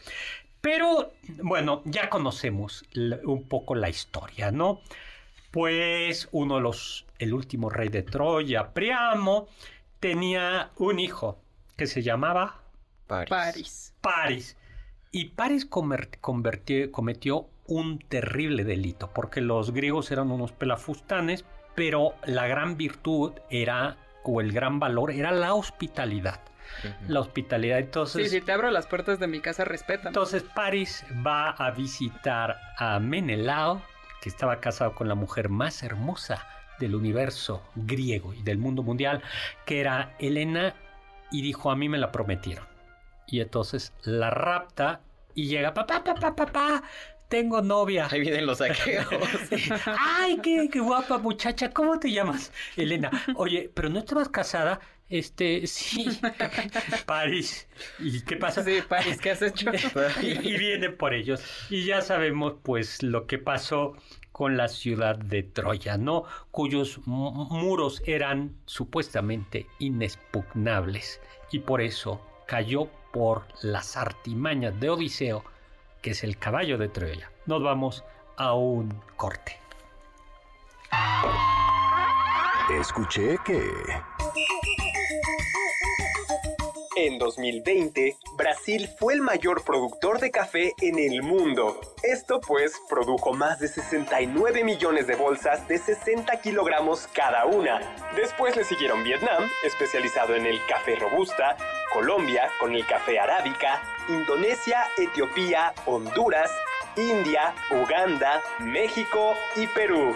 Pero 0.61 1.13
bueno, 1.43 1.83
ya 1.85 2.09
conocemos 2.09 2.83
un 3.23 3.47
poco 3.47 3.75
la 3.75 3.89
historia, 3.89 4.51
¿no? 4.51 4.81
Pues 5.51 6.27
uno 6.31 6.55
de 6.55 6.61
los, 6.61 7.05
el 7.19 7.33
último 7.33 7.69
rey 7.69 7.89
de 7.89 8.01
Troya, 8.01 8.73
Priamo, 8.73 9.47
tenía 9.99 10.71
un 10.77 10.99
hijo 10.99 11.39
que 11.77 11.85
se 11.85 12.01
llamaba 12.01 12.64
París. 13.07 13.93
París. 14.01 14.57
Y 15.11 15.31
convertí- 16.21 16.91
cometió 16.91 17.47
un 17.67 17.99
terrible 17.99 18.63
delito, 18.63 19.11
porque 19.13 19.41
los 19.41 19.71
griegos 19.71 20.11
eran 20.11 20.31
unos 20.31 20.51
pelafustanes, 20.51 21.45
pero 21.75 22.15
la 22.25 22.47
gran 22.47 22.77
virtud 22.77 23.33
era, 23.49 23.97
o 24.23 24.41
el 24.41 24.51
gran 24.51 24.79
valor, 24.79 25.11
era 25.11 25.31
la 25.31 25.53
hospitalidad. 25.53 26.41
La 27.07 27.19
hospitalidad. 27.19 27.77
Entonces, 27.79 28.29
Sí, 28.29 28.39
si 28.39 28.45
te 28.45 28.51
abro 28.51 28.71
las 28.71 28.87
puertas 28.87 29.19
de 29.19 29.27
mi 29.27 29.39
casa, 29.39 29.63
respétame. 29.65 30.09
entonces 30.09 30.43
Paris 30.43 31.05
va 31.25 31.51
a 31.51 31.71
visitar 31.71 32.57
a 32.77 32.99
Menelao, 32.99 33.81
que 34.21 34.29
estaba 34.29 34.59
casado 34.59 34.95
con 34.95 35.07
la 35.07 35.15
mujer 35.15 35.47
más 35.49 35.83
hermosa 35.83 36.45
del 36.79 36.95
universo 36.95 37.63
griego 37.75 38.33
y 38.33 38.41
del 38.41 38.57
mundo 38.57 38.81
mundial, 38.83 39.21
que 39.65 39.79
era 39.79 40.15
Helena, 40.19 40.73
y 41.31 41.41
dijo, 41.41 41.69
a 41.71 41.75
mí 41.75 41.87
me 41.87 41.97
la 41.99 42.11
prometieron. 42.11 42.65
Y 43.27 43.41
entonces 43.41 43.93
la 44.03 44.29
rapta 44.29 45.01
y 45.33 45.47
llega, 45.47 45.73
papá, 45.73 46.03
papá, 46.03 46.35
papá, 46.35 46.83
tengo 47.27 47.61
novia. 47.61 48.07
Ahí 48.11 48.21
vienen 48.21 48.45
los 48.45 48.59
saqueos. 48.59 49.05
Ay, 49.99 50.37
qué, 50.43 50.69
qué 50.71 50.79
guapa 50.79 51.17
muchacha, 51.17 51.71
¿cómo 51.71 51.99
te 51.99 52.11
llamas? 52.11 52.51
Elena. 52.77 53.09
Oye, 53.35 53.69
pero 53.73 53.89
no 53.89 53.99
estabas 53.99 54.29
casada. 54.29 54.79
Este, 55.09 55.67
sí. 55.67 56.07
París. 57.05 57.67
¿Y 57.99 58.21
qué 58.21 58.37
pasa? 58.37 58.63
Sí, 58.63 58.79
París, 58.87 59.19
¿qué 59.21 59.31
has 59.31 59.41
hecho? 59.41 59.71
y, 60.21 60.27
y 60.27 60.57
viene 60.57 60.89
por 60.89 61.13
ellos. 61.13 61.43
Y 61.69 61.85
ya 61.85 62.01
sabemos, 62.01 62.55
pues, 62.63 63.03
lo 63.03 63.27
que 63.27 63.37
pasó 63.37 63.95
con 64.31 64.57
la 64.57 64.67
ciudad 64.67 65.15
de 65.17 65.43
Troya, 65.43 65.97
¿no? 65.97 66.23
Cuyos 66.51 66.99
mu- 67.05 67.31
muros 67.31 68.01
eran 68.05 68.55
supuestamente 68.65 69.67
inexpugnables. 69.79 71.21
Y 71.51 71.59
por 71.59 71.81
eso 71.81 72.21
cayó 72.47 72.89
por 73.15 73.43
las 73.61 73.95
artimañas 73.95 74.77
de 74.77 74.89
Odiseo, 74.89 75.45
que 76.01 76.11
es 76.11 76.25
el 76.25 76.37
caballo 76.37 76.77
de 76.77 76.89
Troya. 76.89 77.31
Nos 77.45 77.63
vamos 77.63 78.03
a 78.35 78.51
un 78.51 78.89
corte. 79.15 79.57
Escuché 82.77 83.37
que... 83.45 83.61
En 86.97 87.17
2020, 87.17 88.17
Brasil 88.37 88.87
fue 88.97 89.15
el 89.15 89.21
mayor 89.21 89.65
productor 89.65 90.21
de 90.21 90.31
café 90.31 90.71
en 90.81 90.97
el 90.97 91.23
mundo. 91.23 91.77
Esto 92.03 92.39
pues 92.39 92.73
produjo 92.87 93.33
más 93.33 93.59
de 93.59 93.67
69 93.67 94.63
millones 94.63 95.05
de 95.05 95.15
bolsas 95.15 95.67
de 95.67 95.77
60 95.77 96.39
kilogramos 96.39 97.07
cada 97.07 97.47
una. 97.47 97.81
Después 98.15 98.55
le 98.55 98.63
siguieron 98.63 99.03
Vietnam, 99.03 99.43
especializado 99.65 100.35
en 100.35 100.45
el 100.45 100.57
café 100.67 100.95
robusta, 100.95 101.57
Colombia 101.91 102.49
con 102.61 102.73
el 102.73 102.85
café 102.85 103.19
arábica, 103.19 103.83
Indonesia, 104.07 104.87
Etiopía, 104.97 105.73
Honduras, 105.85 106.49
India, 106.95 107.53
Uganda, 107.71 108.41
México 108.59 109.33
y 109.57 109.67
Perú. 109.67 110.15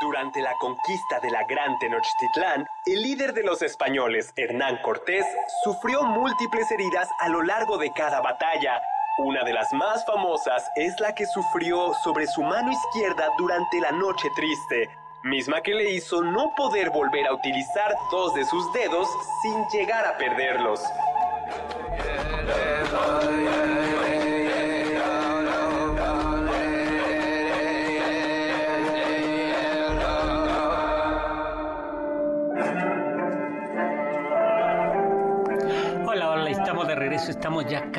Durante 0.00 0.40
la 0.40 0.56
conquista 0.58 1.20
de 1.20 1.30
la 1.30 1.44
Gran 1.44 1.78
Tenochtitlán, 1.78 2.66
el 2.86 3.02
líder 3.02 3.32
de 3.32 3.44
los 3.44 3.62
españoles, 3.62 4.32
Hernán 4.36 4.78
Cortés, 4.82 5.24
sufrió 5.62 6.02
múltiples 6.02 6.68
heridas 6.72 7.08
a 7.20 7.28
lo 7.28 7.42
largo 7.42 7.78
de 7.78 7.92
cada 7.92 8.20
batalla. 8.20 8.82
Una 9.18 9.44
de 9.44 9.52
las 9.52 9.72
más 9.72 10.04
famosas 10.04 10.68
es 10.74 10.98
la 10.98 11.14
que 11.14 11.26
sufrió 11.26 11.94
sobre 12.02 12.26
su 12.26 12.42
mano 12.42 12.72
izquierda 12.72 13.28
durante 13.38 13.80
la 13.80 13.92
Noche 13.92 14.28
Triste, 14.34 14.90
misma 15.22 15.60
que 15.62 15.74
le 15.74 15.92
hizo 15.92 16.22
no 16.22 16.52
poder 16.56 16.90
volver 16.90 17.26
a 17.28 17.34
utilizar 17.34 17.94
dos 18.10 18.34
de 18.34 18.44
sus 18.44 18.72
dedos 18.72 19.08
sin 19.42 19.64
llegar 19.68 20.04
a 20.04 20.18
perderlos. 20.18 20.82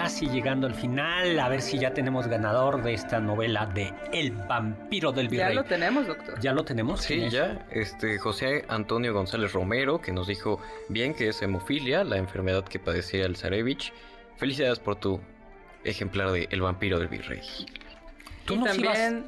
Casi 0.05 0.27
llegando 0.27 0.67
al 0.67 0.75
final, 0.75 1.39
a 1.39 1.49
ver 1.49 1.63
si 1.63 1.79
ya 1.79 1.91
tenemos 1.95 2.27
ganador 2.27 2.83
de 2.83 2.93
esta 2.93 3.19
novela 3.19 3.65
de 3.65 3.91
El 4.13 4.33
vampiro 4.33 5.11
del 5.11 5.29
Ya 5.29 5.47
virrey. 5.47 5.55
lo 5.55 5.63
tenemos, 5.63 6.05
doctor. 6.05 6.39
¿Ya 6.39 6.53
lo 6.53 6.63
tenemos? 6.63 7.01
Sí, 7.01 7.27
ya. 7.31 7.65
Este, 7.71 8.19
José 8.19 8.65
Antonio 8.67 9.15
González 9.15 9.51
Romero, 9.51 9.99
que 9.99 10.11
nos 10.11 10.27
dijo 10.27 10.61
bien 10.89 11.15
que 11.15 11.29
es 11.29 11.41
hemofilia, 11.41 12.03
la 12.03 12.17
enfermedad 12.17 12.63
que 12.65 12.77
padecía 12.77 13.25
el 13.25 13.35
Zarevich. 13.35 13.93
Felicidades 14.37 14.77
por 14.77 14.97
tu 14.97 15.19
ejemplar 15.83 16.31
de 16.31 16.47
El 16.51 16.61
vampiro 16.61 16.99
del 16.99 17.07
virrey. 17.07 17.41
Tú 18.45 18.53
y 18.53 18.57
nos 18.57 18.67
también... 18.67 19.25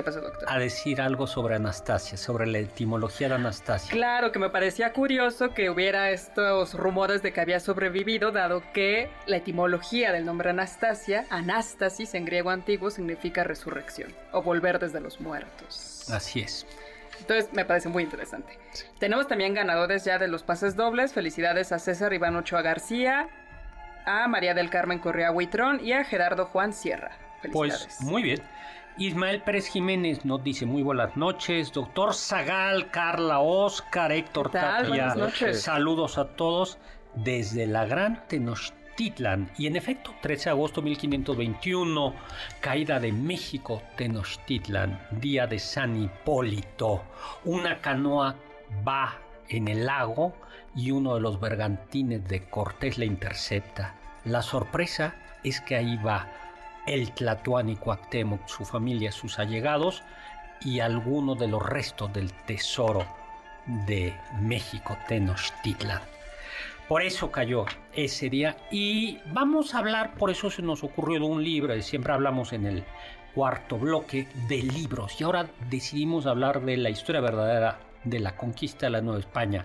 ¿Qué 0.00 0.04
pasó, 0.04 0.22
doctor? 0.22 0.48
a 0.50 0.58
decir 0.58 0.98
algo 1.02 1.26
sobre 1.26 1.56
Anastasia, 1.56 2.16
sobre 2.16 2.46
la 2.46 2.56
etimología 2.56 3.28
de 3.28 3.34
Anastasia. 3.34 3.92
Claro 3.92 4.32
que 4.32 4.38
me 4.38 4.48
parecía 4.48 4.94
curioso 4.94 5.52
que 5.52 5.68
hubiera 5.68 6.10
estos 6.10 6.72
rumores 6.72 7.20
de 7.22 7.34
que 7.34 7.40
había 7.42 7.60
sobrevivido, 7.60 8.32
dado 8.32 8.62
que 8.72 9.10
la 9.26 9.36
etimología 9.36 10.10
del 10.10 10.24
nombre 10.24 10.48
Anastasia, 10.48 11.26
Anastasis 11.28 12.14
en 12.14 12.24
griego 12.24 12.48
antiguo, 12.48 12.90
significa 12.90 13.44
resurrección 13.44 14.10
o 14.32 14.40
volver 14.40 14.78
desde 14.78 15.00
los 15.00 15.20
muertos. 15.20 16.08
Así 16.10 16.40
es. 16.40 16.66
Entonces 17.18 17.52
me 17.52 17.66
parece 17.66 17.90
muy 17.90 18.04
interesante. 18.04 18.58
Tenemos 18.98 19.28
también 19.28 19.52
ganadores 19.52 20.06
ya 20.06 20.16
de 20.16 20.28
los 20.28 20.42
pases 20.42 20.76
dobles. 20.76 21.12
Felicidades 21.12 21.72
a 21.72 21.78
César 21.78 22.14
Iván 22.14 22.36
Ochoa 22.36 22.62
García, 22.62 23.28
a 24.06 24.26
María 24.28 24.54
del 24.54 24.70
Carmen 24.70 24.98
Correa 24.98 25.30
Huitrón 25.30 25.84
y 25.84 25.92
a 25.92 26.04
Gerardo 26.04 26.46
Juan 26.46 26.72
Sierra. 26.72 27.18
Felicidades. 27.42 27.96
Pues 27.98 28.00
muy 28.00 28.22
bien. 28.22 28.40
Ismael 29.00 29.40
Pérez 29.40 29.66
Jiménez 29.68 30.26
nos 30.26 30.44
dice 30.44 30.66
muy 30.66 30.82
buenas 30.82 31.16
noches. 31.16 31.72
Doctor 31.72 32.12
Zagal, 32.12 32.90
Carla, 32.90 33.40
Oscar, 33.40 34.12
Héctor. 34.12 34.50
Tapia. 34.50 34.88
Buenas 34.88 35.16
noches. 35.16 35.62
Saludos 35.62 36.18
a 36.18 36.26
todos 36.36 36.76
desde 37.14 37.66
la 37.66 37.86
Gran 37.86 38.28
Tenochtitlan. 38.28 39.50
Y 39.56 39.68
en 39.68 39.76
efecto, 39.76 40.14
13 40.20 40.44
de 40.44 40.50
agosto 40.50 40.82
de 40.82 40.90
1521, 40.90 42.14
caída 42.60 43.00
de 43.00 43.10
México, 43.10 43.80
Tenochtitlan, 43.96 45.00
día 45.12 45.46
de 45.46 45.58
San 45.58 45.96
Hipólito. 45.96 47.02
Una 47.46 47.80
canoa 47.80 48.36
va 48.86 49.14
en 49.48 49.68
el 49.68 49.86
lago 49.86 50.34
y 50.76 50.90
uno 50.90 51.14
de 51.14 51.22
los 51.22 51.40
bergantines 51.40 52.28
de 52.28 52.50
Cortés 52.50 52.98
la 52.98 53.06
intercepta. 53.06 53.94
La 54.26 54.42
sorpresa 54.42 55.14
es 55.42 55.62
que 55.62 55.76
ahí 55.76 55.96
va 55.96 56.28
el 56.90 57.12
Tlatoani 57.12 57.76
Cuauhtémoc, 57.76 58.48
su 58.48 58.64
familia, 58.64 59.12
sus 59.12 59.38
allegados 59.38 60.02
y 60.60 60.80
algunos 60.80 61.38
de 61.38 61.46
los 61.46 61.64
restos 61.64 62.12
del 62.12 62.32
tesoro 62.32 63.06
de 63.86 64.12
México, 64.40 64.98
Tenochtitlan. 65.06 66.02
Por 66.88 67.02
eso 67.02 67.30
cayó 67.30 67.66
ese 67.92 68.28
día 68.28 68.56
y 68.72 69.20
vamos 69.26 69.74
a 69.74 69.78
hablar, 69.78 70.14
por 70.14 70.30
eso 70.30 70.50
se 70.50 70.62
nos 70.62 70.82
ocurrió 70.82 71.20
de 71.20 71.26
un 71.26 71.44
libro, 71.44 71.76
y 71.76 71.82
siempre 71.82 72.12
hablamos 72.12 72.52
en 72.52 72.66
el 72.66 72.84
cuarto 73.36 73.78
bloque 73.78 74.26
de 74.48 74.60
libros 74.60 75.20
y 75.20 75.24
ahora 75.24 75.46
decidimos 75.70 76.26
hablar 76.26 76.60
de 76.62 76.76
la 76.76 76.90
historia 76.90 77.20
verdadera 77.20 77.78
de 78.02 78.18
la 78.18 78.36
conquista 78.36 78.86
de 78.86 78.90
la 78.90 79.00
Nueva 79.00 79.20
España. 79.20 79.64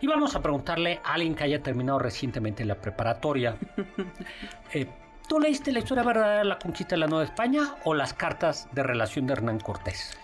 Y 0.00 0.06
vamos 0.06 0.36
a 0.36 0.42
preguntarle 0.42 1.00
a 1.02 1.14
alguien 1.14 1.34
que 1.34 1.42
haya 1.42 1.62
terminado 1.62 1.98
recientemente 1.98 2.64
la 2.64 2.76
preparatoria. 2.76 3.56
eh, 4.72 4.86
¿Tú 5.30 5.38
leíste 5.38 5.70
la 5.70 5.78
historia 5.78 6.02
verdadera 6.02 6.38
de 6.40 6.44
la 6.44 6.58
conquista 6.58 6.96
de 6.96 6.98
la 6.98 7.06
Nueva 7.06 7.22
España 7.22 7.76
o 7.84 7.94
las 7.94 8.14
cartas 8.14 8.66
de 8.72 8.82
relación 8.82 9.28
de 9.28 9.34
Hernán 9.34 9.60
Cortés? 9.60 10.18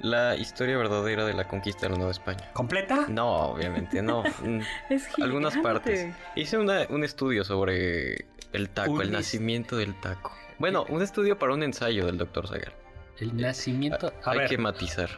La 0.00 0.34
historia 0.34 0.76
verdadera 0.76 1.24
de 1.24 1.34
la 1.34 1.46
conquista 1.46 1.82
de 1.86 1.90
la 1.90 1.96
Nueva 1.98 2.10
España. 2.10 2.50
¿Completa? 2.52 3.04
No, 3.08 3.30
obviamente 3.52 4.02
no. 4.02 4.24
Mm, 4.42 4.58
Es 4.88 5.08
Algunas 5.22 5.56
partes. 5.58 6.12
Hice 6.34 6.58
una- 6.58 6.84
un 6.88 7.04
estudio 7.04 7.44
sobre 7.44 8.26
el 8.52 8.70
taco, 8.70 8.90
Un 8.90 9.02
el 9.02 9.12
nacimiento 9.12 9.76
del 9.76 9.94
taco. 10.00 10.32
Bueno, 10.58 10.84
un 10.88 11.00
estudio 11.00 11.38
para 11.38 11.54
un 11.54 11.62
ensayo 11.62 12.04
del 12.06 12.18
doctor 12.18 12.48
Zagal. 12.48 12.72
El 13.18 13.36
nacimiento... 13.36 14.12
A 14.24 14.32
Hay 14.32 14.38
ver, 14.38 14.48
que 14.48 14.58
matizar. 14.58 15.10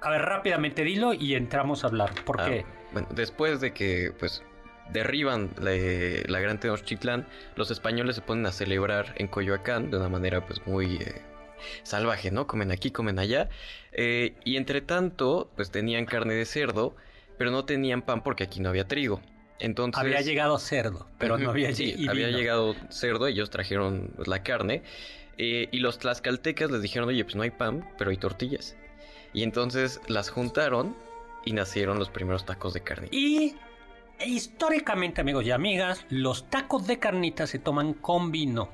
a 0.00 0.10
ver, 0.10 0.22
rápidamente 0.22 0.82
dilo 0.82 1.12
y 1.12 1.34
entramos 1.34 1.84
a 1.84 1.88
hablar. 1.88 2.14
¿Por 2.24 2.40
Ah, 2.40 2.46
qué? 2.46 2.64
bueno, 2.94 3.06
después 3.10 3.60
de 3.60 3.74
que 3.74 4.14
pues 4.18 4.42
derriban 4.92 5.50
la, 5.60 5.72
la 6.26 6.40
Gran 6.40 6.60
Tenochtitlán, 6.60 7.26
los 7.56 7.70
españoles 7.70 8.16
se 8.16 8.22
ponen 8.22 8.46
a 8.46 8.52
celebrar 8.52 9.14
en 9.16 9.28
Coyoacán 9.28 9.90
de 9.90 9.96
una 9.98 10.08
manera 10.08 10.46
pues 10.46 10.66
muy 10.66 10.96
eh, 10.96 11.22
salvaje, 11.82 12.30
¿no? 12.30 12.46
Comen 12.46 12.70
aquí, 12.70 12.90
comen 12.90 13.18
allá. 13.18 13.48
Eh, 13.92 14.34
y 14.44 14.56
entre 14.56 14.80
tanto, 14.80 15.50
pues 15.56 15.70
tenían 15.70 16.06
carne 16.06 16.34
de 16.34 16.44
cerdo, 16.44 16.94
pero 17.36 17.50
no 17.50 17.64
tenían 17.64 18.02
pan 18.02 18.22
porque 18.22 18.44
aquí 18.44 18.60
no 18.60 18.68
había 18.68 18.86
trigo. 18.86 19.20
Entonces... 19.58 20.00
Había 20.00 20.20
llegado 20.20 20.58
cerdo, 20.58 21.08
pero 21.18 21.36
no 21.36 21.50
había, 21.50 21.74
sí, 21.74 21.94
y 21.98 22.08
había 22.08 22.28
llegado 22.28 22.76
cerdo, 22.90 23.26
ellos 23.26 23.50
trajeron 23.50 24.12
pues, 24.14 24.28
la 24.28 24.42
carne. 24.42 24.82
eh, 25.36 25.68
y 25.70 25.78
los 25.78 25.98
tlaxcaltecas 25.98 26.70
les 26.70 26.82
dijeron, 26.82 27.08
oye, 27.08 27.24
pues 27.24 27.36
no 27.36 27.42
hay 27.42 27.50
pan, 27.50 27.88
pero 27.96 28.10
hay 28.10 28.16
tortillas. 28.16 28.76
Y 29.32 29.42
entonces 29.42 30.00
las 30.08 30.30
juntaron 30.30 30.96
y 31.44 31.52
nacieron 31.52 31.98
los 31.98 32.10
primeros 32.10 32.44
tacos 32.44 32.72
de 32.74 32.82
carne. 32.82 33.08
Y 33.10 33.54
históricamente, 34.26 35.20
amigos 35.20 35.44
y 35.44 35.50
amigas, 35.50 36.04
los 36.08 36.48
tacos 36.50 36.86
de 36.86 36.98
carnitas 36.98 37.50
se 37.50 37.58
toman 37.58 37.94
con 37.94 38.30
vino. 38.30 38.68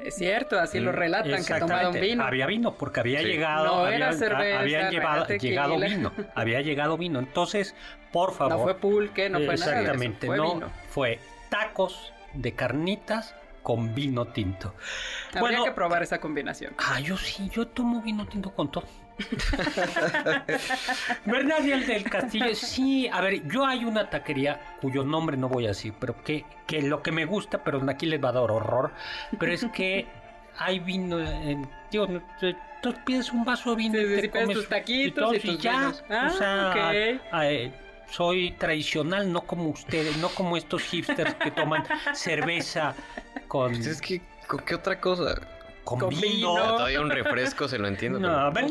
Es 0.00 0.16
cierto, 0.16 0.58
así 0.60 0.78
lo 0.78 0.92
Mm, 0.92 0.94
relatan, 0.94 1.30
que 1.30 1.54
tomaron 1.54 1.60
Exactamente. 1.64 2.00
vino. 2.00 2.24
Había 2.24 2.46
vino 2.46 2.74
porque 2.74 3.00
había 3.00 3.20
Sí. 3.20 3.26
llegado, 3.26 3.64
No 3.64 3.84
había, 3.86 3.96
era 3.96 4.12
cerveza, 4.12 4.60
habían 4.60 4.84
no 4.84 4.90
llevado, 4.90 5.24
era 5.24 5.36
llegado 5.38 5.78
vino, 5.80 6.12
había 6.34 6.60
llegado 6.60 6.98
vino. 6.98 7.18
Entonces, 7.18 7.74
por 8.12 8.32
favor, 8.34 8.56
No 8.58 8.62
fue 8.62 8.74
pulque, 8.76 9.30
no 9.30 9.38
fue 9.38 9.46
nada. 9.46 9.54
de 9.56 9.62
eso, 9.62 9.70
exactamente, 9.72 10.28
no 10.28 10.54
vino. 10.54 10.72
fue 10.90 11.18
tacos 11.48 12.12
de 12.34 12.52
carnitas 12.52 13.34
con 13.62 13.94
vino 13.94 14.26
tinto. 14.26 14.74
Habría 15.28 15.40
Bueno, 15.40 15.64
que 15.64 15.72
probar 15.72 16.02
esa 16.02 16.20
combinación. 16.20 16.74
Ah, 16.78 17.00
yo 17.00 17.16
sí, 17.16 17.48
yo 17.50 17.66
tomo 17.66 18.00
vino 18.02 18.26
tinto 18.26 18.52
con 18.54 18.70
todo. 18.70 18.84
¿Verdad, 21.24 21.66
el 21.66 21.86
del 21.86 22.04
Castillo? 22.04 22.54
Sí, 22.54 23.08
a 23.08 23.20
ver, 23.20 23.46
yo 23.48 23.64
hay 23.66 23.84
una 23.84 24.08
taquería 24.10 24.60
cuyo 24.80 25.04
nombre 25.04 25.36
no 25.36 25.48
voy 25.48 25.64
a 25.66 25.68
decir, 25.68 25.94
pero 25.98 26.22
que, 26.22 26.44
que 26.66 26.82
lo 26.82 27.02
que 27.02 27.12
me 27.12 27.24
gusta, 27.24 27.62
pero 27.64 27.82
aquí 27.88 28.06
les 28.06 28.22
va 28.22 28.30
a 28.30 28.32
dar 28.32 28.50
horror, 28.50 28.92
pero 29.38 29.52
es 29.52 29.64
que 29.72 30.06
hay 30.58 30.78
vino, 30.80 31.18
eh, 31.20 31.58
tú 32.82 32.94
pides 33.04 33.32
un 33.32 33.44
vaso 33.44 33.70
de 33.70 33.76
vino 33.76 33.98
Sí, 33.98 34.04
y 34.04 34.20
te 34.22 34.30
comes 34.30 34.56
tus 34.56 34.68
taquitos 34.68 35.34
y 35.34 35.40
tus 35.40 35.58
ya. 35.58 35.92
Ah, 36.10 36.30
o 36.32 36.36
sea, 36.36 36.72
a- 37.32 37.50
eh, 37.50 37.72
soy 38.10 38.52
tradicional, 38.52 39.32
no 39.32 39.40
como 39.42 39.68
ustedes, 39.70 40.16
no 40.18 40.28
como 40.28 40.56
estos 40.56 40.82
hipsters 40.82 41.34
que 41.34 41.50
toman 41.50 41.82
cerveza 42.14 42.94
con, 43.48 43.72
Pues 43.72 43.86
es 43.86 44.00
que, 44.00 44.20
¿con 44.46 44.60
qué 44.60 44.76
otra 44.76 45.00
cosa? 45.00 45.34
Con, 45.86 46.00
con 46.00 46.10
vino. 46.10 46.20
vino. 46.52 46.54
Todavía 46.56 47.00
un 47.00 47.10
refresco, 47.10 47.68
se 47.68 47.78
lo 47.78 47.86
entiendo. 47.86 48.18
No, 48.18 48.50
pero- 48.52 48.66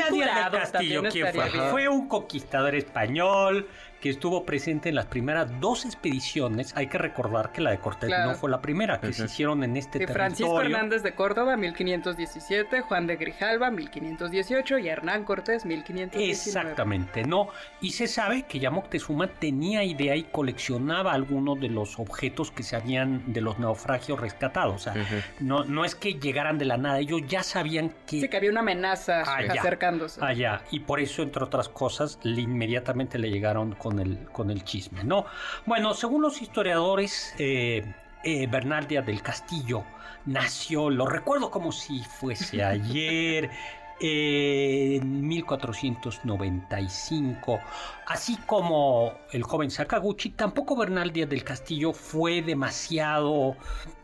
del 0.51 0.51
Castillo, 0.51 1.03
¿quién 1.09 1.33
fue? 1.33 1.49
bien. 1.49 1.69
Fue 1.71 1.87
un 1.87 2.07
conquistador 2.09 2.75
español 2.75 3.67
que 4.05 4.11
estuvo 4.11 4.45
presente 4.45 4.89
en 4.89 4.93
las 4.93 5.07
primeras 5.07 5.59
dos 5.59 5.83
expediciones. 5.83 6.77
Hay 6.77 6.85
que 6.85 6.99
recordar 6.99 7.51
que 7.51 7.59
la 7.59 7.71
de 7.71 7.79
Cortés 7.79 8.11
no 8.11 8.35
fue 8.35 8.51
la 8.51 8.61
primera, 8.61 9.01
que 9.01 9.11
se 9.11 9.25
hicieron 9.25 9.63
en 9.63 9.75
este 9.77 10.03
y 10.03 10.05
Francisco 10.05 10.61
Hernández 10.61 11.01
de 11.01 11.15
Córdoba, 11.15 11.57
1517, 11.57 12.81
Juan 12.81 13.07
de 13.07 13.15
Grijalva, 13.15 13.71
1518 13.71 14.77
y 14.77 14.89
Hernán 14.89 15.23
Cortés, 15.23 15.65
1519. 15.65 16.31
Exactamente, 16.31 17.23
¿no? 17.23 17.47
Y 17.81 17.93
se 17.93 18.05
sabe 18.05 18.43
que 18.43 18.59
ya 18.59 18.69
Moctezuma 18.69 19.25
tenía 19.25 19.83
idea 19.83 20.15
y 20.15 20.25
coleccionaba 20.25 21.11
algunos 21.13 21.59
de 21.59 21.69
los 21.69 21.97
objetos 21.97 22.51
que 22.51 22.61
se 22.61 22.75
habían 22.75 23.33
de 23.33 23.41
los 23.41 23.57
naufragios 23.57 24.19
rescatados. 24.19 24.75
O 24.75 24.77
sea, 24.77 24.93
no, 25.39 25.63
no 25.63 25.83
es 25.83 25.95
que 25.95 26.13
llegaran 26.13 26.59
de 26.59 26.65
la 26.65 26.77
nada, 26.77 26.99
ellos 26.99 27.21
ya 27.27 27.41
sabían 27.41 27.91
que... 28.05 28.21
Sí, 28.21 28.29
que 28.29 28.37
había 28.37 28.51
una 28.51 28.59
amenaza 28.59 29.21
acercándose. 29.21 30.23
Allá, 30.23 30.61
y 30.69 30.81
por 30.81 30.99
eso, 30.99 31.23
entre 31.23 31.43
otras 31.43 31.69
cosas, 31.69 32.19
inmediatamente 32.23 33.17
le 33.17 33.31
llegaron 33.31 33.73
con 33.73 33.94
el, 33.99 34.25
con 34.31 34.51
el 34.51 34.63
chisme, 34.63 35.03
¿no? 35.03 35.25
Bueno, 35.65 35.93
según 35.93 36.21
los 36.21 36.41
historiadores, 36.41 37.33
eh, 37.37 37.93
eh, 38.23 38.47
Bernal 38.47 38.87
Díaz 38.87 39.05
del 39.05 39.21
Castillo 39.21 39.83
nació, 40.25 40.89
lo 40.89 41.05
recuerdo 41.05 41.51
como 41.51 41.71
si 41.71 42.03
fuese 42.03 42.63
ayer, 42.63 43.51
en 43.99 45.27
1495. 45.27 47.59
Así 48.07 48.37
como 48.45 49.13
el 49.31 49.43
joven 49.43 49.71
Sakaguchi, 49.71 50.31
tampoco 50.31 50.75
Bernal 50.75 51.11
Díaz 51.11 51.29
del 51.29 51.43
Castillo 51.43 51.93
fue 51.93 52.41
demasiado 52.41 53.55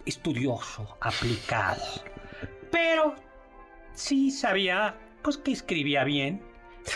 estudioso, 0.05 0.97
aplicado. 1.01 1.83
Pero 2.71 3.15
sí 3.93 4.31
sabía 4.31 4.95
pues 5.21 5.37
que 5.37 5.51
escribía 5.51 6.03
bien 6.03 6.41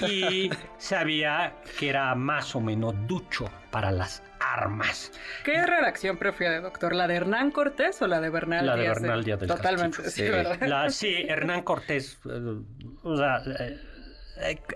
y 0.07 0.49
sabía 0.77 1.55
que 1.79 1.89
era 1.89 2.13
más 2.15 2.55
o 2.55 2.61
menos 2.61 2.95
ducho 3.07 3.49
para 3.71 3.91
las 3.91 4.23
armas. 4.39 5.11
¿Qué 5.43 5.65
redacción 5.65 6.17
prefiere, 6.17 6.61
doctor? 6.61 6.93
¿La 6.93 7.07
de 7.07 7.15
Hernán 7.15 7.51
Cortés 7.51 8.01
o 8.01 8.07
la 8.07 8.21
de 8.21 8.29
Bernal 8.29 8.65
La 8.65 8.75
de 8.75 8.88
Bernal 8.88 9.23
Díaz 9.23 9.39
del 9.39 9.49
Totalmente, 9.49 10.09
sí, 10.09 10.23
¿verdad? 10.23 10.89
sí, 10.89 11.25
Hernán 11.27 11.63
Cortés, 11.63 12.19
eh, 12.25 12.57
o 13.03 13.17
sea, 13.17 13.41
eh, 13.59 13.79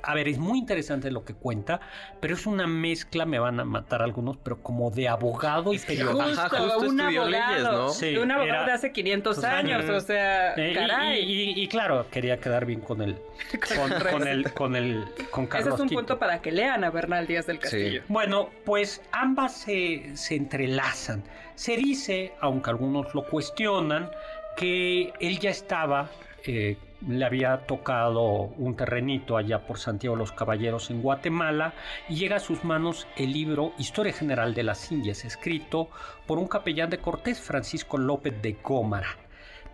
a 0.04 0.14
ver, 0.14 0.28
es 0.28 0.38
muy 0.38 0.60
interesante 0.60 1.12
lo 1.12 1.26
que 1.26 1.34
cuenta, 1.34 1.80
pero 2.20 2.34
es 2.34 2.46
una 2.46 2.68
mezcla, 2.68 3.26
me 3.26 3.40
van 3.40 3.60
a 3.60 3.66
matar 3.66 4.02
algunos, 4.02 4.38
pero 4.38 4.62
como 4.62 4.92
de 4.92 5.08
abogado 5.08 5.74
y 5.74 5.80
periodista. 5.80 6.50
Justo, 6.50 6.90
un 6.90 7.02
abogado, 7.02 7.94
un 8.22 8.32
abogado 8.32 8.66
de 8.66 8.72
hace 8.72 8.92
500 8.92 9.44
años, 9.44 9.90
o 9.90 10.00
sea, 10.00 10.54
eh, 10.56 10.74
caray. 10.74 11.24
Y, 11.62 11.68
claro, 11.68 12.08
quería 12.10 12.40
quedar 12.40 12.66
bien 12.66 12.82
con 12.82 13.02
el, 13.02 13.18
con, 14.12 14.28
el, 14.28 14.54
con 14.54 14.76
el, 14.76 15.06
con 15.32 15.48
Carlos 15.48 15.74
Ese 15.74 15.76
es 15.76 15.92
un 15.92 15.98
punto 15.98 16.20
para 16.20 16.42
que 16.42 16.52
lean 16.52 16.84
a 16.84 16.90
Bernal 16.90 17.28
Díaz 17.28 17.48
del 17.48 17.60
Castillo. 17.60 18.04
Bueno, 18.08 18.50
pues 18.66 19.02
ambas 19.12 19.54
se, 19.54 20.16
se 20.16 20.36
entrelazan. 20.36 21.24
Se 21.56 21.76
dice, 21.76 22.34
aunque 22.40 22.70
algunos 22.70 23.14
lo 23.14 23.26
cuestionan, 23.26 24.10
que 24.56 25.14
él 25.20 25.40
ya 25.40 25.50
estaba 25.50 26.10
eh, 26.46 26.78
le 27.08 27.26
había 27.26 27.66
tocado 27.66 28.24
un 28.58 28.76
terrenito 28.76 29.38
allá 29.38 29.66
por 29.66 29.80
Santiago 29.80 30.16
de 30.16 30.20
los 30.20 30.32
Caballeros 30.32 30.90
en 30.90 31.02
Guatemala 31.02 31.74
y 32.10 32.16
llega 32.16 32.38
a 32.38 32.40
sus 32.40 32.64
manos 32.64 33.08
el 33.16 33.32
libro 33.32 33.74
Historia 33.78 34.14
General 34.14 34.54
de 34.54 34.64
las 34.64 34.92
Indias, 34.92 35.26
escrito 35.26 35.90
por 36.28 36.38
un 36.38 36.48
capellán 36.48 36.90
de 36.90 37.00
Cortés, 37.00 37.40
Francisco 37.40 37.98
López 37.98 38.42
de 38.42 38.58
Gómara. 38.64 39.18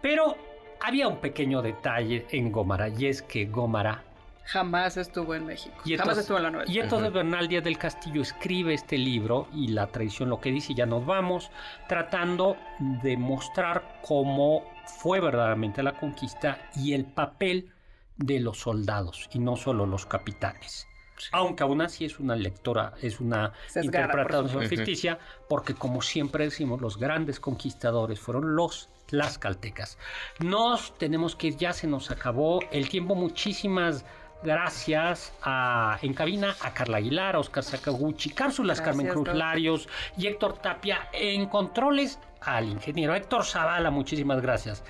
Pero 0.01 0.35
había 0.81 1.07
un 1.07 1.17
pequeño 1.17 1.61
detalle 1.61 2.25
en 2.29 2.51
Gómara 2.51 2.89
y 2.89 3.07
es 3.07 3.21
que 3.21 3.45
Gómara 3.45 4.03
jamás 4.45 4.95
estuvo 4.97 5.33
en 5.35 5.45
México. 5.45 5.75
Y 5.83 5.97
jamás 5.97 6.19
estuvo 6.19 6.37
en 6.37 6.43
la 6.43 6.51
novela. 6.51 6.71
Y 6.71 6.79
entonces 6.79 7.11
Bernal 7.11 7.47
Díaz 7.47 7.63
del 7.63 7.77
Castillo 7.77 8.21
escribe 8.21 8.73
este 8.73 8.97
libro 8.97 9.47
y 9.53 9.69
la 9.69 9.87
tradición 9.87 10.29
lo 10.29 10.39
que 10.39 10.51
dice, 10.51 10.73
y 10.73 10.75
ya 10.75 10.85
nos 10.85 11.05
vamos, 11.05 11.49
tratando 11.87 12.55
de 12.79 13.17
mostrar 13.17 13.99
cómo 14.01 14.74
fue 14.87 15.19
verdaderamente 15.19 15.83
la 15.83 15.97
conquista 15.97 16.69
y 16.75 16.93
el 16.93 17.05
papel 17.05 17.71
de 18.17 18.39
los 18.39 18.59
soldados 18.59 19.29
y 19.33 19.39
no 19.39 19.55
solo 19.55 19.85
los 19.85 20.05
capitanes. 20.05 20.87
Aunque 21.31 21.63
aún 21.63 21.81
así 21.81 22.05
es 22.05 22.19
una 22.19 22.35
lectora, 22.35 22.93
es 23.01 23.19
una 23.19 23.53
interpretación 23.75 24.67
ficticia, 24.67 25.17
porque 25.47 25.73
como 25.73 26.01
siempre 26.01 26.45
decimos, 26.45 26.81
los 26.81 26.97
grandes 26.97 27.39
conquistadores 27.39 28.19
fueron 28.19 28.55
los 28.55 28.89
las 29.09 29.37
caltecas. 29.37 29.97
Nos 30.39 30.97
tenemos 30.97 31.35
que 31.35 31.47
ir, 31.47 31.57
ya 31.57 31.73
se 31.73 31.87
nos 31.87 32.11
acabó 32.11 32.59
el 32.71 32.89
tiempo. 32.89 33.15
Muchísimas 33.15 34.03
gracias 34.45 35.33
a, 35.41 35.97
en 36.01 36.13
cabina 36.13 36.55
a 36.61 36.73
Carla 36.73 36.97
Aguilar, 36.97 37.35
a 37.35 37.39
Oscar 37.39 37.63
Sakaguchi, 37.63 38.29
cápsulas 38.29 38.79
Carmen 38.79 39.07
Cruz 39.07 39.27
Larios 39.33 39.89
y 40.17 40.27
Héctor 40.27 40.59
Tapia 40.59 41.09
en 41.11 41.47
controles 41.47 42.19
al 42.41 42.69
ingeniero 42.69 43.15
Héctor 43.15 43.43
Zavala, 43.43 43.89
muchísimas 43.89 44.41
gracias. 44.41 44.83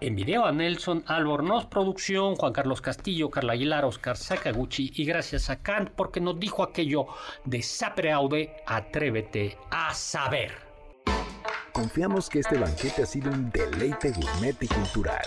En 0.00 0.16
video 0.16 0.46
a 0.46 0.52
Nelson 0.52 1.04
Albornoz, 1.06 1.66
producción, 1.66 2.34
Juan 2.36 2.52
Carlos 2.52 2.80
Castillo, 2.80 3.30
Carla 3.30 3.52
Aguilar, 3.52 3.84
Oscar 3.84 4.16
Sakaguchi 4.16 4.90
y 4.94 5.04
gracias 5.04 5.50
a 5.50 5.62
Kant 5.62 5.90
porque 5.90 6.20
nos 6.20 6.40
dijo 6.40 6.62
aquello 6.62 7.06
de 7.44 7.62
Sapre 7.62 8.10
Aude, 8.10 8.56
atrévete 8.66 9.58
a 9.70 9.92
saber. 9.94 10.52
Confiamos 11.72 12.28
que 12.28 12.40
este 12.40 12.58
banquete 12.58 13.02
ha 13.02 13.06
sido 13.06 13.30
un 13.30 13.50
deleite 13.50 14.10
gourmet 14.12 14.56
y 14.60 14.68
cultural. 14.68 15.26